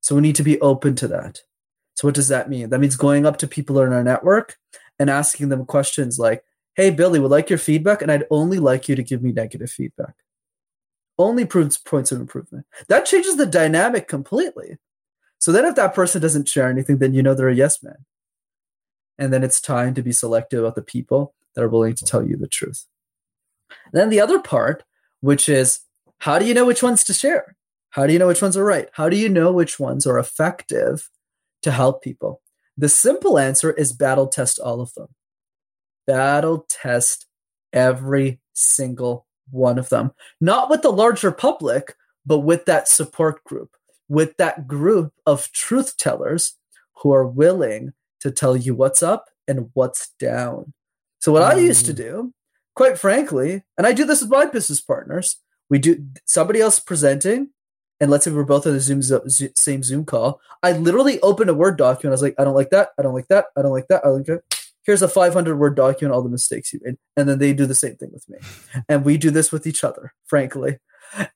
So 0.00 0.16
we 0.16 0.22
need 0.22 0.36
to 0.36 0.42
be 0.42 0.60
open 0.60 0.96
to 0.96 1.08
that. 1.08 1.42
So 2.00 2.08
what 2.08 2.14
does 2.14 2.28
that 2.28 2.48
mean? 2.48 2.70
That 2.70 2.80
means 2.80 2.96
going 2.96 3.26
up 3.26 3.36
to 3.36 3.46
people 3.46 3.78
in 3.82 3.92
our 3.92 4.02
network 4.02 4.56
and 4.98 5.10
asking 5.10 5.50
them 5.50 5.66
questions 5.66 6.18
like, 6.18 6.42
"Hey 6.74 6.88
Billy, 6.88 7.20
would 7.20 7.30
like 7.30 7.50
your 7.50 7.58
feedback 7.58 8.00
and 8.00 8.10
I'd 8.10 8.26
only 8.30 8.58
like 8.58 8.88
you 8.88 8.96
to 8.96 9.02
give 9.02 9.22
me 9.22 9.32
negative 9.32 9.70
feedback." 9.70 10.14
Only 11.18 11.44
proves 11.44 11.76
points 11.76 12.10
of 12.10 12.18
improvement. 12.18 12.64
That 12.88 13.04
changes 13.04 13.36
the 13.36 13.44
dynamic 13.44 14.08
completely. 14.08 14.78
So 15.36 15.52
then 15.52 15.66
if 15.66 15.74
that 15.74 15.94
person 15.94 16.22
doesn't 16.22 16.48
share 16.48 16.70
anything, 16.70 16.96
then 16.96 17.12
you 17.12 17.22
know 17.22 17.34
they're 17.34 17.50
a 17.50 17.54
yes 17.54 17.82
man. 17.82 18.06
And 19.18 19.30
then 19.30 19.44
it's 19.44 19.60
time 19.60 19.92
to 19.92 20.02
be 20.02 20.10
selective 20.10 20.60
about 20.60 20.76
the 20.76 20.82
people 20.82 21.34
that 21.54 21.62
are 21.62 21.68
willing 21.68 21.96
to 21.96 22.04
tell 22.06 22.26
you 22.26 22.38
the 22.38 22.48
truth. 22.48 22.86
And 23.92 24.00
then 24.00 24.08
the 24.08 24.22
other 24.22 24.40
part, 24.40 24.84
which 25.20 25.50
is 25.50 25.80
how 26.20 26.38
do 26.38 26.46
you 26.46 26.54
know 26.54 26.64
which 26.64 26.82
ones 26.82 27.04
to 27.04 27.12
share? 27.12 27.56
How 27.90 28.06
do 28.06 28.14
you 28.14 28.18
know 28.18 28.28
which 28.28 28.40
ones 28.40 28.56
are 28.56 28.64
right? 28.64 28.88
How 28.94 29.10
do 29.10 29.18
you 29.18 29.28
know 29.28 29.52
which 29.52 29.78
ones 29.78 30.06
are 30.06 30.18
effective 30.18 31.10
to 31.62 31.70
help 31.70 32.02
people? 32.02 32.42
The 32.76 32.88
simple 32.88 33.38
answer 33.38 33.72
is 33.72 33.92
battle 33.92 34.26
test 34.26 34.58
all 34.58 34.80
of 34.80 34.94
them. 34.94 35.08
Battle 36.06 36.66
test 36.68 37.26
every 37.72 38.40
single 38.52 39.26
one 39.50 39.78
of 39.78 39.88
them. 39.88 40.12
Not 40.40 40.70
with 40.70 40.82
the 40.82 40.92
larger 40.92 41.32
public, 41.32 41.94
but 42.24 42.40
with 42.40 42.66
that 42.66 42.88
support 42.88 43.42
group, 43.44 43.70
with 44.08 44.36
that 44.36 44.66
group 44.66 45.12
of 45.26 45.50
truth 45.52 45.96
tellers 45.96 46.56
who 47.02 47.12
are 47.12 47.26
willing 47.26 47.92
to 48.20 48.30
tell 48.30 48.56
you 48.56 48.74
what's 48.74 49.02
up 49.02 49.26
and 49.48 49.70
what's 49.74 50.10
down. 50.18 50.72
So, 51.20 51.32
what 51.32 51.42
mm. 51.42 51.56
I 51.56 51.58
used 51.58 51.86
to 51.86 51.92
mm. 51.92 51.96
do, 51.96 52.34
quite 52.74 52.98
frankly, 52.98 53.62
and 53.76 53.86
I 53.86 53.92
do 53.92 54.04
this 54.04 54.20
with 54.20 54.30
my 54.30 54.46
business 54.46 54.80
partners, 54.80 55.36
we 55.68 55.78
do 55.78 56.06
somebody 56.24 56.60
else 56.60 56.80
presenting, 56.80 57.50
and 58.00 58.10
let's 58.10 58.24
say 58.24 58.30
we're 58.30 58.44
both 58.44 58.66
on 58.66 58.72
the 58.72 58.80
Zoom, 58.80 59.02
same 59.54 59.82
Zoom 59.82 60.04
call. 60.04 60.40
I 60.62 60.72
literally 60.72 61.20
open 61.20 61.48
a 61.48 61.54
Word 61.54 61.76
document. 61.76 62.12
I 62.12 62.14
was 62.14 62.22
like, 62.22 62.34
I 62.38 62.44
don't 62.44 62.54
like 62.54 62.70
that. 62.70 62.90
I 62.98 63.02
don't 63.02 63.14
like 63.14 63.28
that. 63.28 63.46
I 63.56 63.62
don't 63.62 63.72
like 63.72 63.88
that. 63.88 64.04
I 64.04 64.08
like 64.08 64.26
that. 64.26 64.42
Here's 64.84 65.02
a 65.02 65.08
500 65.08 65.58
word 65.58 65.76
document, 65.76 66.14
all 66.14 66.22
the 66.22 66.30
mistakes 66.30 66.72
you 66.72 66.80
made. 66.82 66.96
And 67.16 67.28
then 67.28 67.38
they 67.38 67.52
do 67.52 67.66
the 67.66 67.74
same 67.74 67.96
thing 67.96 68.10
with 68.12 68.28
me. 68.28 68.38
And 68.88 69.04
we 69.04 69.18
do 69.18 69.30
this 69.30 69.52
with 69.52 69.66
each 69.66 69.84
other, 69.84 70.14
frankly. 70.26 70.78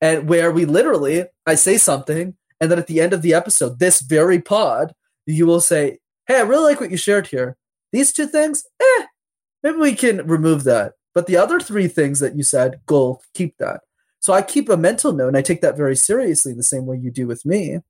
And 0.00 0.28
where 0.28 0.50
we 0.50 0.64
literally, 0.64 1.26
I 1.46 1.54
say 1.56 1.76
something, 1.76 2.36
and 2.60 2.70
then 2.70 2.78
at 2.78 2.86
the 2.86 3.00
end 3.00 3.12
of 3.12 3.22
the 3.22 3.34
episode, 3.34 3.78
this 3.78 4.00
very 4.00 4.40
pod, 4.40 4.94
you 5.26 5.46
will 5.46 5.60
say, 5.60 5.98
Hey, 6.26 6.38
I 6.38 6.42
really 6.42 6.64
like 6.64 6.80
what 6.80 6.90
you 6.90 6.96
shared 6.96 7.26
here. 7.26 7.56
These 7.92 8.12
two 8.12 8.26
things, 8.26 8.64
eh, 8.80 9.04
maybe 9.62 9.76
we 9.76 9.94
can 9.94 10.26
remove 10.26 10.64
that. 10.64 10.94
But 11.14 11.26
the 11.26 11.36
other 11.36 11.60
three 11.60 11.86
things 11.86 12.20
that 12.20 12.34
you 12.34 12.42
said, 12.42 12.80
goal, 12.86 13.22
keep 13.34 13.58
that. 13.58 13.82
So 14.24 14.32
I 14.32 14.40
keep 14.40 14.70
a 14.70 14.76
mental 14.78 15.12
note 15.12 15.28
and 15.28 15.36
I 15.36 15.42
take 15.42 15.60
that 15.60 15.76
very 15.76 15.94
seriously, 15.94 16.54
the 16.54 16.62
same 16.62 16.86
way 16.86 16.96
you 16.96 17.10
do 17.10 17.26
with 17.26 17.44
me. 17.44 17.80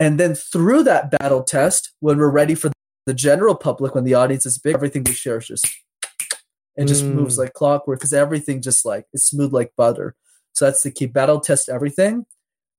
And 0.00 0.18
then 0.18 0.34
through 0.34 0.82
that 0.82 1.12
battle 1.12 1.44
test, 1.44 1.92
when 2.00 2.18
we're 2.18 2.32
ready 2.32 2.56
for 2.56 2.72
the 3.06 3.14
general 3.14 3.54
public, 3.54 3.94
when 3.94 4.02
the 4.02 4.14
audience 4.14 4.44
is 4.44 4.58
big, 4.58 4.74
everything 4.74 5.04
we 5.04 5.12
share 5.12 5.36
is 5.36 5.46
just 5.46 5.70
it 6.74 6.86
just 6.86 7.04
mm. 7.04 7.14
moves 7.14 7.38
like 7.38 7.52
clockwork 7.52 8.00
because 8.00 8.12
everything 8.12 8.60
just 8.60 8.84
like 8.84 9.06
it's 9.12 9.26
smooth 9.26 9.52
like 9.52 9.70
butter. 9.76 10.16
So 10.52 10.64
that's 10.64 10.82
the 10.82 10.90
key. 10.90 11.06
Battle 11.06 11.38
test 11.38 11.68
everything 11.68 12.26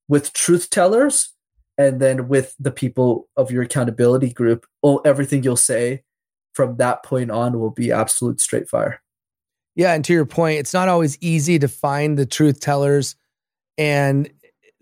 with 0.10 0.34
truth 0.34 0.70
tellers 0.70 1.32
and 1.78 2.02
then 2.02 2.28
with 2.28 2.54
the 2.60 2.72
people 2.72 3.30
of 3.38 3.50
your 3.50 3.64
accountability 3.64 4.34
group. 4.34 4.66
Oh, 4.84 4.98
everything 5.06 5.42
you'll 5.44 5.56
say 5.56 6.04
from 6.52 6.76
that 6.76 7.02
point 7.02 7.32
on 7.32 7.58
will 7.58 7.72
be 7.72 7.94
absolute 7.94 8.42
straight 8.42 8.68
fire. 8.68 9.02
Yeah, 9.76 9.94
and 9.94 10.06
to 10.06 10.14
your 10.14 10.26
point, 10.26 10.60
it's 10.60 10.74
not 10.74 10.88
always 10.88 11.18
easy 11.22 11.60
to 11.60 11.68
find 11.68 12.18
the 12.18 12.26
truth 12.26 12.62
tellers. 12.62 13.16
And 13.78 14.30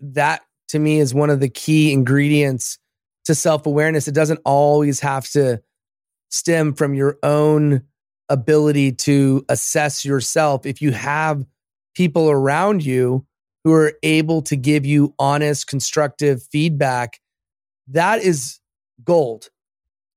that 0.00 0.42
to 0.68 0.78
me 0.78 1.00
is 1.00 1.12
one 1.12 1.30
of 1.30 1.40
the 1.40 1.48
key 1.48 1.92
ingredients 1.92 2.78
to 3.24 3.34
self 3.34 3.66
awareness. 3.66 4.08
It 4.08 4.14
doesn't 4.14 4.40
always 4.44 5.00
have 5.00 5.28
to 5.30 5.62
stem 6.30 6.74
from 6.74 6.94
your 6.94 7.18
own 7.22 7.82
ability 8.28 8.92
to 8.92 9.44
assess 9.48 10.04
yourself. 10.04 10.64
If 10.66 10.80
you 10.80 10.92
have 10.92 11.44
people 11.94 12.30
around 12.30 12.84
you 12.84 13.26
who 13.64 13.72
are 13.72 13.92
able 14.02 14.42
to 14.42 14.56
give 14.56 14.84
you 14.84 15.14
honest, 15.18 15.66
constructive 15.66 16.42
feedback, 16.42 17.20
that 17.88 18.22
is 18.22 18.60
gold. 19.04 19.48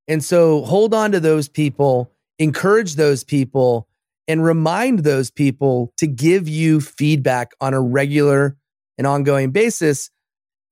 And 0.08 0.24
so 0.24 0.64
hold 0.64 0.94
on 0.94 1.12
to 1.12 1.20
those 1.20 1.48
people, 1.48 2.12
encourage 2.40 2.96
those 2.96 3.24
people, 3.24 3.88
and 4.28 4.44
remind 4.44 5.00
those 5.00 5.32
people 5.32 5.94
to 5.98 6.08
give 6.08 6.48
you 6.48 6.82
feedback 6.82 7.52
on 7.62 7.74
a 7.74 7.82
regular 7.82 8.58
and 8.98 9.08
ongoing 9.08 9.52
basis, 9.52 10.10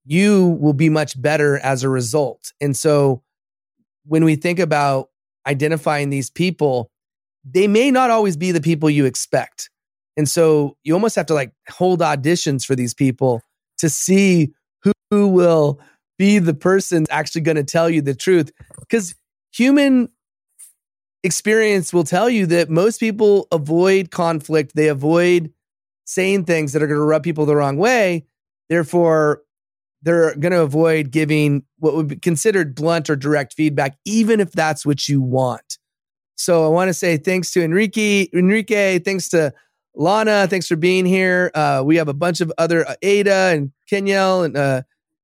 you 0.06 0.58
will 0.60 0.74
be 0.74 0.90
much 0.90 1.20
better 1.20 1.58
as 1.58 1.84
a 1.84 1.90
result. 1.90 2.52
And 2.60 2.76
so 2.76 3.24
when 4.06 4.24
we 4.24 4.36
think 4.36 4.60
about 4.60 5.10
identifying 5.48 6.10
these 6.10 6.30
people, 6.30 6.92
they 7.44 7.68
may 7.68 7.92
not 7.92 8.10
always 8.10 8.38
be 8.38 8.52
the 8.52 8.62
people 8.62 8.90
you 8.90 9.06
expect. 9.06 9.70
And 10.18 10.28
so 10.28 10.78
you 10.84 10.94
almost 10.94 11.16
have 11.16 11.26
to 11.28 11.34
like 11.34 11.52
hold 11.70 12.00
auditions 12.00 12.66
for 12.66 12.76
these 12.76 12.94
people 12.94 13.42
to 13.80 13.90
see 13.90 14.54
who, 14.84 14.92
who 15.12 15.28
will 15.28 15.80
be 16.18 16.40
the 16.40 16.54
person 16.54 17.06
actually 17.10 17.42
going 17.42 17.58
to 17.58 17.64
tell 17.64 17.90
you 17.90 18.02
the 18.02 18.16
truth. 18.16 18.52
Because 18.80 19.16
human 19.52 20.10
experience 21.26 21.92
will 21.92 22.04
tell 22.04 22.30
you 22.30 22.46
that 22.46 22.70
most 22.70 23.00
people 23.00 23.48
avoid 23.52 24.12
conflict, 24.12 24.76
they 24.76 24.88
avoid 24.88 25.52
saying 26.06 26.46
things 26.46 26.72
that 26.74 26.84
are 26.84 26.88
going 26.88 27.00
to 27.00 27.04
rub 27.04 27.24
people 27.24 27.46
the 27.46 27.56
wrong 27.56 27.78
way. 27.78 28.26
Therefore, 28.70 29.42
they're 30.04 30.36
going 30.36 30.52
to 30.52 30.62
avoid 30.62 31.10
giving 31.10 31.64
what 31.80 31.96
would 31.96 32.08
be 32.08 32.16
considered 32.16 32.76
blunt 32.76 33.10
or 33.10 33.16
direct 33.16 33.54
feedback, 33.54 33.98
even 34.06 34.40
if 34.40 34.52
that's 34.52 34.86
what 34.86 35.10
you 35.10 35.22
want. 35.22 35.80
So 36.36 36.64
I 36.64 36.68
want 36.70 36.90
to 36.90 36.94
say 36.94 37.18
thanks 37.18 37.52
to 37.54 37.64
Enrique, 37.64 38.28
Enrique, 38.34 39.00
thanks 39.00 39.30
to 39.30 39.52
Lana, 39.96 40.48
thanks 40.48 40.68
for 40.68 40.76
being 40.76 41.06
here. 41.06 41.50
Uh, 41.56 41.82
we 41.84 41.96
have 41.96 42.08
a 42.08 42.14
bunch 42.14 42.40
of 42.40 42.52
other 42.58 42.88
uh, 42.88 42.96
Ada 43.02 43.52
and 43.54 43.72
Kenyel 43.92 44.46
and 44.46 44.56
uh, 44.56 44.82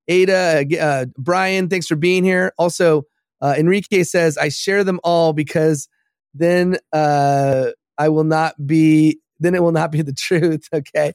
Ada, 0.08 0.66
uh, 0.82 1.06
Brian, 1.18 1.70
thanks 1.70 1.86
for 1.86 1.96
being 1.96 2.24
here. 2.24 2.54
Also, 2.58 3.06
uh, 3.42 3.56
Enrique 3.58 4.04
says, 4.04 4.38
I 4.38 4.50
share 4.50 4.84
them 4.84 5.00
all 5.04 5.34
because 5.34 5.88
then 6.34 6.78
uh, 6.94 7.72
I 7.98 8.10
will 8.10 8.24
not 8.24 8.56
be, 8.66 9.20
then 9.40 9.56
it 9.56 9.64
will 9.64 9.72
not 9.72 9.92
be 9.92 10.02
the 10.02 10.14
truth. 10.18 10.68
Okay. 10.74 11.14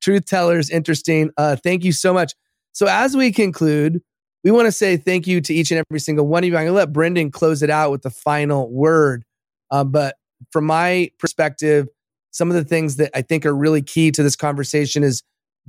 Truth 0.00 0.26
tellers, 0.26 0.70
interesting. 0.70 1.30
Uh, 1.36 1.56
thank 1.56 1.84
you 1.84 1.92
so 1.92 2.12
much. 2.12 2.34
So, 2.72 2.86
as 2.86 3.16
we 3.16 3.32
conclude, 3.32 4.00
we 4.44 4.52
want 4.52 4.66
to 4.66 4.72
say 4.72 4.96
thank 4.96 5.26
you 5.26 5.40
to 5.40 5.52
each 5.52 5.72
and 5.72 5.84
every 5.90 5.98
single 5.98 6.26
one 6.26 6.44
of 6.44 6.48
you. 6.48 6.56
I'm 6.56 6.64
going 6.64 6.68
to 6.68 6.72
let 6.72 6.92
Brendan 6.92 7.32
close 7.32 7.62
it 7.62 7.70
out 7.70 7.90
with 7.90 8.02
the 8.02 8.10
final 8.10 8.70
word. 8.70 9.24
Uh, 9.70 9.82
but 9.82 10.14
from 10.52 10.66
my 10.66 11.10
perspective, 11.18 11.88
some 12.30 12.48
of 12.48 12.54
the 12.54 12.64
things 12.64 12.96
that 12.96 13.10
I 13.14 13.22
think 13.22 13.44
are 13.44 13.54
really 13.54 13.82
key 13.82 14.12
to 14.12 14.22
this 14.22 14.36
conversation 14.36 15.02
is 15.02 15.22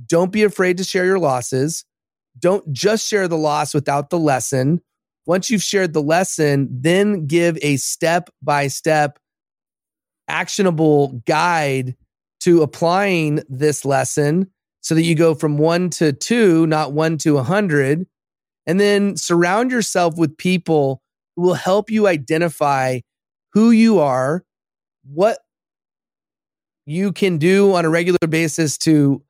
don't 0.06 0.30
be 0.30 0.44
afraid 0.44 0.76
to 0.78 0.84
share 0.84 1.04
your 1.04 1.18
losses. 1.18 1.84
Don't 2.38 2.72
just 2.72 3.08
share 3.08 3.26
the 3.26 3.36
loss 3.36 3.74
without 3.74 4.10
the 4.10 4.18
lesson. 4.18 4.80
Once 5.26 5.50
you've 5.50 5.62
shared 5.62 5.92
the 5.92 6.02
lesson, 6.02 6.68
then 6.70 7.26
give 7.26 7.58
a 7.62 7.76
step 7.76 8.30
by 8.42 8.66
step 8.66 9.18
actionable 10.28 11.22
guide 11.26 11.94
to 12.40 12.62
applying 12.62 13.42
this 13.48 13.84
lesson 13.84 14.50
so 14.80 14.94
that 14.94 15.02
you 15.02 15.14
go 15.14 15.34
from 15.34 15.58
one 15.58 15.90
to 15.90 16.12
two, 16.12 16.66
not 16.66 16.92
one 16.92 17.18
to 17.18 17.38
a 17.38 17.42
hundred. 17.42 18.06
And 18.66 18.80
then 18.80 19.16
surround 19.16 19.70
yourself 19.70 20.16
with 20.16 20.36
people 20.36 21.02
who 21.36 21.42
will 21.42 21.54
help 21.54 21.90
you 21.90 22.06
identify 22.06 23.00
who 23.52 23.70
you 23.70 23.98
are, 23.98 24.44
what 25.04 25.38
you 26.86 27.12
can 27.12 27.38
do 27.38 27.74
on 27.74 27.84
a 27.84 27.90
regular 27.90 28.18
basis 28.28 28.78
to 28.78 29.22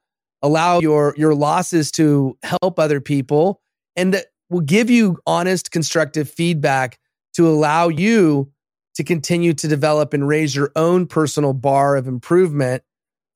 allow 0.43 0.80
your 0.80 1.14
your 1.18 1.34
losses 1.34 1.91
to 1.93 2.36
help 2.43 2.78
other 2.78 3.01
people 3.01 3.61
and 3.97 4.22
will 4.51 4.61
give 4.61 4.90
you 4.90 5.18
honest 5.26 5.70
constructive 5.70 6.28
feedback 6.28 6.98
to 7.34 7.48
allow 7.48 7.88
you 7.88 8.53
to 8.96 9.05
continue 9.05 9.55
to 9.55 9.68
develop 9.68 10.12
and 10.12 10.28
raise 10.28 10.55
your 10.55 10.72
own 10.76 11.07
personal 11.07 11.55
bar 11.55 11.96
of 11.96 12.07
improvement 12.07 12.82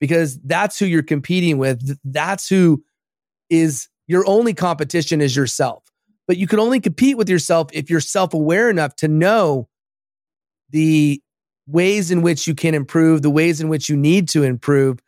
because 0.00 0.38
that's 0.40 0.78
who 0.78 0.84
you're 0.84 1.02
competing 1.02 1.56
with 1.56 1.98
that's 2.04 2.48
who 2.48 2.84
is 3.48 3.88
your 4.06 4.26
only 4.26 4.52
competition 4.52 5.20
is 5.20 5.34
yourself 5.34 5.84
but 6.26 6.36
you 6.36 6.46
can 6.46 6.58
only 6.58 6.80
compete 6.80 7.16
with 7.16 7.28
yourself 7.28 7.68
if 7.72 7.90
you're 7.90 8.00
self-aware 8.00 8.70
enough 8.70 8.96
to 8.96 9.08
know 9.08 9.68
the 10.70 11.22
ways 11.66 12.10
in 12.10 12.22
which 12.22 12.46
you 12.46 12.54
can 12.54 12.74
improve, 12.74 13.22
the 13.22 13.30
ways 13.30 13.60
in 13.60 13.68
which 13.68 13.88
you 13.88 13.96
need 13.96 14.28
to 14.30 14.42
improve. 14.42 14.98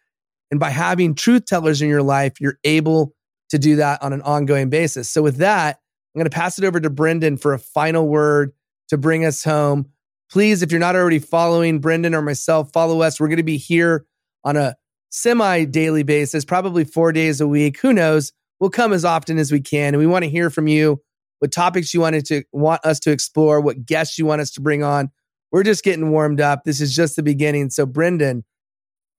And 0.50 0.60
by 0.60 0.70
having 0.70 1.14
truth 1.14 1.46
tellers 1.46 1.82
in 1.82 1.88
your 1.88 2.02
life, 2.02 2.40
you're 2.40 2.58
able 2.64 3.14
to 3.50 3.58
do 3.58 3.76
that 3.76 4.02
on 4.02 4.12
an 4.12 4.22
ongoing 4.22 4.70
basis. 4.70 5.08
So, 5.08 5.22
with 5.22 5.36
that, 5.38 5.80
I'm 6.16 6.20
going 6.20 6.30
to 6.30 6.34
pass 6.34 6.58
it 6.58 6.64
over 6.64 6.80
to 6.80 6.88
Brendan 6.88 7.36
for 7.36 7.52
a 7.52 7.58
final 7.58 8.08
word 8.08 8.52
to 8.88 8.96
bring 8.96 9.26
us 9.26 9.44
home. 9.44 9.90
Please, 10.32 10.62
if 10.62 10.70
you're 10.72 10.80
not 10.80 10.96
already 10.96 11.18
following 11.18 11.78
Brendan 11.78 12.14
or 12.14 12.22
myself, 12.22 12.72
follow 12.72 13.02
us. 13.02 13.20
We're 13.20 13.28
going 13.28 13.36
to 13.36 13.42
be 13.42 13.58
here 13.58 14.06
on 14.42 14.56
a 14.56 14.76
semi 15.10 15.66
daily 15.66 16.04
basis, 16.04 16.46
probably 16.46 16.84
four 16.84 17.12
days 17.12 17.42
a 17.42 17.46
week. 17.46 17.78
Who 17.80 17.92
knows? 17.92 18.32
We'll 18.58 18.70
come 18.70 18.94
as 18.94 19.04
often 19.04 19.36
as 19.36 19.52
we 19.52 19.60
can. 19.60 19.88
And 19.88 19.98
we 19.98 20.06
want 20.06 20.24
to 20.24 20.30
hear 20.30 20.48
from 20.48 20.68
you 20.68 21.02
what 21.40 21.52
topics 21.52 21.92
you 21.92 22.00
wanted 22.00 22.24
to 22.26 22.44
want 22.50 22.82
us 22.86 22.98
to 23.00 23.10
explore, 23.10 23.60
what 23.60 23.84
guests 23.84 24.18
you 24.18 24.24
want 24.24 24.40
us 24.40 24.52
to 24.52 24.62
bring 24.62 24.82
on. 24.82 25.10
We're 25.52 25.64
just 25.64 25.84
getting 25.84 26.10
warmed 26.10 26.40
up. 26.40 26.64
This 26.64 26.80
is 26.80 26.96
just 26.96 27.16
the 27.16 27.22
beginning. 27.22 27.68
So, 27.68 27.84
Brendan, 27.84 28.42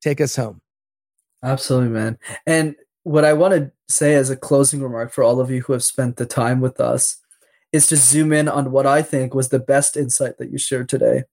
take 0.01 0.19
us 0.19 0.35
home. 0.35 0.61
Absolutely, 1.43 1.89
man. 1.89 2.17
And 2.47 2.75
what 3.07 3.25
I 3.25 3.33
want 3.33 3.53
to 3.53 3.71
say 3.87 4.15
as 4.15 4.29
a 4.29 4.35
closing 4.35 4.81
remark 4.81 5.13
for 5.13 5.23
all 5.23 5.39
of 5.39 5.49
you 5.49 5.61
who 5.61 5.73
have 5.73 5.83
spent 5.83 6.17
the 6.17 6.25
time 6.25 6.59
with 6.59 6.81
us 6.81 7.17
is 7.71 7.87
to 7.87 7.95
zoom 7.95 8.33
in 8.33 8.47
on 8.47 8.71
what 8.71 8.85
I 8.85 9.01
think 9.01 9.33
was 9.33 9.49
the 9.49 9.59
best 9.59 9.95
insight 9.95 10.37
that 10.37 10.51
you 10.51 10.57
shared 10.57 10.89
today 10.89 11.23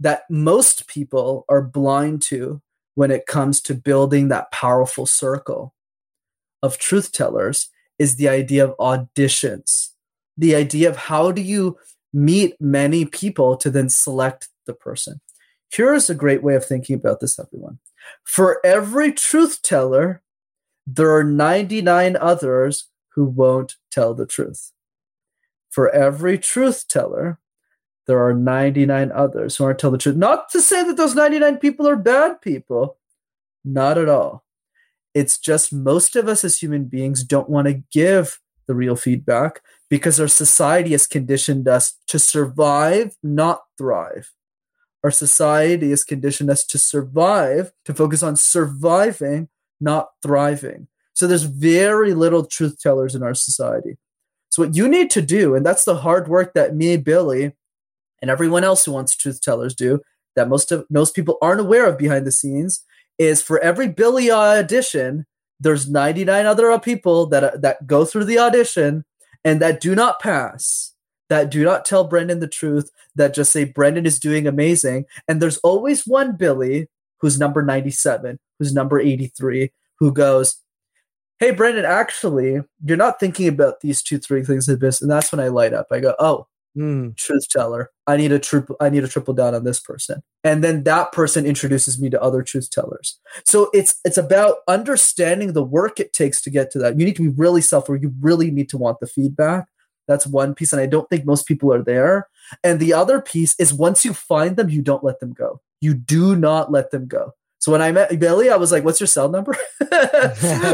that 0.00 0.22
most 0.30 0.86
people 0.86 1.44
are 1.48 1.60
blind 1.60 2.22
to 2.22 2.62
when 2.94 3.10
it 3.10 3.26
comes 3.26 3.60
to 3.62 3.74
building 3.74 4.28
that 4.28 4.52
powerful 4.52 5.06
circle 5.06 5.74
of 6.62 6.78
truth 6.78 7.10
tellers 7.10 7.68
is 7.98 8.14
the 8.14 8.28
idea 8.28 8.64
of 8.64 8.76
auditions 8.78 9.90
the 10.36 10.54
idea 10.54 10.88
of 10.88 10.96
how 10.96 11.32
do 11.32 11.42
you 11.42 11.76
meet 12.12 12.54
many 12.60 13.04
people 13.04 13.56
to 13.56 13.70
then 13.70 13.88
select 13.88 14.48
the 14.66 14.72
person. 14.72 15.20
Here's 15.70 16.08
a 16.08 16.14
great 16.14 16.42
way 16.42 16.54
of 16.54 16.64
thinking 16.64 16.94
about 16.94 17.20
this, 17.20 17.38
everyone. 17.38 17.80
For 18.22 18.64
every 18.64 19.12
truth 19.12 19.60
teller, 19.62 20.22
there 20.94 21.14
are 21.14 21.24
99 21.24 22.16
others 22.16 22.88
who 23.10 23.24
won't 23.24 23.76
tell 23.90 24.14
the 24.14 24.26
truth. 24.26 24.72
For 25.70 25.90
every 25.90 26.38
truth 26.38 26.88
teller, 26.88 27.38
there 28.06 28.24
are 28.24 28.32
99 28.32 29.12
others 29.12 29.56
who 29.56 29.64
aren't 29.64 29.78
tell 29.78 29.90
the 29.90 29.98
truth. 29.98 30.16
Not 30.16 30.48
to 30.50 30.62
say 30.62 30.82
that 30.84 30.96
those 30.96 31.14
99 31.14 31.58
people 31.58 31.86
are 31.86 31.96
bad 31.96 32.40
people. 32.40 32.96
Not 33.64 33.98
at 33.98 34.08
all. 34.08 34.44
It's 35.12 35.36
just 35.36 35.74
most 35.74 36.16
of 36.16 36.26
us 36.26 36.42
as 36.42 36.58
human 36.58 36.84
beings 36.84 37.22
don't 37.22 37.50
want 37.50 37.68
to 37.68 37.82
give 37.92 38.40
the 38.66 38.74
real 38.74 38.96
feedback 38.96 39.60
because 39.90 40.18
our 40.18 40.28
society 40.28 40.92
has 40.92 41.06
conditioned 41.06 41.68
us 41.68 41.98
to 42.06 42.18
survive, 42.18 43.16
not 43.22 43.64
thrive. 43.76 44.32
Our 45.04 45.10
society 45.10 45.90
has 45.90 46.02
conditioned 46.02 46.50
us 46.50 46.64
to 46.66 46.78
survive, 46.78 47.72
to 47.84 47.92
focus 47.92 48.22
on 48.22 48.36
surviving, 48.36 49.48
not 49.80 50.08
thriving. 50.22 50.88
So 51.14 51.26
there's 51.26 51.44
very 51.44 52.14
little 52.14 52.44
truth 52.44 52.80
tellers 52.80 53.14
in 53.14 53.22
our 53.22 53.34
society. 53.34 53.96
So 54.50 54.64
what 54.64 54.76
you 54.76 54.88
need 54.88 55.10
to 55.10 55.22
do, 55.22 55.54
and 55.54 55.64
that's 55.64 55.84
the 55.84 55.96
hard 55.96 56.28
work 56.28 56.54
that 56.54 56.74
me, 56.74 56.96
Billy, 56.96 57.52
and 58.22 58.30
everyone 58.30 58.64
else 58.64 58.84
who 58.84 58.92
wants 58.92 59.16
truth 59.16 59.40
tellers 59.40 59.74
do, 59.74 60.00
that 60.36 60.48
most 60.48 60.72
of 60.72 60.86
most 60.90 61.14
people 61.14 61.38
aren't 61.42 61.60
aware 61.60 61.86
of 61.86 61.98
behind 61.98 62.26
the 62.26 62.32
scenes, 62.32 62.84
is 63.18 63.42
for 63.42 63.58
every 63.60 63.88
Billy 63.88 64.30
audition, 64.30 65.26
there's 65.60 65.90
99 65.90 66.46
other 66.46 66.78
people 66.78 67.26
that 67.26 67.62
that 67.62 67.86
go 67.86 68.04
through 68.04 68.24
the 68.24 68.38
audition 68.38 69.04
and 69.44 69.60
that 69.60 69.80
do 69.80 69.94
not 69.94 70.20
pass 70.20 70.94
that 71.28 71.50
do 71.50 71.64
not 71.64 71.84
tell 71.84 72.04
Brendan 72.04 72.40
the 72.40 72.48
truth, 72.48 72.90
that 73.14 73.34
just 73.34 73.52
say 73.52 73.64
Brendan 73.64 74.06
is 74.06 74.18
doing 74.18 74.46
amazing. 74.46 75.04
And 75.26 75.40
there's 75.40 75.58
always 75.58 76.06
one 76.06 76.36
Billy 76.36 76.88
who's 77.20 77.38
number 77.38 77.62
97, 77.62 78.38
who's 78.58 78.74
number 78.74 78.98
83, 79.00 79.70
who 79.98 80.12
goes, 80.12 80.56
Hey, 81.38 81.52
Brendan, 81.52 81.84
actually, 81.84 82.60
you're 82.84 82.96
not 82.96 83.20
thinking 83.20 83.46
about 83.46 83.80
these 83.80 84.02
two, 84.02 84.18
three 84.18 84.42
things 84.42 84.68
in 84.68 84.80
this. 84.80 85.00
And 85.00 85.10
that's 85.10 85.30
when 85.30 85.40
I 85.40 85.48
light 85.48 85.72
up. 85.72 85.86
I 85.92 86.00
go, 86.00 86.14
Oh, 86.18 86.46
mm. 86.76 87.16
truth 87.16 87.48
teller. 87.48 87.90
I 88.06 88.16
need 88.16 88.32
a 88.32 88.38
triple 88.38 88.76
I 88.80 88.88
need 88.88 89.04
a 89.04 89.08
triple 89.08 89.34
down 89.34 89.54
on 89.54 89.64
this 89.64 89.80
person. 89.80 90.22
And 90.44 90.64
then 90.64 90.84
that 90.84 91.12
person 91.12 91.46
introduces 91.46 92.00
me 92.00 92.10
to 92.10 92.22
other 92.22 92.42
truth 92.42 92.70
tellers. 92.70 93.18
So 93.44 93.70
it's 93.72 94.00
it's 94.04 94.16
about 94.16 94.58
understanding 94.66 95.52
the 95.52 95.64
work 95.64 96.00
it 96.00 96.12
takes 96.12 96.40
to 96.42 96.50
get 96.50 96.70
to 96.72 96.78
that. 96.80 96.98
You 96.98 97.04
need 97.04 97.16
to 97.16 97.22
be 97.22 97.36
really 97.36 97.60
self-aware. 97.60 98.00
You 98.00 98.12
really 98.20 98.50
need 98.50 98.68
to 98.70 98.78
want 98.78 99.00
the 99.00 99.06
feedback. 99.06 99.66
That's 100.06 100.26
one 100.26 100.54
piece. 100.54 100.72
And 100.72 100.80
I 100.80 100.86
don't 100.86 101.08
think 101.10 101.26
most 101.26 101.46
people 101.46 101.72
are 101.72 101.82
there. 101.82 102.28
And 102.64 102.80
the 102.80 102.94
other 102.94 103.20
piece 103.20 103.54
is 103.60 103.74
once 103.74 104.04
you 104.04 104.14
find 104.14 104.56
them, 104.56 104.70
you 104.70 104.80
don't 104.80 105.04
let 105.04 105.20
them 105.20 105.34
go. 105.34 105.60
You 105.80 105.94
do 105.94 106.34
not 106.34 106.72
let 106.72 106.90
them 106.90 107.06
go. 107.06 107.32
So 107.58 107.72
when 107.72 107.82
I 107.82 107.92
met 107.92 108.18
Billy, 108.18 108.50
I 108.50 108.56
was 108.56 108.70
like, 108.70 108.84
what's 108.84 109.00
your 109.00 109.08
cell 109.08 109.28
number? 109.28 109.56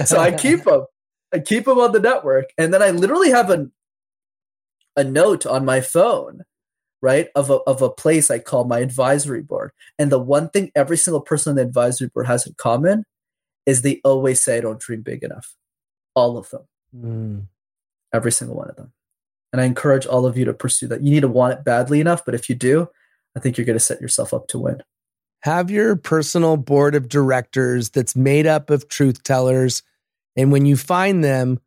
so 0.05 0.19
I 0.19 0.33
keep 0.39 0.65
them. 0.65 0.85
I 1.33 1.39
keep 1.41 1.65
them 1.65 1.79
on 1.79 1.93
the 1.93 2.01
network. 2.01 2.51
And 2.59 2.73
then 2.73 2.83
I 2.83 2.91
literally 2.91 3.31
have 3.31 3.51
a, 3.51 3.69
a 4.97 5.03
note 5.03 5.47
on 5.47 5.65
my 5.65 5.81
phone, 5.81 6.43
right, 7.03 7.29
of 7.35 7.51
a, 7.51 7.55
of 7.67 7.83
a 7.83 7.91
place 7.91 8.31
I 8.31 8.39
call 8.39 8.65
my 8.65 8.79
advisory 8.81 9.43
board. 9.43 9.73
And 9.99 10.13
the 10.13 10.19
one 10.19 10.51
thing 10.51 10.71
every 10.77 10.97
single 10.97 11.21
person 11.21 11.51
on 11.51 11.57
the 11.57 11.63
advisory 11.63 12.09
board 12.09 12.27
has 12.27 12.47
in 12.47 12.55
common 12.57 13.05
is 13.67 13.83
they 13.83 14.01
always 14.05 14.43
say, 14.43 14.59
I 14.59 14.61
don't 14.61 14.79
dream 14.79 15.03
big 15.03 15.25
enough. 15.25 15.55
All 16.15 16.37
of 16.37 16.51
them. 16.51 16.69
Mm. 16.95 17.47
Every 18.13 18.31
single 18.31 18.57
one 18.57 18.69
of 18.69 18.77
them. 18.77 18.93
And 19.53 19.61
I 19.61 19.65
encourage 19.65 20.07
all 20.07 20.27
of 20.27 20.37
you 20.37 20.45
to 20.45 20.55
pursue 20.55 20.87
that. 20.89 21.03
You 21.03 21.11
need 21.11 21.21
to 21.21 21.29
want 21.29 21.55
it 21.55 21.65
badly 21.65 22.01
enough, 22.01 22.25
but 22.25 22.35
if 22.35 22.49
you 22.49 22.55
do, 22.55 22.89
I 23.37 23.41
think 23.41 23.57
you're 23.57 23.65
going 23.65 23.79
to 23.79 23.85
set 23.85 24.01
yourself 24.01 24.35
up 24.35 24.47
to 24.49 24.59
win. 24.59 24.83
Have 25.45 25.71
your 25.71 25.95
personal 25.95 26.57
board 26.57 26.95
of 26.95 27.11
directors 27.11 27.91
that's 27.91 28.17
made 28.17 28.47
up 28.47 28.71
of 28.71 28.89
truth 28.89 29.23
tellers. 29.23 29.83
And 30.37 30.51
when 30.51 30.65
you 30.65 30.75
find 30.75 31.23
them, 31.23 31.61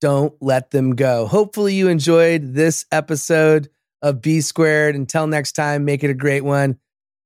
don't 0.00 0.32
let 0.40 0.70
them 0.70 0.96
go. 0.96 1.26
Hopefully, 1.26 1.74
you 1.74 1.88
enjoyed 1.88 2.54
this 2.54 2.86
episode 2.90 3.68
of 4.00 4.22
B 4.22 4.40
Squared. 4.40 4.94
Until 4.94 5.26
next 5.26 5.52
time, 5.52 5.84
make 5.84 6.02
it 6.02 6.08
a 6.08 6.14
great 6.14 6.44
one. 6.44 6.78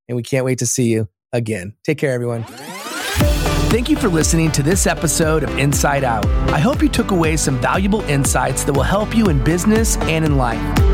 And 0.09 0.17
we 0.17 0.25
can't 0.25 0.45
wait 0.45 0.59
to 0.59 0.67
see 0.67 0.91
you 0.91 1.09
again. 1.33 1.75
Take 1.85 1.99
care, 1.99 2.13
everyone. 2.13 2.43
Thank 2.43 3.89
you 3.89 3.95
for 3.95 4.09
listening 4.09 4.51
to 4.51 4.65
this 4.65 4.89
episode 4.89 5.45
of 5.45 5.59
Insight 5.61 6.03
Out. 6.03 6.27
I 6.51 6.59
hope 6.59 6.83
you 6.83 6.89
took 6.89 7.13
away 7.13 7.37
some 7.37 7.61
valuable 7.61 8.01
insights 8.03 8.65
that 8.65 8.73
will 8.73 8.83
help 8.83 9.17
you 9.17 9.29
in 9.29 9.45
business 9.45 9.97
and 9.99 10.25
in 10.25 10.37
life. 10.39 10.94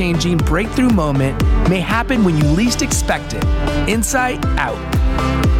changing 0.01 0.37
breakthrough 0.37 0.89
moment 0.89 1.39
may 1.69 1.79
happen 1.79 2.23
when 2.23 2.35
you 2.35 2.43
least 2.45 2.81
expect 2.81 3.35
it. 3.35 3.43
Insight 3.87 4.43
out. 4.57 5.50